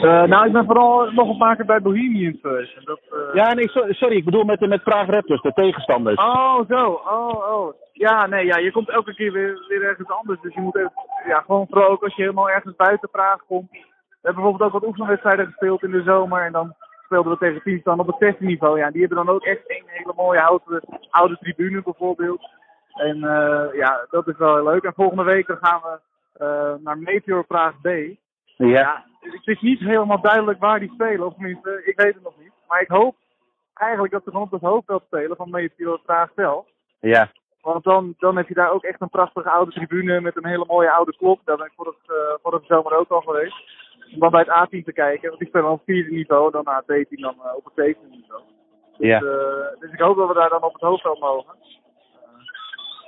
Uh, 0.01 0.23
nou, 0.23 0.45
ik 0.45 0.51
ben 0.51 0.65
vooral 0.65 1.11
nog 1.11 1.29
een 1.29 1.37
paar 1.37 1.55
keer 1.55 1.65
bij 1.65 1.81
Bohemians 1.81 2.37
geweest. 2.41 2.77
Uh... 2.87 3.33
Ja, 3.33 3.53
nee, 3.53 3.69
sorry, 3.89 4.15
ik 4.15 4.25
bedoel 4.25 4.43
met, 4.43 4.59
met 4.59 4.83
Praag 4.83 5.07
Raptors, 5.07 5.41
de 5.41 5.53
tegenstanders. 5.53 6.17
Oh, 6.17 6.59
zo. 6.67 6.91
Oh, 6.91 7.53
oh. 7.53 7.73
Ja, 7.97 8.25
nee, 8.25 8.45
ja, 8.45 8.57
je 8.57 8.71
komt 8.71 8.89
elke 8.89 9.15
keer 9.15 9.31
weer, 9.31 9.65
weer 9.67 9.83
ergens 9.83 10.09
anders. 10.09 10.41
Dus 10.41 10.53
je 10.53 10.61
moet 10.61 10.75
even, 10.75 10.91
ja, 11.27 11.41
gewoon 11.41 11.67
vooral 11.69 11.89
ook 11.89 12.03
als 12.03 12.15
je 12.15 12.21
helemaal 12.21 12.49
ergens 12.49 12.75
buiten 12.75 13.09
Praag 13.09 13.45
komt. 13.45 13.71
We 13.71 13.77
hebben 14.21 14.43
bijvoorbeeld 14.43 14.61
ook 14.61 14.79
wat 14.79 14.89
oefenwedstrijden 14.89 15.45
gespeeld 15.45 15.83
in 15.83 15.91
de 15.91 16.03
zomer. 16.03 16.45
En 16.45 16.51
dan 16.51 16.75
speelden 17.03 17.31
we 17.31 17.37
tegen 17.37 17.61
teams 17.61 17.83
dan 17.83 17.99
op 17.99 18.07
het 18.07 18.19
testniveau. 18.19 18.51
niveau. 18.51 18.79
Ja, 18.79 18.91
die 18.91 18.99
hebben 18.99 19.25
dan 19.25 19.35
ook 19.35 19.43
echt 19.43 19.61
een 19.67 19.83
hele 19.85 20.13
mooie 20.15 20.41
oude, 20.41 20.83
oude 21.09 21.37
tribune 21.37 21.81
bijvoorbeeld. 21.81 22.49
En 22.93 23.17
uh, 23.17 23.65
ja, 23.73 24.07
dat 24.09 24.27
is 24.27 24.37
wel 24.37 24.55
heel 24.55 24.63
leuk. 24.63 24.83
En 24.83 24.93
volgende 24.93 25.23
week 25.23 25.47
dan 25.47 25.57
gaan 25.61 25.81
we 25.81 25.99
uh, 26.45 26.83
naar 26.83 26.97
Meteor 26.97 27.45
Praag 27.45 27.81
B. 27.81 27.85
Ja. 27.85 28.67
ja. 28.67 29.05
Het 29.19 29.47
is 29.47 29.61
niet 29.61 29.79
helemaal 29.79 30.21
duidelijk 30.21 30.59
waar 30.59 30.79
die 30.79 30.91
spelen, 30.93 31.25
of 31.25 31.33
tenminste, 31.33 31.81
ik 31.85 32.01
weet 32.01 32.13
het 32.13 32.23
nog 32.23 32.33
niet. 32.39 32.51
Maar 32.67 32.81
ik 32.81 32.87
hoop 32.87 33.15
eigenlijk 33.73 34.13
dat 34.13 34.23
ze 34.23 34.29
gewoon 34.29 34.45
op 34.45 34.51
het 34.51 34.61
hoofdveld 34.61 35.03
spelen 35.05 35.37
van 35.37 35.49
Meteor 35.49 35.99
Praag 36.05 36.29
zelf. 36.35 36.65
Ja. 36.99 37.31
Want 37.67 37.83
dan, 37.83 38.15
dan 38.17 38.37
heb 38.37 38.47
je 38.47 38.53
daar 38.53 38.71
ook 38.71 38.83
echt 38.83 39.01
een 39.01 39.09
prachtige 39.09 39.49
oude 39.49 39.71
tribune 39.71 40.21
met 40.21 40.35
een 40.37 40.45
hele 40.45 40.65
mooie 40.67 40.91
oude 40.91 41.15
klok. 41.17 41.39
Daar 41.43 41.57
ben 41.57 41.65
ik 41.65 41.71
vorig, 41.75 41.95
uh, 42.07 42.15
vorig 42.41 42.65
zomer 42.65 42.97
ook 42.97 43.09
al 43.09 43.21
geweest. 43.21 43.55
Om 44.13 44.19
dan 44.19 44.31
bij 44.31 44.39
het 44.39 44.49
A-team 44.49 44.83
te 44.83 44.93
kijken. 44.93 45.27
Want 45.27 45.39
die 45.39 45.47
spelen 45.47 45.69
op 45.69 45.77
het 45.77 45.85
vierde 45.85 46.11
niveau, 46.11 46.51
dan 46.51 46.63
naar 46.63 46.83
het 46.85 46.85
B-team 46.85 47.21
dan 47.21 47.35
uh, 47.37 47.55
op 47.55 47.65
het 47.65 47.73
zevende 47.75 48.15
niveau. 48.15 48.41
Dus, 48.97 49.07
ja. 49.07 49.21
Uh, 49.21 49.79
dus 49.79 49.91
ik 49.91 49.99
hoop 49.99 50.17
dat 50.17 50.27
we 50.27 50.33
daar 50.33 50.49
dan 50.49 50.63
op 50.63 50.73
het 50.73 50.81
hoofdveld 50.81 51.19
mogen. 51.19 51.55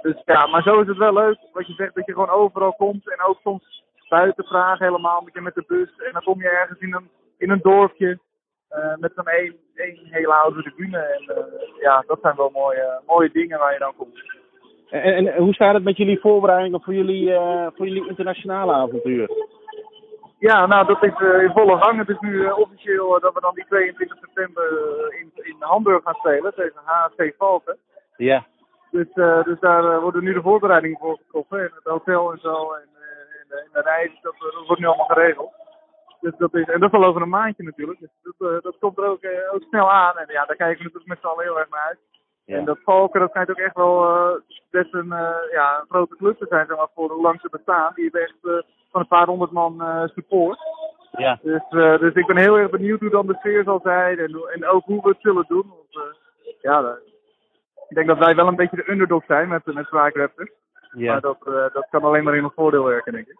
Dus 0.01 0.21
ja, 0.25 0.47
maar 0.47 0.61
zo 0.61 0.81
is 0.81 0.87
het 0.87 0.97
wel 0.97 1.13
leuk. 1.13 1.39
Wat 1.53 1.67
je 1.67 1.73
zegt, 1.73 1.95
dat 1.95 2.05
je 2.05 2.13
gewoon 2.13 2.29
overal 2.29 2.73
komt. 2.73 3.09
En 3.09 3.25
ook 3.25 3.39
soms 3.43 3.83
buiten 4.09 4.43
vragen 4.43 4.85
helemaal 4.85 5.21
met 5.21 5.33
je 5.33 5.41
met 5.41 5.55
de 5.55 5.63
bus. 5.67 5.89
En 5.97 6.13
dan 6.13 6.23
kom 6.23 6.41
je 6.41 6.49
ergens 6.49 6.79
in 6.79 6.93
een, 6.93 7.09
in 7.37 7.49
een 7.49 7.61
dorpje. 7.61 8.19
Uh, 8.71 8.95
met 8.95 9.11
zo'n 9.15 9.27
één, 9.27 9.55
één 9.75 9.99
hele 10.01 10.33
oude 10.33 10.61
tribune. 10.61 10.97
En 10.97 11.23
uh, 11.37 11.81
ja, 11.81 12.03
dat 12.07 12.19
zijn 12.21 12.35
wel 12.35 12.49
mooie, 12.49 13.01
mooie 13.05 13.31
dingen 13.31 13.59
waar 13.59 13.73
je 13.73 13.79
dan 13.79 13.95
komt. 13.95 14.38
En, 14.89 15.27
en 15.27 15.43
hoe 15.43 15.53
staat 15.53 15.73
het 15.73 15.83
met 15.83 15.97
jullie 15.97 16.19
voorbereidingen 16.19 16.81
voor 16.81 16.93
jullie, 16.93 17.29
uh, 17.29 17.67
voor 17.75 17.87
jullie 17.87 18.07
internationale 18.07 18.73
avontuur? 18.73 19.29
Ja, 20.39 20.65
nou 20.65 20.85
dat 20.85 21.03
is 21.03 21.11
in 21.41 21.51
volle 21.53 21.77
gang. 21.77 21.97
Het 21.97 22.09
is 22.09 22.19
nu 22.19 22.49
officieel 22.49 23.19
dat 23.19 23.33
we 23.33 23.41
dan 23.41 23.53
die 23.53 23.65
22 23.65 24.17
september 24.17 24.65
in, 25.19 25.31
in 25.35 25.55
Hamburg 25.59 26.03
gaan 26.03 26.13
spelen 26.13 26.53
tegen 26.53 26.81
HFC 26.83 27.33
Valken. 27.37 27.77
Ja. 28.17 28.45
Dus, 28.91 29.07
dus 29.43 29.59
daar 29.59 30.01
worden 30.01 30.23
nu 30.23 30.33
de 30.33 30.41
voorbereidingen 30.41 30.97
voor 30.99 31.17
getroffen. 31.17 31.59
En 31.59 31.71
het 31.75 31.83
hotel 31.83 32.31
en 32.31 32.39
zo. 32.39 32.73
En, 32.73 32.81
en, 32.81 33.45
de, 33.47 33.55
en 33.55 33.69
de 33.73 33.81
reis, 33.81 34.11
dat, 34.21 34.35
dat, 34.39 34.65
wordt 34.67 34.81
nu 34.81 34.87
allemaal 34.87 35.05
geregeld. 35.05 35.51
Dus 36.21 36.33
dat 36.37 36.53
is, 36.53 36.67
en 36.67 36.79
dat 36.79 36.93
is 36.93 36.99
al 36.99 37.05
over 37.05 37.21
een 37.21 37.29
maandje 37.29 37.63
natuurlijk. 37.63 37.99
Dus 37.99 38.09
dat, 38.37 38.63
dat 38.63 38.75
komt 38.79 38.97
er 38.97 39.05
ook, 39.05 39.25
ook 39.53 39.63
snel 39.69 39.91
aan. 39.91 40.17
En 40.17 40.25
ja, 40.27 40.45
daar 40.45 40.55
kijken 40.55 40.77
we 40.77 40.83
natuurlijk 40.83 41.07
met 41.07 41.19
z'n 41.19 41.27
allen 41.27 41.43
heel 41.43 41.59
erg 41.59 41.69
naar 41.69 41.87
uit. 41.87 41.99
Ja. 42.49 42.57
En 42.57 42.65
dat 42.65 42.79
Valken, 42.83 43.19
dat 43.19 43.29
schijnt 43.29 43.49
ook 43.49 43.57
echt 43.57 43.75
wel 43.75 44.07
best 44.69 44.93
een, 44.93 45.13
ja, 45.51 45.79
een 45.79 45.89
grote 45.89 46.15
club 46.15 46.37
te 46.37 46.45
zijn 46.49 46.65
zeg 46.67 46.77
maar, 46.77 46.87
voor 46.95 47.11
hoe 47.11 47.21
lang 47.21 47.39
ze 47.41 47.47
bestaan. 47.51 47.91
Die 47.95 48.03
hebben 48.03 48.21
echt 48.21 48.65
van 48.91 49.01
een 49.01 49.07
paar 49.07 49.27
honderd 49.27 49.51
man 49.51 50.09
support. 50.13 50.59
Ja. 51.11 51.39
Dus, 51.41 51.61
dus 51.99 52.13
ik 52.13 52.25
ben 52.25 52.37
heel 52.37 52.57
erg 52.57 52.69
benieuwd 52.69 52.99
hoe 52.99 53.09
dan 53.09 53.27
de 53.27 53.37
sfeer 53.39 53.63
zal 53.63 53.79
zijn 53.83 54.19
en, 54.19 54.41
en 54.53 54.67
ook 54.67 54.85
hoe 54.85 55.01
we 55.01 55.09
het 55.09 55.21
zullen 55.21 55.45
doen. 55.47 55.65
Want, 55.67 56.07
ja, 56.61 56.97
ik 57.89 57.95
denk 57.95 58.07
dat 58.07 58.17
wij 58.17 58.35
wel 58.35 58.47
een 58.47 58.55
beetje 58.55 58.75
de 58.75 58.91
underdog 58.91 59.23
zijn 59.25 59.47
met, 59.47 59.65
met 59.65 59.87
Ja. 60.91 61.11
Maar 61.11 61.21
dat, 61.21 61.37
dat 61.73 61.87
kan 61.89 62.03
alleen 62.03 62.23
maar 62.23 62.35
in 62.35 62.43
ons 62.43 62.53
voordeel 62.53 62.83
werken, 62.83 63.13
denk 63.13 63.27
ik. 63.27 63.37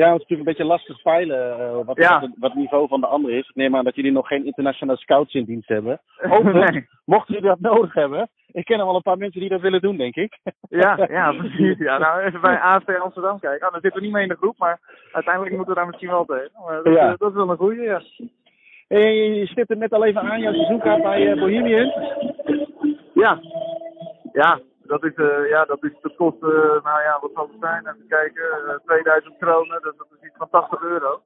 Ja, 0.00 0.12
het 0.12 0.22
is 0.22 0.26
natuurlijk 0.28 0.48
een 0.48 0.54
beetje 0.54 0.74
lastig 0.74 0.98
spelen 0.98 1.60
uh, 1.60 1.86
wat, 1.86 1.96
ja. 1.96 2.20
wat, 2.20 2.30
wat, 2.38 2.50
het 2.50 2.60
niveau 2.60 2.88
van 2.88 3.00
de 3.00 3.06
andere 3.06 3.38
is. 3.38 3.48
Ik 3.48 3.54
neem 3.54 3.76
aan 3.76 3.84
dat 3.84 3.94
jullie 3.94 4.12
nog 4.12 4.26
geen 4.26 4.44
internationale 4.44 4.98
scouts 4.98 5.34
in 5.34 5.44
dienst 5.44 5.68
hebben. 5.68 6.00
nee. 6.70 6.86
mochten 7.04 7.34
jullie 7.34 7.48
dat 7.48 7.60
nodig 7.60 7.94
hebben. 7.94 8.28
Ik 8.52 8.64
ken 8.64 8.80
al 8.80 8.94
een 8.94 9.02
paar 9.02 9.18
mensen 9.18 9.40
die 9.40 9.48
dat 9.48 9.60
willen 9.60 9.80
doen, 9.80 9.96
denk 9.96 10.14
ik. 10.14 10.38
ja, 10.82 11.06
ja, 11.10 11.32
precies. 11.32 11.78
Ja, 11.78 11.98
nou, 11.98 12.20
even 12.20 12.40
bij 12.40 12.58
AFC 12.58 12.98
Amsterdam 12.98 13.38
kijken. 13.38 13.60
Nou, 13.60 13.72
dan 13.72 13.80
zitten 13.80 14.00
we 14.00 14.06
niet 14.06 14.14
mee 14.14 14.22
in 14.22 14.28
de 14.28 14.36
groep, 14.36 14.58
maar 14.58 14.80
uiteindelijk 15.12 15.56
moeten 15.56 15.74
we 15.74 15.80
daar 15.80 15.88
misschien 15.88 16.10
wel 16.10 16.24
tegen. 16.24 16.50
Maar 16.66 16.82
dat, 16.82 16.94
ja. 16.94 17.16
dat 17.16 17.30
is 17.30 17.36
wel 17.36 17.50
een 17.50 17.56
goede, 17.56 17.82
ja. 17.82 18.02
Hey, 18.88 19.14
je 19.14 19.46
stipte 19.46 19.74
net 19.74 19.92
al 19.92 20.04
even 20.04 20.20
aan 20.20 20.40
jouw 20.40 20.52
seizoenkaart 20.52 21.02
bij 21.02 21.32
uh, 21.32 21.40
Bohemian. 21.40 21.92
Ja, 23.14 23.40
ja, 24.32 24.60
dat, 24.86 25.04
is, 25.04 25.16
uh, 25.16 25.48
ja, 25.48 25.64
dat, 25.64 25.84
is, 25.84 25.92
dat 26.02 26.16
kost, 26.16 26.42
uh, 26.42 26.50
nou 26.88 27.00
ja, 27.02 27.18
wat 27.20 27.30
zal 27.34 27.48
het 27.48 27.60
zijn? 27.60 27.88
Even 27.88 28.08
kijken, 28.08 28.42
uh, 28.42 28.72
eh, 28.72 28.80
2000 28.84 29.38
kronen, 29.38 29.82
dat, 29.82 29.98
dat, 29.98 30.06
is 30.18 30.26
iets 30.26 30.36
van 30.36 30.48
80 30.50 30.82
euro. 30.82 31.22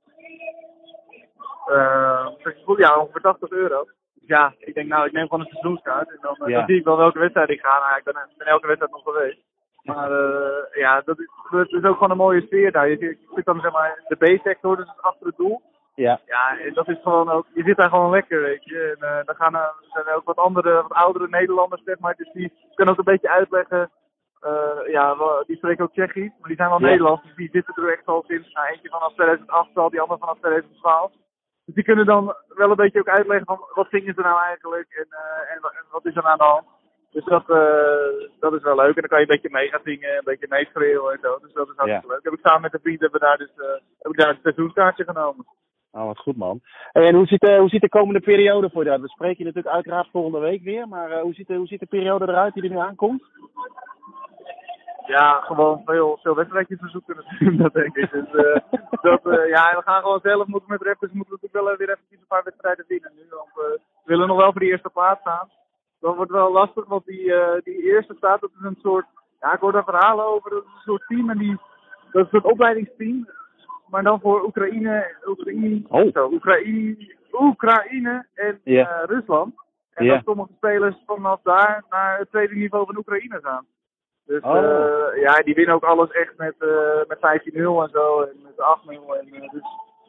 ja, 2.76 2.98
ongeveer 2.98 3.20
80 3.20 3.50
euro. 3.50 3.84
Dus 3.84 4.28
ja, 4.28 4.54
ik 4.58 4.74
denk 4.74 4.88
nou, 4.88 5.06
ik 5.06 5.12
neem 5.12 5.28
gewoon 5.28 5.40
een 5.40 5.50
seizoenskaart 5.50 6.10
en 6.10 6.18
dan, 6.20 6.36
ja. 6.46 6.56
dan 6.56 6.66
zie 6.66 6.78
ik 6.78 6.84
wel 6.84 6.96
welke 6.96 7.18
wedstrijd 7.18 7.50
ik 7.50 7.60
ga. 7.60 7.78
Nou, 7.78 7.96
ik 7.96 8.04
ben, 8.04 8.14
ben 8.36 8.46
elke 8.46 8.66
wedstrijd 8.66 8.92
nog 8.92 9.02
geweest. 9.02 9.40
Maar 9.82 10.10
ja, 10.72 11.00
dat 11.04 11.18
is, 11.18 11.28
dat 11.50 11.72
is 11.72 11.84
ook 11.84 11.94
gewoon 11.94 12.10
een 12.10 12.16
mooie 12.16 12.40
sfeer 12.40 12.72
daar. 12.72 12.88
Je, 12.88 12.98
je 12.98 13.18
zit 13.34 13.44
dan 13.44 13.60
zeg 13.60 13.72
maar 13.72 14.02
de 14.08 14.16
B-sector, 14.16 14.76
dus 14.76 14.92
achter 15.00 15.26
het 15.26 15.36
doel. 15.36 15.62
Ja. 16.00 16.20
Ja, 16.26 16.70
dat 16.72 16.88
is 16.88 16.98
gewoon 17.02 17.28
ook, 17.30 17.46
je 17.54 17.62
zit 17.62 17.76
daar 17.76 17.88
gewoon 17.88 18.10
lekker, 18.10 18.40
weet 18.42 18.64
je. 18.64 18.96
En 18.96 19.08
uh, 19.08 19.24
dan 19.24 19.34
gaan 19.34 19.54
er, 19.54 19.74
zijn 19.92 20.16
ook 20.16 20.24
wat 20.24 20.36
andere, 20.36 20.82
wat 20.82 20.92
oudere 20.92 21.28
Nederlanders, 21.28 21.82
zeg 21.84 21.98
maar, 21.98 22.14
dus 22.16 22.32
die 22.32 22.52
kunnen 22.74 22.94
ook 22.94 22.98
een 22.98 23.12
beetje 23.12 23.30
uitleggen. 23.30 23.90
Uh, 24.46 24.92
ja, 24.92 25.16
die 25.46 25.56
spreken 25.56 25.84
ook 25.84 25.92
Tsjechisch, 25.92 26.36
maar 26.38 26.48
die 26.48 26.56
zijn 26.56 26.68
wel 26.68 26.80
ja. 26.80 26.86
Nederlands, 26.86 27.22
dus 27.22 27.34
die 27.34 27.48
zitten 27.52 27.74
er 27.74 27.92
echt 27.92 28.06
al 28.06 28.24
sinds, 28.26 28.52
nou, 28.52 28.66
eentje 28.66 28.88
vanaf 28.88 29.12
2008 29.12 29.76
al, 29.76 29.90
die 29.90 30.00
andere 30.00 30.20
vanaf 30.20 30.38
2012. 30.38 31.12
Dus 31.64 31.74
die 31.74 31.84
kunnen 31.84 32.06
dan 32.06 32.34
wel 32.48 32.70
een 32.70 32.82
beetje 32.84 33.00
ook 33.00 33.08
uitleggen 33.08 33.46
van 33.46 33.60
wat 33.74 33.88
zingen 33.90 34.14
ze 34.14 34.20
nou 34.20 34.40
eigenlijk 34.42 34.90
en, 34.90 35.08
uh, 35.10 35.52
en, 35.52 35.58
en, 35.78 35.84
wat 35.90 36.06
is 36.06 36.16
er 36.16 36.26
aan 36.26 36.38
de 36.38 36.44
hand. 36.44 36.66
Dus 37.10 37.24
dat, 37.24 37.46
dat 38.40 38.52
is 38.52 38.62
wel 38.62 38.76
leuk. 38.76 38.94
En 38.94 39.04
dan 39.04 39.12
kan 39.12 39.20
je 39.20 39.26
een 39.26 39.34
beetje 39.36 39.56
mee 39.58 39.68
gaan 39.68 39.80
zingen, 39.84 40.16
een 40.16 40.30
beetje 40.30 40.46
meeschreeuwen 40.48 41.12
en 41.12 41.18
zo. 41.22 41.38
Dus 41.38 41.52
dat 41.52 41.68
is 41.68 41.76
hartstikke 41.76 42.06
ja. 42.06 42.12
leuk. 42.12 42.24
Heb 42.24 42.32
ik 42.32 42.46
samen 42.46 42.60
met 42.60 42.72
de 42.72 42.78
vrienden 42.82 43.02
hebben 43.02 43.20
we 43.20 43.26
daar 43.26 43.38
dus, 43.38 43.52
heb 43.98 44.12
ik 44.12 44.18
daar 44.18 44.28
een 44.28 44.42
seizoenskaartje 44.42 45.04
genomen. 45.04 45.46
Oh, 45.92 46.06
wat 46.06 46.18
goed 46.18 46.36
man. 46.36 46.60
En 46.92 47.14
hoe 47.14 47.26
ziet, 47.26 47.40
de, 47.40 47.56
hoe 47.58 47.68
ziet 47.68 47.80
de 47.80 47.88
komende 47.88 48.20
periode 48.20 48.70
voor 48.70 48.84
je? 48.84 49.00
We 49.00 49.08
spreken 49.08 49.38
je 49.38 49.44
natuurlijk 49.44 49.74
uiteraard 49.74 50.08
volgende 50.10 50.38
week 50.38 50.62
weer, 50.62 50.88
maar 50.88 51.20
hoe, 51.20 51.34
ziet 51.34 51.46
de, 51.46 51.54
hoe 51.54 51.66
ziet 51.66 51.80
de 51.80 51.86
periode 51.86 52.28
eruit 52.28 52.54
die 52.54 52.62
er 52.62 52.70
nu 52.70 52.78
aankomt? 52.78 53.22
Ja, 55.06 55.40
gewoon 55.40 55.82
veel, 55.84 56.18
veel 56.22 56.34
wedstrijdjes 56.34 56.78
verzoeken 56.78 57.24
dat 57.62 57.72
denk 57.72 57.96
ik. 57.96 58.10
Dus 58.10 58.32
uh, 58.32 58.56
dat, 59.00 59.20
ja, 59.48 59.76
we 59.76 59.82
gaan 59.84 60.02
gewoon 60.02 60.20
zelf 60.22 60.46
moeten 60.46 60.70
met 60.70 60.82
rappers 60.82 61.12
moeten 61.12 61.34
natuurlijk 61.34 61.64
wel 61.64 61.76
weer 61.76 61.90
even 61.90 62.04
een 62.10 62.26
paar 62.28 62.44
wedstrijden 62.44 62.84
winnen 62.88 63.12
nu. 63.14 63.22
Want 63.30 63.50
we 63.54 63.80
willen 64.04 64.28
nog 64.28 64.36
wel 64.36 64.50
voor 64.50 64.60
die 64.60 64.70
eerste 64.70 64.90
plaats 64.90 65.20
staan. 65.20 65.48
Dat 66.00 66.16
wordt 66.16 66.30
wel 66.30 66.52
lastig, 66.52 66.86
want 66.86 67.04
die, 67.04 67.34
die 67.62 67.82
eerste 67.82 68.14
staat, 68.16 68.40
dat 68.40 68.50
is 68.58 68.64
een 68.64 68.78
soort, 68.82 69.06
ja 69.40 69.52
ik 69.52 69.60
hoor 69.60 69.72
daar 69.72 69.84
verhalen 69.84 70.24
over, 70.24 70.50
dat 70.50 70.62
is 70.62 70.72
een 70.74 70.92
soort 70.92 71.06
team 71.06 71.30
en 71.30 71.38
die, 71.38 71.58
dat 72.12 72.26
is 72.26 72.32
een 72.32 72.40
soort 72.40 72.52
opleidingsteam. 72.52 73.28
Maar 73.90 74.02
dan 74.02 74.20
voor 74.20 74.44
Oekraïne, 74.44 75.14
Oekraïne, 75.26 75.82
oh. 75.88 76.12
zo, 76.12 76.28
Oekraïne, 76.32 77.14
Oekraïne 77.32 78.26
en 78.34 78.60
yeah. 78.64 79.04
Rusland. 79.04 79.54
En 79.94 80.04
yeah. 80.04 80.16
dat 80.16 80.24
sommige 80.24 80.52
spelers 80.56 80.96
vanaf 81.06 81.40
daar 81.42 81.84
naar 81.90 82.18
het 82.18 82.28
tweede 82.30 82.54
niveau 82.54 82.86
van 82.86 82.96
Oekraïne 82.96 83.38
gaan. 83.42 83.66
Dus 84.26 84.42
oh. 84.42 84.54
uh, 84.54 85.22
ja, 85.22 85.34
die 85.42 85.54
winnen 85.54 85.74
ook 85.74 85.84
alles 85.84 86.10
echt 86.10 86.32
met, 86.36 86.54
uh, 86.58 87.02
met 87.08 87.18
15-0 87.18 87.52
en 87.54 87.90
zo. 87.92 88.20
En 88.20 88.36
met 88.42 88.54
8-0. 88.54 89.18
En, 89.18 89.48
dus 89.52 89.62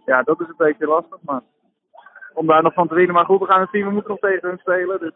ja, 0.06 0.24
dat 0.24 0.42
is 0.42 0.48
een 0.48 0.54
beetje 0.58 0.88
lastig. 0.88 1.18
Maar 1.22 1.42
om 2.34 2.48
daar 2.48 2.64
nog 2.64 2.74
van 2.74 2.88
te 2.88 2.96
winnen. 2.96 3.16
Maar 3.16 3.26
goed, 3.26 3.40
we 3.40 3.46
gaan 3.46 3.62
het 3.62 3.70
zien. 3.70 3.86
We 3.86 3.92
moeten 3.92 4.10
nog 4.10 4.20
tegen 4.20 4.50
hun 4.50 4.58
spelen. 4.58 5.00
Dus 5.00 5.14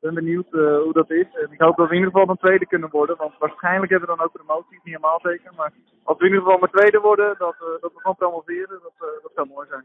ben 0.00 0.14
benieuwd 0.14 0.50
hoe 0.50 0.92
dat 0.92 1.10
is. 1.10 1.26
En 1.32 1.52
ik 1.52 1.60
hoop 1.60 1.76
dat 1.76 1.88
we 1.88 1.94
in 1.94 2.00
ieder 2.00 2.12
geval 2.12 2.28
een 2.30 2.44
tweede 2.46 2.66
kunnen 2.66 2.90
worden. 2.90 3.16
Want 3.16 3.38
waarschijnlijk 3.38 3.90
hebben 3.90 4.08
we 4.08 4.16
dan 4.16 4.24
ook 4.24 4.32
promoties. 4.32 4.70
Niet 4.70 4.94
helemaal 4.96 5.20
zeker. 5.22 5.52
Maar 5.56 5.72
als 6.04 6.18
we 6.18 6.24
in 6.24 6.30
ieder 6.30 6.44
geval 6.44 6.58
maar 6.58 6.70
tweede 6.70 7.00
worden, 7.00 7.34
dat, 7.38 7.56
dat 7.80 7.92
we 7.92 8.00
gewoon 8.00 8.16
promoveren, 8.16 8.80
dat, 8.82 8.96
dat 9.22 9.32
zou 9.34 9.48
mooi 9.48 9.66
zijn. 9.68 9.84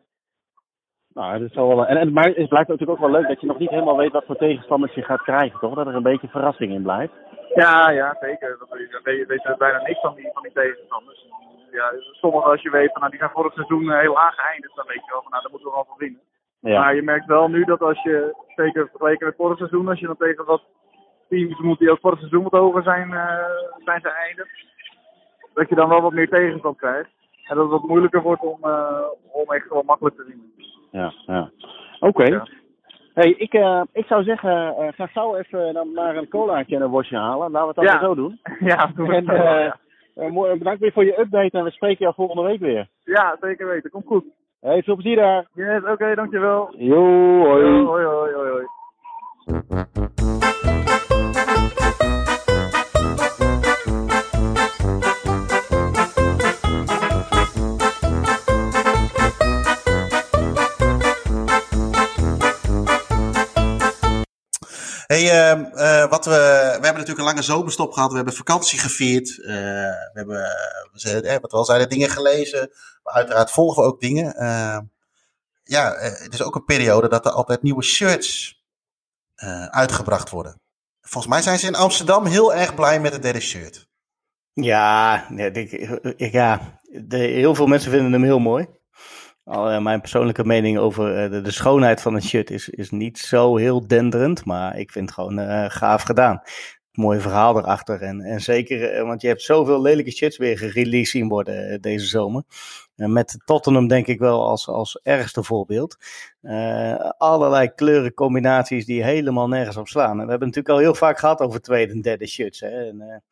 Nou, 1.13 1.39
dat 1.39 1.49
is 1.49 1.55
wel, 1.55 1.85
en, 1.85 1.97
en, 1.97 2.13
maar 2.13 2.25
het 2.25 2.49
blijft 2.49 2.69
natuurlijk 2.69 2.99
ook 2.99 3.05
wel 3.07 3.17
leuk 3.17 3.27
dat 3.27 3.41
je 3.41 3.47
nog 3.47 3.59
niet 3.59 3.69
helemaal 3.69 3.97
weet 3.97 4.11
wat 4.11 4.25
voor 4.25 4.35
tegenstanders 4.35 4.93
je 4.93 5.03
gaat 5.03 5.21
krijgen, 5.21 5.59
toch? 5.59 5.75
Dat 5.75 5.87
er 5.87 5.95
een 5.95 6.11
beetje 6.11 6.27
verrassing 6.27 6.71
in 6.71 6.83
blijft. 6.83 7.13
Ja, 7.53 7.89
ja, 7.89 8.17
zeker. 8.19 8.57
Je 8.69 8.99
weet, 9.03 9.27
weet 9.27 9.57
bijna 9.57 9.81
niks 9.81 9.99
van 9.99 10.15
die, 10.15 10.29
van 10.33 10.43
die 10.43 10.51
tegenstanders. 10.51 11.27
Ja, 11.71 11.91
sommige 12.11 12.49
als 12.49 12.61
je 12.61 12.69
weet 12.69 12.91
van 12.91 12.99
nou, 12.99 13.11
die 13.11 13.19
gaan 13.19 13.29
vorig 13.37 13.53
seizoen 13.53 13.91
heel 13.91 14.13
laag 14.13 14.35
geëindigd, 14.35 14.75
dan 14.75 14.87
weet 14.87 15.05
je 15.05 15.11
wel 15.11 15.21
van 15.21 15.31
nou, 15.31 15.41
daar 15.41 15.51
moeten 15.51 15.69
we 15.69 15.75
wel 15.75 15.85
van 15.87 15.97
winnen. 15.97 16.21
Ja. 16.71 16.79
Maar 16.79 16.95
je 16.95 17.01
merkt 17.01 17.25
wel 17.25 17.47
nu 17.47 17.63
dat 17.63 17.81
als 17.81 18.03
je, 18.03 18.35
zeker 18.55 18.87
vergeleken 18.89 19.25
met 19.25 19.35
vorig 19.35 19.57
seizoen, 19.57 19.87
als 19.87 19.99
je 19.99 20.05
dan 20.05 20.17
tegen 20.17 20.45
wat 20.45 20.61
teams 21.29 21.59
moet 21.59 21.79
die 21.79 21.91
ook 21.91 21.99
vorig 21.99 22.19
seizoen 22.19 22.43
wat 22.43 22.51
hoger 22.51 22.83
zijn, 22.83 23.09
uh, 23.09 23.45
zijn 23.85 24.01
geëindigd, 24.01 24.65
dat 25.53 25.69
je 25.69 25.75
dan 25.75 25.89
wel 25.89 26.01
wat 26.01 26.13
meer 26.13 26.29
tegenstand 26.29 26.77
krijgt. 26.77 27.09
En 27.45 27.55
dat 27.55 27.63
het 27.63 27.79
wat 27.79 27.89
moeilijker 27.89 28.21
wordt 28.21 28.41
om, 28.41 28.57
uh, 28.63 29.07
om 29.31 29.51
echt 29.53 29.67
gewoon 29.67 29.85
makkelijk 29.85 30.15
te 30.15 30.23
winnen. 30.27 30.51
Ja, 30.91 31.13
ja. 31.25 31.51
Oké. 31.99 32.21
Okay. 32.21 32.31
Ja. 32.31 32.47
Hey, 33.13 33.31
ik, 33.31 33.53
uh, 33.53 33.81
ik 33.91 34.05
zou 34.05 34.23
zeggen, 34.23 34.75
uh, 34.79 34.87
ga 34.91 35.05
gauw 35.05 35.35
even 35.35 35.73
dan 35.73 35.93
maar 35.93 36.15
een 36.15 36.27
colaatje 36.27 36.75
en 36.75 36.81
een 36.81 36.89
worstje 36.89 37.17
halen. 37.17 37.51
Laten 37.51 37.73
we 37.73 37.81
het 37.81 37.91
dan 37.91 37.99
ja. 37.99 37.99
zo 37.99 38.15
doen. 38.15 38.39
Ja, 38.69 38.91
doen 38.95 39.11
en, 39.11 39.23
uh, 40.15 40.51
bedankt 40.57 40.79
weer 40.79 40.91
voor 40.91 41.05
je 41.05 41.19
update 41.19 41.57
en 41.57 41.63
we 41.63 41.71
spreken 41.71 41.97
jou 41.97 42.13
volgende 42.13 42.41
week 42.41 42.59
weer. 42.59 42.87
Ja, 43.03 43.37
zeker 43.41 43.67
weten. 43.67 43.89
Komt 43.89 44.05
goed. 44.05 44.25
Hey, 44.65 44.83
veel 44.83 44.95
plezier 44.95 45.15
daar. 45.15 45.47
Yes, 45.53 45.81
oké, 45.81 45.91
okay, 45.91 46.15
dankjewel. 46.15 46.73
Jo, 46.77 47.03
hoi. 47.43 47.65
Yo, 47.65 47.85
hoi, 47.85 48.05
hoi, 48.05 48.33
hoi, 48.33 48.49
hoi. 48.49 48.65
Hey, 65.07 65.53
uh, 65.53 66.09
wat 66.09 66.25
we, 66.25 66.31
we 66.31 66.71
hebben 66.71 66.81
natuurlijk 66.81 67.17
een 67.17 67.25
lange 67.25 67.41
zomerstop 67.41 67.93
gehad. 67.93 68.09
We 68.09 68.15
hebben 68.15 68.33
vakantie 68.33 68.79
gevierd. 68.79 69.37
Uh, 69.37 69.45
we 69.47 70.11
hebben, 70.13 70.43
eh, 70.43 71.41
wat 71.41 71.51
we 71.51 71.63
zeiden, 71.65 71.89
dingen 71.89 72.09
gelezen. 72.09 72.71
Maar 73.03 73.13
uiteraard 73.13 73.51
volgen 73.51 73.83
we 73.83 73.89
ook 73.89 73.99
dingen. 73.99 74.33
ja, 75.63 75.95
het 75.97 76.33
is 76.33 76.43
ook 76.43 76.55
een 76.55 76.65
periode 76.65 77.07
dat 77.07 77.25
er 77.25 77.31
altijd 77.31 77.61
nieuwe 77.61 77.83
shirts 77.83 78.63
uitgebracht 79.69 80.29
worden. 80.29 80.61
Volgens 81.01 81.33
mij 81.33 81.41
zijn 81.41 81.59
ze 81.59 81.67
in 81.67 81.75
Amsterdam 81.75 82.25
heel 82.25 82.53
erg 82.53 82.75
blij 82.75 82.99
met 82.99 83.13
het 83.13 83.21
derde 83.21 83.39
shirt. 83.39 83.87
Ja, 84.53 85.29
ik, 85.29 86.31
ja 86.31 86.79
de, 86.83 87.17
heel 87.17 87.55
veel 87.55 87.67
mensen 87.67 87.91
vinden 87.91 88.11
hem 88.11 88.23
heel 88.23 88.39
mooi. 88.39 88.67
Uh, 89.45 89.79
mijn 89.79 90.01
persoonlijke 90.01 90.45
mening 90.45 90.77
over 90.77 91.23
uh, 91.23 91.31
de, 91.31 91.41
de, 91.41 91.51
schoonheid 91.51 92.01
van 92.01 92.15
een 92.15 92.21
shirt 92.21 92.49
is, 92.49 92.69
is 92.69 92.89
niet 92.91 93.17
zo 93.17 93.55
heel 93.55 93.87
denderend, 93.87 94.45
maar 94.45 94.77
ik 94.77 94.91
vind 94.91 95.05
het 95.05 95.13
gewoon 95.13 95.39
uh, 95.39 95.65
gaaf 95.67 96.01
gedaan. 96.01 96.41
Mooi 96.91 97.19
verhaal 97.19 97.57
erachter. 97.57 98.01
En, 98.01 98.21
en 98.21 98.41
zeker, 98.41 99.05
want 99.05 99.21
je 99.21 99.27
hebt 99.27 99.41
zoveel 99.41 99.81
lelijke 99.81 100.11
shirts 100.11 100.37
weer 100.37 100.57
gereleased 100.57 101.07
zien 101.07 101.27
worden 101.27 101.81
deze 101.81 102.05
zomer. 102.05 102.43
met 102.95 103.37
Tottenham 103.45 103.87
denk 103.87 104.07
ik 104.07 104.19
wel 104.19 104.47
als, 104.47 104.67
als 104.67 104.99
ergste 105.03 105.43
voorbeeld. 105.43 105.97
allerlei 107.17 107.73
kleurencombinaties 107.75 108.85
die 108.85 109.03
helemaal 109.03 109.47
nergens 109.47 109.77
op 109.77 109.87
slaan. 109.87 110.19
En 110.19 110.25
we 110.25 110.29
hebben 110.29 110.47
natuurlijk 110.47 110.75
al 110.75 110.81
heel 110.81 110.95
vaak 110.95 111.19
gehad 111.19 111.39
over 111.39 111.61
tweede 111.61 111.93
en 111.93 112.01
derde 112.01 112.27
shirts. 112.27 112.59
Hè? 112.59 112.87
En, 112.87 113.23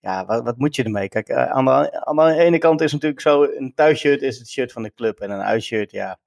ja, 0.00 0.24
wat, 0.24 0.44
wat 0.44 0.58
moet 0.58 0.76
je 0.76 0.82
ermee? 0.82 1.08
Kijk, 1.08 1.28
uh, 1.28 1.50
aan, 1.50 1.64
de, 1.64 2.04
aan 2.04 2.16
de 2.16 2.34
ene 2.34 2.58
kant 2.58 2.80
is 2.80 2.92
natuurlijk 2.92 3.20
zo, 3.20 3.42
een 3.42 3.72
thuisshirt 3.74 4.22
is 4.22 4.38
het 4.38 4.48
shirt 4.48 4.72
van 4.72 4.82
de 4.82 4.92
club 4.94 5.20
en 5.20 5.30
een 5.30 5.42
uitshirt, 5.42 5.90
ja, 5.90 6.18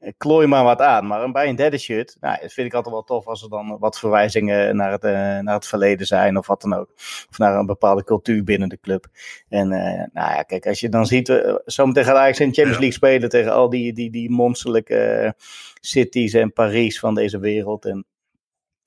eh, 0.00 0.12
klooi 0.16 0.46
maar 0.46 0.64
wat 0.64 0.80
aan. 0.80 1.06
Maar 1.06 1.30
bij 1.30 1.48
een 1.48 1.56
derde 1.56 1.78
shirt, 1.78 2.16
nou, 2.20 2.40
dat 2.40 2.52
vind 2.52 2.66
ik 2.66 2.74
altijd 2.74 2.94
wel 2.94 3.04
tof 3.04 3.26
als 3.26 3.42
er 3.42 3.48
dan 3.48 3.78
wat 3.78 3.98
verwijzingen 3.98 4.76
naar 4.76 4.92
het, 4.92 5.04
uh, 5.04 5.10
naar 5.38 5.54
het 5.54 5.66
verleden 5.66 6.06
zijn 6.06 6.36
of 6.36 6.46
wat 6.46 6.60
dan 6.60 6.74
ook. 6.74 6.92
Of 7.30 7.38
naar 7.38 7.58
een 7.58 7.66
bepaalde 7.66 8.04
cultuur 8.04 8.44
binnen 8.44 8.68
de 8.68 8.80
club. 8.80 9.06
En 9.48 9.72
uh, 9.72 9.80
nou 10.12 10.34
ja, 10.34 10.42
kijk, 10.42 10.66
als 10.66 10.80
je 10.80 10.88
dan 10.88 11.06
ziet, 11.06 11.28
uh, 11.28 11.54
zometeen 11.64 12.04
gaat 12.04 12.16
Ajax 12.16 12.40
in 12.40 12.54
Champions 12.54 12.78
League 12.78 12.92
spelen 12.92 13.28
tegen 13.28 13.52
al 13.52 13.68
die, 13.68 13.92
die, 13.92 14.10
die 14.10 14.30
monsterlijke 14.30 15.34
cities 15.80 16.32
en 16.32 16.52
Parijs 16.52 16.98
van 16.98 17.14
deze 17.14 17.38
wereld. 17.38 17.84
En 17.84 18.06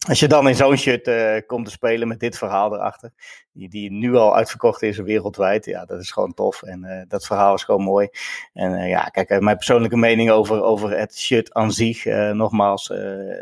als 0.08 0.20
je 0.20 0.28
dan 0.28 0.48
in 0.48 0.56
zo'n 0.56 0.78
shirt 0.78 1.08
uh, 1.08 1.36
komt 1.46 1.66
te 1.66 1.72
spelen 1.72 2.08
met 2.08 2.20
dit 2.20 2.38
verhaal 2.38 2.74
erachter, 2.74 3.12
die, 3.54 3.70
die 3.70 3.91
nu 3.91 4.16
al 4.16 4.36
uitverkocht 4.36 4.82
is 4.82 4.97
wereldwijd, 4.97 5.66
ja, 5.66 5.86
dat 5.86 5.99
is 5.99 6.12
gewoon 6.12 6.34
tof. 6.34 6.64
En 6.64 6.84
uh, 6.84 7.02
dat 7.08 7.26
verhaal 7.26 7.54
is 7.54 7.64
gewoon 7.64 7.84
mooi. 7.84 8.10
En 8.54 8.72
uh, 8.72 8.89
ja, 8.89 9.04
kijk, 9.04 9.39
mijn 9.39 9.56
persoonlijke 9.56 9.97
mening 9.97 10.30
over, 10.30 10.62
over 10.62 10.97
het 10.97 11.18
shirt 11.18 11.54
aan 11.54 11.72
zich, 11.72 12.06
nogmaals, 12.34 12.88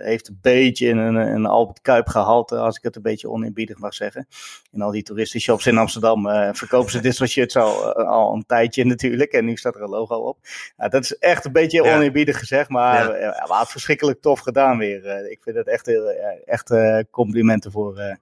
heeft 0.02 0.28
een 0.28 0.40
beetje 0.42 0.90
een, 0.90 1.16
een 1.16 1.46
Albert 1.46 1.82
Kuip 1.82 2.08
gehalte, 2.08 2.58
als 2.58 2.78
ik 2.78 2.84
het 2.84 2.96
een 2.96 3.02
beetje 3.02 3.30
oninbiedig 3.30 3.78
mag 3.78 3.94
zeggen. 3.94 4.28
In 4.72 4.82
al 4.82 4.92
die 4.92 5.04
toeristenshops 5.04 5.68
in 5.68 5.78
Amsterdam 5.78 6.24
verkopen 6.56 6.92
ze 6.92 7.00
dit 7.00 7.16
soort 7.16 7.30
shirts 7.30 7.56
al, 7.56 7.94
al 7.94 8.34
een 8.34 8.46
tijdje 8.46 8.86
natuurlijk. 8.86 9.32
En 9.32 9.46
nu 9.46 9.56
staat 9.56 9.76
er 9.76 9.82
een 9.82 9.90
logo 9.90 10.16
op. 10.16 10.38
Dat 10.78 11.04
is 11.04 11.18
echt 11.18 11.46
een 11.46 11.52
beetje 11.52 11.84
ja. 11.84 11.96
oninbiedig 11.96 12.40
gezegd, 12.40 12.70
maar 12.70 13.20
ja. 13.20 13.46
ja, 13.48 13.60
het 13.60 13.70
verschrikkelijk 13.70 14.22
tof 14.22 14.40
gedaan 14.40 14.78
weer. 14.78 15.32
ik 15.32 15.40
vind 15.44 15.56
het 15.56 15.68
echt 15.68 15.86
heel 15.86 16.10
echt 16.46 16.74
complimenten 17.12 17.72
voor, 17.72 18.18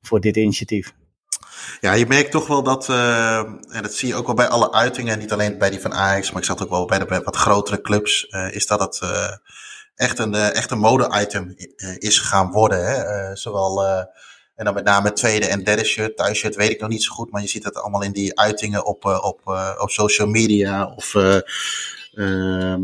voor 0.00 0.20
dit 0.20 0.36
initiatief. 0.36 0.94
Ja, 1.80 1.92
je 1.92 2.06
merkt 2.06 2.30
toch 2.30 2.46
wel 2.46 2.62
dat, 2.62 2.88
uh, 2.88 3.38
en 3.68 3.82
dat 3.82 3.94
zie 3.94 4.08
je 4.08 4.14
ook 4.14 4.26
wel 4.26 4.34
bij 4.34 4.48
alle 4.48 4.72
uitingen, 4.72 5.18
niet 5.18 5.32
alleen 5.32 5.58
bij 5.58 5.70
die 5.70 5.80
van 5.80 5.94
Ajax, 5.94 6.30
maar 6.30 6.40
ik 6.40 6.46
zat 6.46 6.62
ook 6.62 6.70
wel 6.70 6.86
bij 6.86 6.98
de 6.98 7.20
wat 7.24 7.36
grotere 7.36 7.80
clubs, 7.80 8.22
is 8.50 8.66
dat 8.66 8.80
het 8.80 9.00
echt 9.94 10.18
een, 10.18 10.34
echt 10.34 10.70
een 10.70 10.78
mode-item 10.78 11.54
is 11.98 12.18
gaan 12.18 12.50
worden. 12.50 12.86
Hè? 12.86 13.36
zowel, 13.36 13.84
en 14.54 14.64
dan 14.64 14.74
met 14.74 14.84
name 14.84 15.12
tweede 15.12 15.46
en 15.46 15.64
derde 15.64 15.84
shirt, 15.84 16.16
thuisshirt 16.16 16.54
weet 16.54 16.70
ik 16.70 16.80
nog 16.80 16.88
niet 16.88 17.02
zo 17.02 17.12
goed, 17.12 17.30
maar 17.30 17.40
je 17.42 17.48
ziet 17.48 17.64
het 17.64 17.76
allemaal 17.76 18.02
in 18.02 18.12
die 18.12 18.38
uitingen 18.38 18.86
op, 18.86 19.04
op, 19.04 19.40
op 19.78 19.90
social 19.90 20.28
media 20.28 20.92
of 20.96 21.14
ehm, 22.14 22.82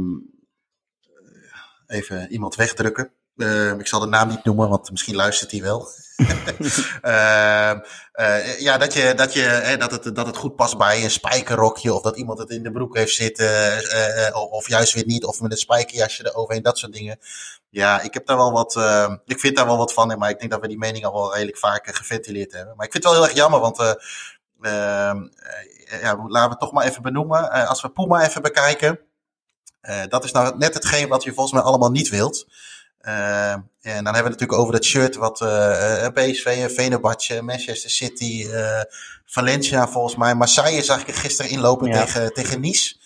even 1.86 2.32
iemand 2.32 2.54
wegdrukken. 2.54 3.12
Uh, 3.36 3.78
ik 3.78 3.86
zal 3.86 4.00
de 4.00 4.06
naam 4.06 4.28
niet 4.28 4.44
noemen, 4.44 4.68
want 4.68 4.90
misschien 4.90 5.14
luistert 5.14 5.50
hij 5.50 5.62
wel. 5.62 5.88
Uh, 6.18 7.72
uh, 8.14 8.60
ja, 8.60 8.78
dat, 8.78 8.92
je, 8.92 9.14
dat, 9.14 9.32
je, 9.32 9.40
hè, 9.40 9.76
dat, 9.76 9.90
het, 9.90 10.14
dat 10.14 10.26
het 10.26 10.36
goed 10.36 10.56
past 10.56 10.78
bij 10.78 11.04
een 11.04 11.10
spijkerrokje. 11.10 11.94
Of 11.94 12.02
dat 12.02 12.16
iemand 12.16 12.38
het 12.38 12.50
in 12.50 12.62
de 12.62 12.70
broek 12.70 12.96
heeft 12.96 13.14
zitten. 13.14 13.82
Eh, 13.90 14.52
of 14.52 14.68
juist 14.68 14.94
weer 14.94 15.06
niet. 15.06 15.24
Of 15.24 15.40
met 15.40 15.50
een 15.50 15.56
spijkerjasje 15.56 16.26
eroverheen. 16.26 16.62
Dat 16.62 16.78
soort 16.78 16.92
dingen. 16.92 17.18
Ja, 17.70 18.00
ik 18.00 18.14
heb 18.14 18.26
daar 18.26 18.36
wel 18.36 18.52
wat. 18.52 18.76
Ik 19.24 19.40
vind 19.40 19.56
daar 19.56 19.66
wel 19.66 19.76
wat 19.76 19.92
van. 19.92 20.18
Maar 20.18 20.30
ik 20.30 20.38
denk 20.38 20.50
dat 20.50 20.60
we 20.60 20.68
die 20.68 20.78
mening 20.78 21.04
al 21.04 21.12
wel 21.12 21.32
redelijk 21.32 21.58
vaak 21.58 21.96
geventileerd 21.96 22.52
hebben. 22.52 22.76
Maar 22.76 22.86
ik 22.86 22.92
vind 22.92 23.04
het 23.04 23.12
wel 23.12 23.22
heel 23.22 23.30
erg 23.30 23.38
jammer. 23.38 23.60
Want 23.60 23.76
ja, 26.00 26.16
laten 26.16 26.28
we 26.28 26.48
het 26.48 26.60
toch 26.60 26.72
maar 26.72 26.84
even 26.84 27.02
benoemen. 27.02 27.50
als 27.50 27.82
we 27.82 27.88
Puma 27.88 28.26
even 28.26 28.42
bekijken. 28.42 29.00
dat 30.08 30.24
is 30.24 30.32
nou 30.32 30.56
net 30.56 30.74
hetgeen 30.74 31.08
wat 31.08 31.22
je 31.22 31.32
volgens 31.32 31.54
mij 31.54 31.62
allemaal 31.62 31.90
niet 31.90 32.08
wilt. 32.08 32.46
Uh, 33.02 33.52
en 33.82 34.04
dan 34.04 34.14
hebben 34.14 34.32
we 34.32 34.38
het 34.38 34.40
natuurlijk 34.40 34.58
over 34.58 34.72
dat 34.72 34.84
shirt 34.84 35.16
wat 35.16 35.40
uh, 35.40 36.04
eh, 36.04 36.12
PSV, 36.12 36.44
eh, 36.46 36.74
Venerbahce, 36.74 37.42
Manchester 37.42 37.90
City, 37.90 38.46
uh, 38.48 38.80
Valencia 39.26 39.88
volgens 39.88 40.16
mij. 40.16 40.34
Marseille 40.34 40.82
zag 40.82 41.06
ik 41.06 41.14
gisteren 41.14 41.50
inlopen 41.50 41.90
tegen, 41.90 42.32
tegen 42.32 42.60
Nice. 42.60 42.96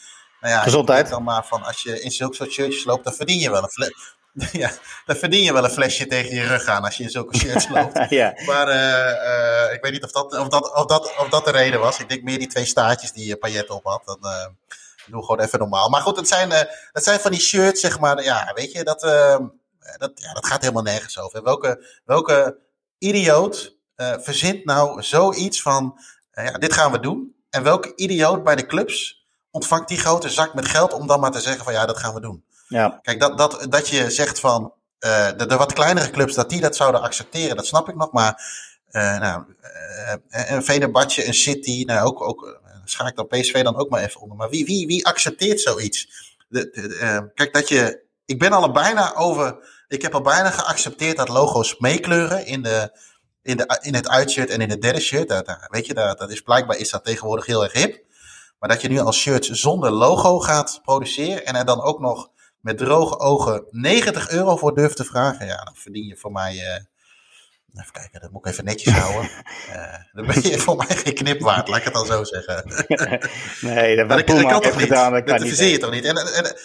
Nou 0.40 0.55
ja, 0.55 0.62
Gezondheid. 0.62 1.09
Dan 1.09 1.22
maar 1.22 1.47
van 1.47 1.62
als 1.62 1.82
je 1.82 2.01
in 2.01 2.11
zulke 2.11 2.34
soort 2.34 2.53
shirtjes 2.53 2.84
loopt, 2.84 3.05
dan 3.05 3.12
verdien 3.12 3.38
je 3.38 3.51
wel 3.51 3.62
een 3.62 3.95
ja, 4.62 4.70
dan 5.07 5.16
verdien 5.16 5.43
je 5.43 5.53
wel 5.53 5.64
een 5.64 5.70
flesje 5.70 6.07
tegen 6.07 6.34
je 6.34 6.47
rug 6.47 6.66
aan 6.66 6.84
als 6.84 6.97
je 6.97 7.03
in 7.03 7.11
zulke 7.11 7.36
shirts 7.36 7.68
loopt. 7.74 8.11
ja. 8.11 8.32
Maar 8.47 8.68
ik 9.72 9.82
weet 9.82 9.93
niet 9.93 10.05
of 10.05 10.12
dat, 10.12 10.38
of, 10.38 10.49
dat, 10.49 10.74
of, 10.74 10.86
dat, 10.86 11.14
of 11.18 11.28
dat 11.28 11.45
de 11.45 11.51
reden 11.51 11.80
was. 11.80 11.99
Ik 11.99 12.09
denk 12.09 12.22
meer 12.22 12.38
die 12.38 12.49
twee 12.49 12.64
staartjes 12.64 13.12
die 13.12 13.36
Payet 13.36 13.70
op 13.70 13.84
had. 13.84 14.03
Dan 14.05 14.18
doe 15.07 15.24
gewoon 15.24 15.40
even 15.40 15.59
normaal. 15.59 15.88
Maar 15.88 16.01
goed, 16.01 16.16
het 16.16 16.28
zijn, 16.28 16.51
het 16.93 17.05
zijn 17.05 17.20
van 17.20 17.30
die 17.30 17.40
shirts, 17.40 17.80
zeg 17.80 17.99
maar. 17.99 18.22
Ja, 18.22 18.53
weet 18.55 18.72
je, 18.72 18.84
dat, 18.84 19.03
dat, 19.97 20.12
ja, 20.14 20.33
dat 20.33 20.47
gaat 20.47 20.61
helemaal 20.61 20.83
nergens 20.83 21.18
over. 21.18 21.43
Welke, 21.43 22.01
welke 22.05 22.59
idioot 22.99 23.76
verzint 23.97 24.64
nou 24.64 25.03
zoiets 25.03 25.62
van, 25.62 26.01
ja, 26.33 26.59
dit 26.59 26.72
gaan 26.72 26.93
we 26.93 27.01
doen. 27.01 27.35
En 27.51 27.62
welke 27.62 27.93
idioot 27.97 28.45
bij 28.45 28.57
de 28.57 28.66
clubs 28.66 29.26
ontvangt 29.51 29.89
die 29.89 29.99
grote 29.99 30.28
zak 30.28 30.55
met 30.55 30.68
geld 30.68 30.93
om 30.93 31.07
dan 31.07 31.20
maar 31.20 31.30
te 31.30 31.41
zeggen 31.41 31.64
van 31.64 31.72
ja, 31.72 31.87
dat 31.87 31.99
gaan 31.99 32.14
we 32.14 32.20
doen. 32.20 32.45
Ja. 32.68 32.99
Kijk, 33.03 33.20
dat, 33.20 33.39
dat, 33.39 33.66
dat 33.68 33.89
je 33.89 34.11
zegt 34.11 34.41
van 34.41 34.72
uh, 35.01 35.28
de, 35.37 35.47
de, 35.47 35.57
wat 35.57 35.72
kleinere 35.72 36.11
clubs, 36.11 36.35
dat 36.35 36.51
die 36.51 36.61
dat 36.61 36.76
zouden 36.76 37.01
accepteren, 37.01 37.57
dat 37.57 37.66
snap 37.66 37.89
ik 37.89 37.95
nog. 37.95 38.12
Maar 38.12 38.43
nou, 38.93 39.45
een 40.30 40.64
Venerbahce, 40.64 41.26
een 41.26 41.35
City, 41.35 41.83
nou, 41.87 42.07
ook, 42.07 42.20
ook 42.20 42.61
schaak 42.85 43.09
ik 43.09 43.16
dan 43.16 43.26
PSV 43.26 43.62
dan 43.62 43.76
ook 43.76 43.91
maar 43.91 44.03
even 44.03 44.20
onder. 44.20 44.37
Maar 44.37 44.51
wie, 44.51 44.64
wie, 44.64 44.87
wie 44.87 45.07
accepteert 45.07 45.61
zoiets? 45.61 46.09
De, 46.49 46.70
de, 46.70 47.30
kijk, 47.35 47.53
dat 47.53 47.68
je, 47.68 48.01
ik 48.25 48.39
ben 48.39 48.53
al 48.53 48.73
bijna 48.73 49.14
over, 49.14 49.57
ik 49.89 50.03
heb 50.03 50.14
al 50.14 50.20
bijna 50.20 50.51
geaccepteerd 50.51 51.16
dat 51.16 51.29
logo's 51.29 51.79
meekleuren 51.79 52.47
in, 52.47 52.62
de, 52.62 52.99
in, 53.43 53.57
de, 53.57 53.79
in 53.83 53.95
het 53.95 54.09
uitshirt 54.09 54.51
en 54.51 54.61
in 54.61 54.70
het 54.70 54.83
derde 54.83 55.01
shirt. 55.01 55.29
Dat, 55.29 55.66
weet 55.70 55.87
je, 55.87 55.95
dat, 55.95 56.18
dat 56.18 56.31
is, 56.31 56.41
blijkbaar 56.41 56.77
is 56.77 56.91
dat 56.91 57.05
tegenwoordig 57.05 57.47
heel 57.47 57.62
erg 57.62 57.73
hip. 57.73 58.05
Maar 58.59 58.68
dat 58.68 58.81
je 58.81 58.89
nu 58.89 58.99
als 58.99 59.18
shirt 59.18 59.49
zonder 59.51 59.91
logo 59.91 60.39
gaat 60.39 60.81
produceren 60.83 61.47
en 61.47 61.55
er 61.55 61.64
dan 61.64 61.83
ook 61.83 62.01
nog 62.01 62.31
met 62.61 62.79
droge 62.79 63.18
ogen 63.18 63.64
90 63.70 64.31
euro 64.31 64.57
voor 64.57 64.75
durft 64.75 64.97
te 64.97 65.05
vragen, 65.05 65.47
ja, 65.47 65.64
dan 65.64 65.75
verdien 65.77 66.07
je 66.07 66.16
voor 66.16 66.33
mij. 66.33 66.55
Uh, 66.55 67.81
even 67.81 67.93
kijken, 67.93 68.20
dat 68.20 68.31
moet 68.31 68.47
ik 68.47 68.53
even 68.53 68.64
netjes 68.64 68.95
houden. 68.95 69.31
Uh, 69.68 69.95
dan 70.12 70.27
ben 70.27 70.43
je 70.43 70.59
voor 70.59 70.77
mij 70.77 70.97
geen 70.97 71.14
knip 71.14 71.41
waard, 71.41 71.68
laat 71.68 71.79
ik 71.79 71.85
het 71.85 71.95
dan 71.95 72.07
zo 72.07 72.25
zeggen. 72.25 72.64
nee, 73.75 73.97
dat, 73.97 74.09
dat, 74.09 74.27
dat 74.27 74.43
kan 74.47 74.61
toch 74.61 74.77
niet? 74.77 74.83
Gedaan, 74.83 75.12
dat, 75.12 75.27
dat 75.27 75.41
verzin 75.41 75.68
je 75.68 75.79
toch 75.79 75.91
niet? 75.91 76.05
En, 76.05 76.16
en 76.16 76.57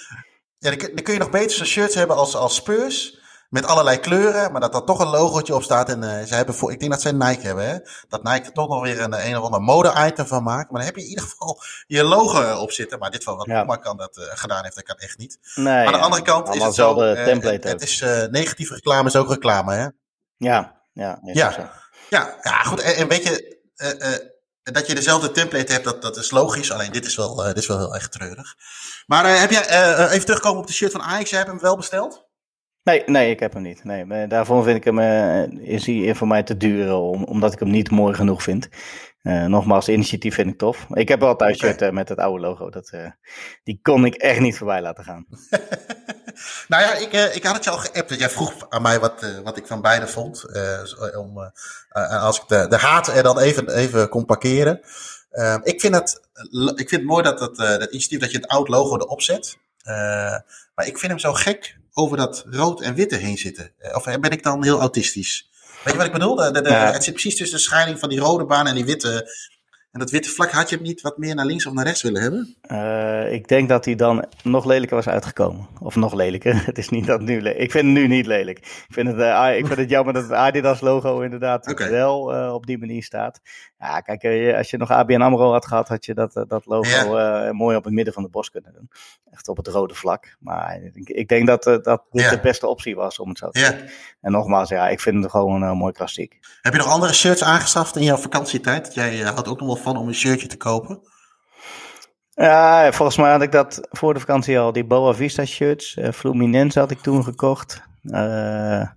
ja, 0.60 0.70
dan, 0.70 1.03
kun 1.03 1.14
je 1.14 1.20
nog 1.20 1.30
beter 1.30 1.51
zo'n 1.51 1.66
shirts 1.66 1.95
hebben 1.95 2.16
als, 2.16 2.36
als 2.36 2.55
Spurs. 2.55 3.26
Met 3.49 3.66
allerlei 3.66 3.99
kleuren, 3.99 4.51
maar 4.51 4.62
dat 4.62 4.76
er 4.76 4.84
toch 4.84 4.99
een 4.99 5.08
logootje 5.08 5.55
op 5.55 5.64
staat. 5.64 5.89
En 5.89 6.03
uh, 6.03 6.24
ze 6.24 6.36
hebben 6.36 6.55
voor, 6.55 6.72
ik 6.72 6.80
denk 6.80 6.91
dat 6.91 7.01
zij 7.01 7.12
Nike 7.12 7.45
hebben, 7.45 7.68
hè? 7.68 7.78
Dat 8.08 8.24
Nike 8.24 8.45
er 8.45 8.53
toch 8.53 8.68
nog 8.68 8.82
weer 8.82 9.01
een, 9.01 9.28
een 9.28 9.38
of 9.38 9.43
ander 9.43 9.62
mode-item 9.62 10.26
van 10.26 10.43
maakt. 10.43 10.72
Maar 10.72 10.80
dan 10.80 10.89
heb 10.89 10.95
je 10.95 11.01
in 11.01 11.08
ieder 11.08 11.24
geval 11.24 11.62
je 11.88 12.03
logo 12.03 12.55
op 12.55 12.72
zitten. 12.72 12.99
Maar 12.99 13.12
dit 13.12 13.24
van 13.24 13.38
wat 13.38 13.45
ja. 13.45 13.62
Puma 13.62 13.76
kan 13.76 13.97
dat 13.97 14.18
uh, 14.18 14.26
gedaan 14.30 14.64
heeft, 14.64 14.76
dat 14.76 14.84
kan 14.84 14.95
echt 14.95 15.18
niet. 15.18 15.39
Nee, 15.55 15.64
maar 15.64 15.86
aan 15.86 15.91
de 15.91 15.97
andere 15.97 16.22
kant 16.22 16.55
is 16.55 16.64
het 16.64 16.76
zo. 16.76 16.93
De 16.93 17.22
template 17.26 17.68
uh, 17.68 17.74
het 17.74 17.82
is 17.82 17.99
negatieve 18.30 18.74
reclame 18.74 19.08
is 19.08 19.16
ook 19.16 19.30
reclame, 19.30 19.74
hè? 19.74 19.88
Ja, 20.38 20.82
ja. 20.93 21.20
Ja, 21.22 21.72
ja, 22.10 22.38
ja, 22.41 22.64
goed. 22.64 22.82
En, 22.82 22.95
en 22.95 23.08
weet 23.08 23.24
je, 23.24 23.58
dat 24.74 24.88
je 24.88 24.95
dezelfde 24.95 25.32
template 25.32 25.72
hebt, 25.72 25.84
dat, 25.84 26.01
dat 26.01 26.18
is 26.18 26.32
logisch. 26.32 26.72
Alleen 26.72 26.91
dit 26.91 27.05
is 27.05 27.15
wel, 27.15 27.36
dit 27.36 27.57
is 27.57 27.68
wel 27.68 27.78
heel 27.78 27.93
erg 27.93 28.09
treurig. 28.09 28.55
Maar 29.05 29.39
heb 29.39 29.51
jij, 29.51 30.09
even 30.09 30.26
terugkomen 30.26 30.61
op 30.61 30.68
de 30.68 30.74
shirt 30.74 30.91
van 30.91 31.01
Ajax, 31.01 31.30
jij 31.30 31.39
hebt 31.39 31.51
hem 31.51 31.61
wel 31.61 31.78
besteld? 31.78 32.26
Nee, 32.84 33.03
nee, 33.05 33.32
ik 33.32 33.39
heb 33.39 33.53
hem 33.53 33.61
niet. 33.61 33.84
Nee, 33.84 34.28
daarvoor 34.28 34.63
vind 34.63 34.78
ik 34.78 34.84
hem, 34.84 34.99
uh, 34.99 35.70
is 35.74 35.86
hij 35.86 36.15
voor 36.15 36.28
mij 36.28 36.43
te 36.43 36.57
duur, 36.57 36.93
om, 36.93 37.24
omdat 37.24 37.53
ik 37.53 37.59
hem 37.59 37.70
niet 37.70 37.91
mooi 37.91 38.13
genoeg 38.13 38.43
vind. 38.43 38.70
Uh, 39.22 39.45
nogmaals, 39.45 39.89
initiatief 39.89 40.36
vind 40.36 40.49
ik 40.49 40.57
tof. 40.57 40.88
Ik 40.93 41.07
heb 41.07 41.20
wel 41.20 41.36
thuis 41.36 41.57
okay. 41.57 41.70
shirt 41.70 41.82
uh, 41.82 41.89
met 41.89 42.09
het 42.09 42.18
oude 42.18 42.39
logo. 42.39 42.70
Dat, 42.70 42.93
die 43.63 43.80
kon 43.82 44.05
ik 44.05 44.15
echt 44.15 44.39
niet 44.39 44.57
voorbij 44.57 44.82
laten 44.82 45.03
gaan. 45.03 45.26
nou 46.67 46.83
ja, 46.83 46.93
ik, 46.93 47.35
ik 47.35 47.43
had 47.43 47.55
het 47.55 47.63
je 47.63 47.69
al 47.69 47.77
geappt. 47.77 48.09
Dat 48.09 48.19
jij 48.19 48.29
vroeg 48.29 48.69
aan 48.69 48.81
mij 48.81 48.99
wat, 48.99 49.25
wat 49.43 49.57
ik 49.57 49.67
van 49.67 49.81
beide 49.81 50.07
vond. 50.07 50.45
om, 51.15 51.51
als 52.09 52.38
ik 52.38 52.47
de, 52.47 52.67
de 52.67 52.77
haat 52.77 53.07
er 53.07 53.23
dan 53.23 53.39
even, 53.39 53.75
even 53.75 54.09
kon 54.09 54.25
parkeren. 54.25 54.81
ik, 55.63 55.81
vind 55.81 55.95
het, 55.95 56.21
ik 56.75 56.89
vind 56.89 56.91
het 56.91 57.03
mooi 57.03 57.23
dat, 57.23 57.39
dat, 57.39 57.55
dat 57.55 57.89
initiatief 57.89 58.19
dat 58.19 58.31
je 58.31 58.38
het 58.38 58.47
oud 58.47 58.67
logo 58.67 58.95
erop 58.95 59.21
zet. 59.21 59.57
maar 60.75 60.85
ik 60.85 60.97
vind 60.97 61.11
hem 61.11 61.19
zo 61.19 61.33
gek 61.33 61.77
over 61.93 62.17
dat 62.17 62.45
rood 62.49 62.81
en 62.81 62.93
witte 62.93 63.15
heen 63.15 63.38
zitten. 63.38 63.71
Of 63.93 64.03
ben 64.03 64.31
ik 64.31 64.43
dan 64.43 64.63
heel 64.63 64.79
autistisch? 64.79 65.49
Weet 65.83 65.93
je 65.93 65.97
wat 65.97 66.05
ik 66.05 66.19
bedoel? 66.19 66.35
De, 66.35 66.51
de, 66.51 66.61
de, 66.61 66.69
ja. 66.69 66.91
Het 66.91 67.03
zit 67.03 67.13
precies 67.13 67.35
tussen 67.35 67.57
de 67.57 67.63
scheiding 67.63 67.99
van 67.99 68.09
die 68.09 68.19
rode 68.19 68.45
baan 68.45 68.67
en 68.67 68.75
die 68.75 68.85
witte. 68.85 69.31
En 69.91 69.99
dat 69.99 70.11
witte 70.11 70.29
vlak 70.29 70.51
had 70.51 70.69
je 70.69 70.75
hem 70.75 70.85
niet 70.85 71.01
wat 71.01 71.17
meer 71.17 71.35
naar 71.35 71.45
links 71.45 71.65
of 71.65 71.73
naar 71.73 71.85
rechts 71.85 72.01
willen 72.01 72.21
hebben? 72.21 72.55
Uh, 72.71 73.33
ik 73.33 73.47
denk 73.47 73.69
dat 73.69 73.85
hij 73.85 73.95
dan 73.95 74.25
nog 74.43 74.65
lelijker 74.65 74.95
was 74.95 75.07
uitgekomen. 75.07 75.67
Of 75.79 75.95
nog 75.95 76.13
lelijker. 76.13 76.55
Het 76.65 76.77
is 76.77 76.89
niet 76.89 77.05
dat 77.05 77.21
nu 77.21 77.41
lelijk. 77.41 77.57
Ik 77.57 77.71
vind 77.71 77.83
het 77.83 77.93
nu 77.93 78.07
niet 78.07 78.25
lelijk. 78.25 78.57
Ik 78.57 78.85
vind 78.88 79.07
het, 79.07 79.17
uh, 79.17 79.57
ik 79.57 79.65
vind 79.65 79.79
het 79.79 79.89
jammer 79.89 80.13
dat 80.13 80.23
het 80.23 80.31
Adidas 80.31 80.81
logo 80.81 81.21
inderdaad 81.21 81.69
okay. 81.71 81.89
wel 81.89 82.35
uh, 82.35 82.53
op 82.53 82.65
die 82.65 82.77
manier 82.77 83.03
staat. 83.03 83.39
Ja, 83.79 83.99
kijk, 83.99 84.53
als 84.55 84.69
je 84.69 84.77
nog 84.77 84.91
ABN 84.91 85.21
AMRO 85.21 85.51
had 85.51 85.65
gehad, 85.65 85.88
had 85.88 86.05
je 86.05 86.13
dat, 86.13 86.45
dat 86.47 86.65
logo 86.65 87.17
ja. 87.17 87.53
mooi 87.53 87.75
op 87.75 87.83
het 87.83 87.93
midden 87.93 88.13
van 88.13 88.23
de 88.23 88.29
bos 88.29 88.49
kunnen 88.49 88.73
doen. 88.73 88.89
Echt 89.31 89.47
op 89.47 89.57
het 89.57 89.67
rode 89.67 89.93
vlak. 89.93 90.35
Maar 90.39 90.79
ik, 90.93 91.09
ik 91.09 91.27
denk 91.27 91.47
dat, 91.47 91.63
dat 91.63 92.03
dit 92.11 92.21
ja. 92.21 92.29
de 92.29 92.39
beste 92.39 92.67
optie 92.67 92.95
was 92.95 93.19
om 93.19 93.29
het 93.29 93.38
zo 93.38 93.49
te 93.49 93.59
doen. 93.59 93.77
Ja. 93.77 93.93
En 94.21 94.31
nogmaals, 94.31 94.69
ja, 94.69 94.89
ik 94.89 94.99
vind 94.99 95.23
het 95.23 95.31
gewoon 95.31 95.61
een 95.61 95.77
mooi 95.77 95.93
klassiek. 95.93 96.39
Heb 96.61 96.73
je 96.73 96.79
nog 96.79 96.88
andere 96.88 97.13
shirts 97.13 97.43
aangeschaft 97.43 97.95
in 97.95 98.03
jouw 98.03 98.17
vakantietijd? 98.17 98.93
Jij 98.93 99.17
houdt 99.17 99.47
ook 99.47 99.59
nog 99.59 99.67
wel 99.67 99.77
van 99.88 99.97
om 99.97 100.07
een 100.07 100.13
shirtje 100.13 100.47
te 100.47 100.57
kopen? 100.57 100.99
Ja, 102.29 102.91
volgens 102.91 103.17
mij 103.17 103.31
had 103.31 103.41
ik 103.41 103.51
dat 103.51 103.88
voor 103.89 104.13
de 104.13 104.19
vakantie 104.19 104.59
al. 104.59 104.71
Die 104.71 104.85
Boa 104.85 105.13
Vista 105.13 105.45
shirts. 105.45 105.95
Uh, 105.95 106.11
Fluminense 106.11 106.79
had 106.79 106.91
ik 106.91 106.99
toen 106.99 107.23
gekocht. 107.23 107.81
Uh, 108.03 108.88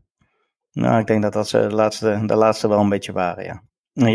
nou, 0.72 0.98
ik 0.98 1.06
denk 1.06 1.22
dat 1.22 1.32
dat 1.32 1.48
ze 1.48 1.58
de 1.58 1.74
laatste, 1.74 2.22
de 2.26 2.34
laatste 2.34 2.68
wel 2.68 2.78
een 2.78 2.88
beetje 2.88 3.12
waren, 3.12 3.44
ja. 3.44 3.62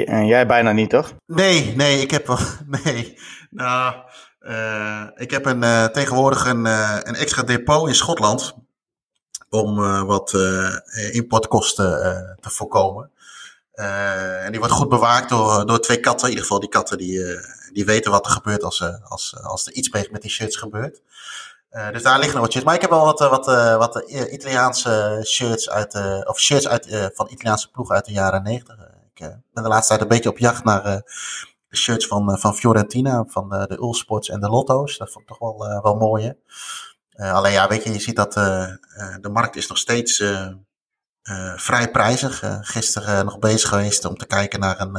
En 0.05 0.25
jij 0.25 0.47
bijna 0.47 0.71
niet, 0.71 0.89
toch? 0.89 1.13
Nee, 1.25 1.75
nee, 1.75 2.01
ik 2.01 2.11
heb 2.11 2.27
wel. 2.27 2.37
Nee. 2.83 3.17
Nou, 3.49 3.95
uh, 4.39 5.03
ik 5.15 5.31
heb 5.31 5.45
een, 5.45 5.63
uh, 5.63 5.85
tegenwoordig 5.85 6.45
een, 6.45 6.65
uh, 6.65 6.97
een 7.01 7.15
extra 7.15 7.43
depot 7.43 7.87
in 7.87 7.95
Schotland. 7.95 8.55
Om 9.49 9.75
wat 10.05 10.33
importkosten 11.11 11.85
te 12.39 12.49
voorkomen. 12.49 13.11
En 13.75 14.51
die 14.51 14.59
wordt 14.59 14.75
goed 14.75 14.89
bewaakt 14.89 15.29
door, 15.29 15.65
door 15.65 15.79
twee 15.79 15.99
katten. 15.99 16.23
In 16.23 16.29
ieder 16.29 16.43
geval 16.45 16.59
die 16.59 16.69
katten 16.69 16.97
die, 16.97 17.39
die 17.73 17.85
weten 17.85 18.11
wat 18.11 18.25
er 18.25 18.31
gebeurt 18.31 18.63
als, 18.63 18.83
als, 19.03 19.35
als 19.43 19.67
er 19.67 19.73
iets 19.73 19.89
met 19.89 20.21
die 20.21 20.31
shirts 20.31 20.55
gebeurt. 20.55 21.01
Dus 21.91 22.03
daar 22.03 22.17
liggen 22.17 22.33
nog 22.33 22.43
wat 22.43 22.51
shirts. 22.51 22.65
Maar 22.65 22.75
ik 22.75 22.81
heb 22.81 22.89
wel 22.89 23.05
wat, 23.05 23.19
wat, 23.19 23.45
wat 23.77 24.09
Italiaanse 24.09 25.23
shirts 25.27 25.69
uit, 25.69 25.95
of 26.27 26.39
shirts 26.39 26.67
uit, 26.67 27.11
van 27.13 27.27
Italiaanse 27.29 27.71
ploegen 27.71 27.95
uit 27.95 28.05
de 28.05 28.11
jaren 28.11 28.43
negentig. 28.43 28.75
Ik 29.13 29.19
ben 29.53 29.63
de 29.63 29.69
laatste 29.69 29.87
tijd 29.87 30.01
een 30.01 30.15
beetje 30.15 30.29
op 30.29 30.37
jacht 30.37 30.63
naar 30.63 30.83
de 31.69 31.77
shirts 31.77 32.07
van, 32.07 32.39
van 32.39 32.55
Fiorentina, 32.55 33.25
van 33.27 33.49
de, 33.49 33.65
de 33.67 33.77
Ulsports 33.77 34.29
en 34.29 34.39
de 34.39 34.49
Lotto's. 34.49 34.97
Dat 34.97 35.11
vond 35.11 35.29
ik 35.29 35.37
toch 35.37 35.57
wel, 35.57 35.81
wel 35.81 35.95
mooi. 35.95 36.33
alleen 37.15 37.51
ja, 37.51 37.67
weet 37.67 37.83
je, 37.83 37.93
je 37.93 37.99
ziet 37.99 38.15
dat 38.15 38.33
de 38.33 39.29
markt 39.31 39.55
is 39.55 39.67
nog 39.67 39.77
steeds 39.77 40.23
vrij 41.55 41.91
prijzig. 41.91 42.43
gisteren 42.61 43.25
nog 43.25 43.39
bezig 43.39 43.69
geweest 43.69 44.05
om 44.05 44.17
te 44.17 44.25
kijken 44.25 44.59
naar 44.59 44.79
een, 44.79 44.93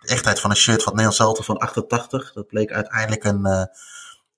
de 0.00 0.06
echtheid 0.06 0.40
van 0.40 0.50
een 0.50 0.56
shirt 0.56 0.82
van 0.82 0.92
Nederlands 0.92 1.18
Elftal 1.18 1.44
van 1.44 1.58
88. 1.58 2.32
Dat 2.32 2.46
bleek 2.46 2.72
uiteindelijk 2.72 3.24
een... 3.24 3.68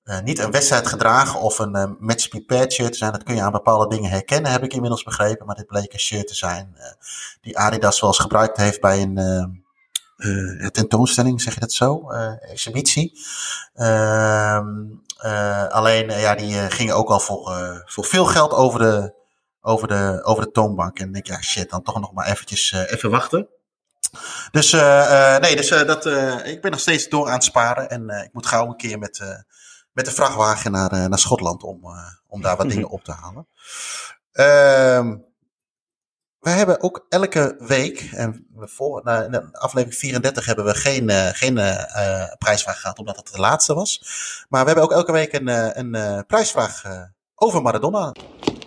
Uh, 0.05 0.21
niet 0.21 0.39
een 0.39 0.51
wedstrijd 0.51 0.87
gedragen 0.87 1.41
of 1.41 1.59
een 1.59 1.77
uh, 1.77 1.85
match 1.99 2.29
prepared 2.29 2.73
shirt 2.73 2.93
te 2.93 2.99
zijn. 2.99 3.13
Dat 3.13 3.23
kun 3.23 3.35
je 3.35 3.43
aan 3.43 3.53
bepaalde 3.53 3.95
dingen 3.95 4.11
herkennen, 4.11 4.51
heb 4.51 4.63
ik 4.63 4.73
inmiddels 4.73 5.03
begrepen. 5.03 5.47
Maar 5.47 5.57
dit 5.57 5.67
bleek 5.67 5.93
een 5.93 5.99
shirt 5.99 6.27
te 6.27 6.35
zijn 6.35 6.75
uh, 6.77 6.85
die 7.41 7.59
Adidas 7.59 8.01
wel 8.01 8.11
eens 8.11 8.19
gebruikt 8.19 8.57
heeft 8.57 8.81
bij 8.81 9.03
een 9.03 9.61
tentoonstelling, 10.73 11.43
zeg 11.43 11.55
je 11.55 11.61
dat 11.61 11.73
zo? 11.73 12.09
exhibitie. 12.41 13.21
Ehm, 13.75 14.69
alleen, 15.69 16.11
ja, 16.11 16.35
die 16.35 16.71
gingen 16.71 16.97
ook 16.97 17.09
al 17.09 17.21
voor, 17.21 17.83
voor 17.87 18.05
veel 18.05 18.25
geld 18.25 18.53
over 18.53 18.79
de, 18.79 19.15
over, 19.63 19.89
de, 19.89 20.21
over 20.23 20.45
de 20.45 20.51
toonbank. 20.51 20.99
En 20.99 21.13
denk, 21.13 21.27
ja, 21.27 21.41
shit, 21.41 21.71
dan 21.71 21.83
toch 21.83 22.01
nog 22.01 22.13
maar 22.13 22.27
eventjes 22.27 22.73
even 22.73 23.11
wachten. 23.11 23.49
Dus, 24.51 24.73
nee, 25.41 25.57
dus 25.57 25.69
dat, 25.69 26.07
ik 26.47 26.61
ben 26.61 26.71
nog 26.71 26.81
steeds 26.81 27.09
door 27.09 27.27
aan 27.27 27.33
het 27.33 27.45
sparen. 27.45 27.91
En 27.91 28.09
ik 28.09 28.33
moet 28.33 28.47
gauw 28.47 28.67
een 28.67 28.77
keer 28.77 28.99
met 28.99 29.45
met 29.93 30.05
de 30.05 30.13
vrachtwagen 30.13 30.73
naar, 30.73 30.93
uh, 30.93 31.07
naar 31.07 31.19
Schotland 31.19 31.63
om, 31.63 31.85
uh, 31.85 32.13
om 32.27 32.43
daar 32.43 32.57
wat 32.57 32.69
dingen 32.75 32.89
op 32.89 33.05
te 33.05 33.13
halen. 33.13 33.47
Uh, 34.33 35.17
we 36.39 36.51
hebben 36.51 36.83
ook 36.83 37.07
elke 37.09 37.57
week, 37.59 38.11
en 38.13 38.47
voor, 38.57 39.01
nou, 39.05 39.25
in 39.25 39.53
aflevering 39.53 40.01
34 40.01 40.47
hebben 40.47 40.65
we 40.65 40.75
geen, 40.75 41.11
uh, 41.11 41.29
geen 41.33 41.55
prijsvraag 42.39 42.81
gehad, 42.81 42.99
omdat 42.99 43.17
het 43.17 43.33
de 43.33 43.41
laatste 43.41 43.75
was. 43.75 44.01
Maar 44.49 44.61
we 44.61 44.67
hebben 44.67 44.85
ook 44.85 44.93
elke 44.93 45.13
week 45.13 45.33
een, 45.33 45.79
een 45.79 46.27
prijsvraag 46.27 46.83
over 47.43 47.61
Maradona. 47.63 48.13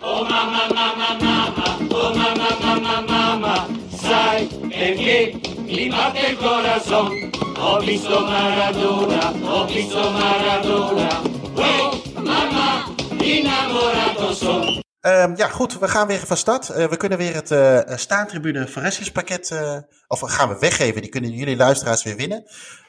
Oh 0.02 0.22
mama, 0.28 0.62
mama, 0.74 1.08
mama, 1.20 1.66
oh 1.90 2.14
mama, 2.14 2.48
mama, 2.60 3.00
mama, 3.00 3.66
sai 4.02 4.46
perché 4.46 5.40
mi 5.66 5.88
batte 5.88 6.26
il 6.30 6.36
corazon. 6.36 7.30
Ho 7.58 7.78
visto 7.80 8.20
Maradona, 8.20 9.32
ho 9.42 9.64
visto 9.66 10.10
Maradona, 10.10 11.22
mama, 12.22 12.94
Um, 15.06 15.36
ja, 15.36 15.48
goed, 15.48 15.78
we 15.78 15.88
gaan 15.88 16.06
weer 16.06 16.26
van 16.26 16.36
start. 16.36 16.68
Uh, 16.68 16.86
we 16.86 16.96
kunnen 16.96 17.18
weer 17.18 17.34
het 17.34 17.50
uh, 17.50 17.96
staantribune 17.96 18.66
verrassingspakket, 18.66 19.50
uh, 19.50 19.78
of 20.06 20.20
gaan 20.20 20.48
we 20.48 20.58
weggeven. 20.58 21.00
Die 21.00 21.10
kunnen 21.10 21.30
jullie 21.30 21.56
luisteraars 21.56 22.02
weer 22.02 22.16
winnen. 22.16 22.44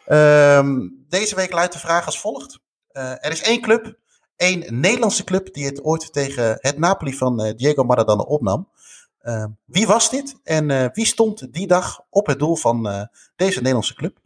Um, 0.08 1.06
deze 1.10 1.36
week 1.36 1.52
luidt 1.52 1.74
de 1.74 1.80
vraag 1.80 2.06
als 2.06 2.20
volgt. 2.20 2.60
er 2.92 3.32
is 3.32 3.42
één 3.42 3.62
club, 3.62 3.96
één 4.38 4.80
Nederlandse 4.80 5.24
club 5.24 5.54
die 5.54 5.66
het 5.66 5.84
ooit 5.84 6.14
tegen 6.14 6.58
het 6.60 6.78
Napoli 6.78 7.14
van 7.14 7.54
Diego 7.56 7.84
Maradona 7.84 8.22
opnam. 8.22 8.70
Ehm, 9.22 9.48
wie 9.66 9.88
was 9.88 10.10
dit 10.10 10.36
en 10.44 10.92
wie 10.94 11.06
stond 11.06 11.54
die 11.54 11.68
dag 11.68 12.02
op 12.10 12.28
het 12.28 12.40
doel 12.40 12.56
van 12.56 13.10
deze 13.36 13.58
Nederlandse 13.58 13.96
club? 13.96 14.18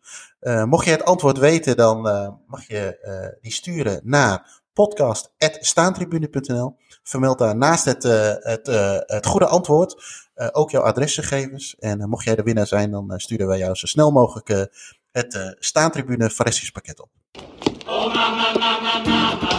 mocht 0.66 0.86
je 0.86 0.92
het 0.92 1.06
antwoord 1.06 1.38
weten, 1.38 1.76
dan 1.76 2.02
mag 2.48 2.68
je 2.68 3.38
die 3.42 3.52
sturen 3.52 4.02
naar 4.04 4.62
podcast.staantribune.nl. 4.74 6.76
Vermeld 7.04 7.38
daar 7.38 7.56
naast 7.56 7.86
het, 7.86 8.04
het, 8.44 8.68
het 9.06 9.26
goede 9.26 9.46
antwoord 9.46 10.04
ook 10.52 10.72
jouw 10.72 10.84
adresgegevens. 10.84 11.76
En 11.80 12.10
mocht 12.10 12.24
jij 12.24 12.36
de 12.36 12.44
winnaar 12.44 12.68
zijn, 12.68 12.92
dan 12.92 13.14
sturen 13.16 13.48
wij 13.48 13.58
jou 13.58 13.76
zo 13.76 13.86
snel 13.86 14.12
mogelijk 14.12 14.70
het 15.12 15.56
Staantribune 15.60 16.30
Faressispakket 16.30 17.02
op. 17.02 17.10
Oh 17.88 19.51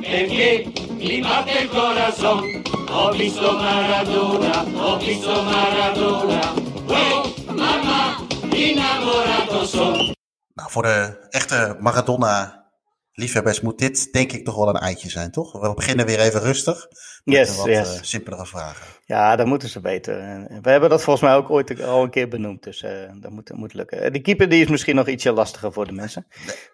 perché 0.00 0.72
mi 0.98 1.20
batte 1.20 1.58
il 1.58 1.68
corazon. 1.68 2.62
Ho 2.90 3.12
visto 3.12 3.52
Maradona, 3.52 4.64
ho 4.74 4.98
visto 4.98 5.42
Maradona, 5.42 6.54
oh 6.86 7.34
mama, 7.54 8.26
innamorato 8.50 9.66
son. 9.66 10.14
Nou, 10.54 10.70
voor 10.70 10.82
de 10.82 11.26
echte 11.30 11.76
Maradona 11.80 12.66
liefhebbers 13.12 13.60
moet 13.60 13.78
dit 13.78 14.12
denk 14.12 14.32
ik 14.32 14.44
toch 14.44 14.56
wel 14.56 14.68
een 14.68 14.80
eitje 14.80 15.10
zijn, 15.10 15.30
toch? 15.30 15.52
We 15.52 15.74
beginnen 15.74 16.06
weer 16.06 16.20
even 16.20 16.40
rustig. 16.40 16.86
Yes, 17.30 17.56
wat 17.56 17.66
yes. 17.66 17.94
Uh, 17.94 18.02
simpelere 18.02 18.46
vragen. 18.46 18.86
Ja, 19.04 19.36
dat 19.36 19.46
moeten 19.46 19.68
ze 19.68 19.80
weten. 19.80 20.46
We 20.62 20.70
hebben 20.70 20.90
dat 20.90 21.02
volgens 21.02 21.24
mij 21.24 21.34
ook 21.36 21.50
ooit 21.50 21.82
al 21.82 22.02
een 22.02 22.10
keer 22.10 22.28
benoemd, 22.28 22.62
dus 22.62 22.82
uh, 22.82 22.90
dat 23.14 23.30
moet, 23.30 23.52
moet 23.52 23.74
lukken. 23.74 24.12
De 24.12 24.20
keeper 24.20 24.48
die 24.48 24.62
is 24.62 24.68
misschien 24.68 24.94
nog 24.94 25.06
ietsje 25.06 25.32
lastiger 25.32 25.72
voor 25.72 25.86
de 25.86 25.92
mensen. 25.92 26.26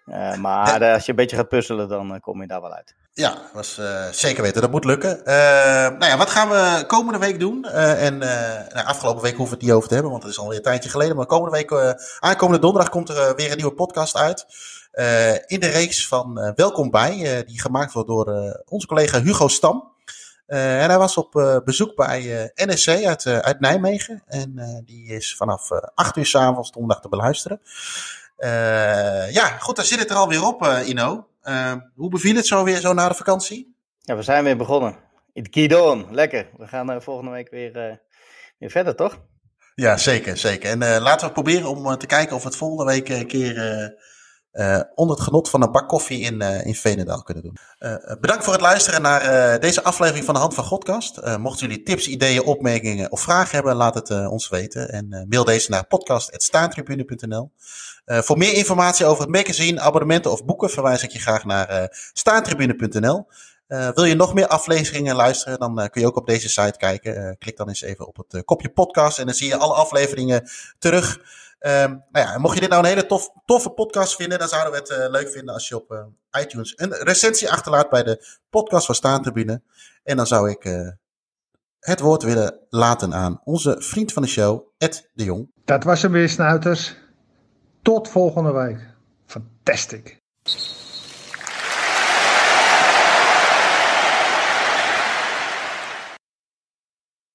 Uh, 0.05 0.35
maar 0.35 0.93
als 0.93 1.05
je 1.05 1.09
een 1.09 1.15
beetje 1.15 1.35
gaat 1.35 1.49
puzzelen, 1.49 1.89
dan 1.89 2.19
kom 2.19 2.41
je 2.41 2.47
daar 2.47 2.61
wel 2.61 2.73
uit. 2.73 2.95
Ja, 3.13 3.41
was, 3.53 3.81
zeker 4.11 4.43
weten. 4.43 4.61
Dat 4.61 4.71
moet 4.71 4.85
lukken. 4.85 5.21
nou 5.23 6.05
ja, 6.05 6.17
wat 6.17 6.29
gaan 6.29 6.49
we 6.49 6.83
komende 6.87 7.19
week 7.19 7.39
doen? 7.39 7.65
en 7.65 8.17
nou, 8.17 8.85
afgelopen 8.85 9.21
week 9.21 9.35
hoeven 9.35 9.57
we 9.57 9.59
het 9.59 9.67
niet 9.67 9.77
over 9.77 9.87
te 9.87 9.93
hebben, 9.93 10.11
want 10.11 10.23
het 10.23 10.31
is 10.31 10.39
alweer 10.39 10.57
een 10.57 10.63
tijdje 10.63 10.89
geleden. 10.89 11.15
Maar 11.15 11.25
komende 11.25 11.57
week, 11.57 11.95
aankomende 12.19 12.61
donderdag, 12.61 12.91
komt 12.91 13.09
er 13.09 13.35
weer 13.35 13.51
een 13.51 13.57
nieuwe 13.57 13.73
podcast 13.73 14.15
uit. 14.15 14.45
In 15.47 15.59
de 15.59 15.69
reeks 15.71 16.07
van 16.07 16.53
Welkom 16.55 16.91
bij, 16.91 17.43
die 17.47 17.61
gemaakt 17.61 17.93
wordt 17.93 18.09
door 18.09 18.61
onze 18.65 18.87
collega 18.87 19.21
Hugo 19.21 19.47
Stam. 19.47 19.94
En 20.45 20.89
hij 20.89 20.97
was 20.97 21.17
op 21.17 21.61
bezoek 21.65 21.95
bij 21.95 22.51
NSC 22.55 22.87
uit, 22.87 23.25
uit 23.25 23.59
Nijmegen. 23.59 24.23
En 24.27 24.81
die 24.85 25.07
is 25.07 25.35
vanaf 25.35 25.71
8 25.71 26.17
uur 26.17 26.25
s'avonds 26.25 26.71
donderdag 26.71 27.01
te 27.01 27.09
beluisteren. 27.09 27.61
ja, 29.31 29.47
goed, 29.59 29.75
dan 29.75 29.85
zit 29.85 29.99
het 29.99 30.09
er 30.09 30.15
alweer 30.15 30.43
op, 30.43 30.63
Ino. 30.85 31.27
hoe 31.95 32.09
beviel 32.09 32.35
het 32.35 32.47
zo 32.47 32.63
weer 32.63 32.79
zo 32.79 32.93
na 32.93 33.07
de 33.07 33.15
vakantie? 33.15 33.75
Ja, 34.01 34.15
we 34.15 34.21
zijn 34.21 34.43
weer 34.43 34.57
begonnen. 34.57 34.95
In 35.33 35.49
Kidon, 35.49 36.07
lekker. 36.11 36.49
We 36.57 36.67
gaan 36.67 37.01
volgende 37.01 37.31
week 37.31 37.49
weer, 37.49 37.99
weer 38.57 38.69
verder, 38.69 38.95
toch? 38.95 39.19
Ja, 39.75 39.97
zeker, 39.97 40.37
zeker. 40.37 40.69
En 40.69 41.01
laten 41.01 41.27
we 41.27 41.33
proberen 41.33 41.69
om 41.69 41.97
te 41.97 42.05
kijken 42.05 42.35
of 42.35 42.41
we 42.41 42.47
het 42.47 42.57
volgende 42.57 42.91
week 42.91 43.09
een 43.09 43.27
keer 43.27 43.53
uh, 44.55 44.81
onder 44.95 45.15
het 45.15 45.25
genot 45.25 45.49
van 45.49 45.61
een 45.61 45.71
bak 45.71 45.87
koffie 45.87 46.19
in, 46.19 46.41
uh, 46.41 46.65
in 46.65 46.75
Venendaal 46.75 47.23
kunnen 47.23 47.43
doen. 47.43 47.57
Uh, 47.79 47.95
bedankt 48.19 48.43
voor 48.43 48.53
het 48.53 48.61
luisteren 48.61 49.01
naar 49.01 49.59
deze 49.59 49.83
aflevering 49.83 50.25
van 50.25 50.33
de 50.33 50.39
Hand 50.39 50.53
van 50.53 50.63
Godcast. 50.63 51.21
mochten 51.37 51.67
jullie 51.67 51.83
tips, 51.83 52.07
ideeën, 52.07 52.43
opmerkingen 52.43 53.11
of 53.11 53.21
vragen 53.21 53.55
hebben, 53.55 53.75
laat 53.75 53.93
het 53.93 54.09
ons 54.09 54.49
weten. 54.49 54.89
En 54.89 55.25
mail 55.29 55.43
deze 55.43 55.71
naar 55.71 55.87
podcast.staantribune.nl. 55.87 57.51
voor 58.05 58.37
meer 58.37 58.53
informatie 58.53 59.05
over 59.05 59.23
het 59.23 59.31
magazine, 59.31 59.79
abonnementen 59.79 60.31
of 60.31 60.45
boeken 60.45 60.69
verwijs 60.69 61.03
ik 61.03 61.11
je 61.11 61.19
graag 61.19 61.45
naar 61.45 61.97
staantribune.nl. 62.13 63.27
wil 63.67 64.03
je 64.03 64.15
nog 64.15 64.33
meer 64.33 64.47
afleveringen 64.47 65.15
luisteren, 65.15 65.59
dan 65.59 65.89
kun 65.89 66.01
je 66.01 66.07
ook 66.07 66.17
op 66.17 66.27
deze 66.27 66.49
site 66.49 66.77
kijken. 66.77 67.37
klik 67.37 67.57
dan 67.57 67.67
eens 67.67 67.81
even 67.81 68.07
op 68.07 68.17
het 68.27 68.45
kopje 68.45 68.69
podcast 68.69 69.19
en 69.19 69.25
dan 69.25 69.35
zie 69.35 69.47
je 69.47 69.57
alle 69.57 69.73
afleveringen 69.73 70.49
terug. 70.79 71.19
Um, 71.67 72.03
nou 72.11 72.27
ja, 72.27 72.37
mocht 72.37 72.53
je 72.53 72.59
dit 72.59 72.69
nou 72.69 72.83
een 72.83 72.89
hele 72.89 73.05
tof, 73.05 73.29
toffe 73.45 73.69
podcast 73.69 74.15
vinden, 74.15 74.39
dan 74.39 74.47
zouden 74.47 74.71
we 74.71 74.77
het 74.77 74.89
uh, 74.89 75.09
leuk 75.09 75.29
vinden 75.29 75.53
als 75.53 75.67
je 75.67 75.75
op 75.75 75.91
uh, 75.91 76.05
iTunes 76.41 76.73
een 76.75 76.93
recensie 76.93 77.51
achterlaat 77.51 77.89
bij 77.89 78.03
de 78.03 78.39
podcast 78.49 78.85
van 78.85 78.95
Staantribune. 78.95 79.61
En 80.03 80.17
dan 80.17 80.27
zou 80.27 80.49
ik 80.49 80.65
uh, 80.65 80.89
het 81.79 81.99
woord 81.99 82.23
willen 82.23 82.59
laten 82.69 83.13
aan 83.13 83.41
onze 83.43 83.75
vriend 83.79 84.13
van 84.13 84.21
de 84.21 84.27
show, 84.27 84.67
Ed 84.77 85.09
de 85.13 85.23
Jong. 85.23 85.51
Dat 85.65 85.83
was 85.83 86.01
hem 86.01 86.11
weer, 86.11 86.29
snuiters. 86.29 86.95
Tot 87.81 88.09
volgende 88.09 88.51
week. 88.51 88.79
Fantastisch. 89.25 90.19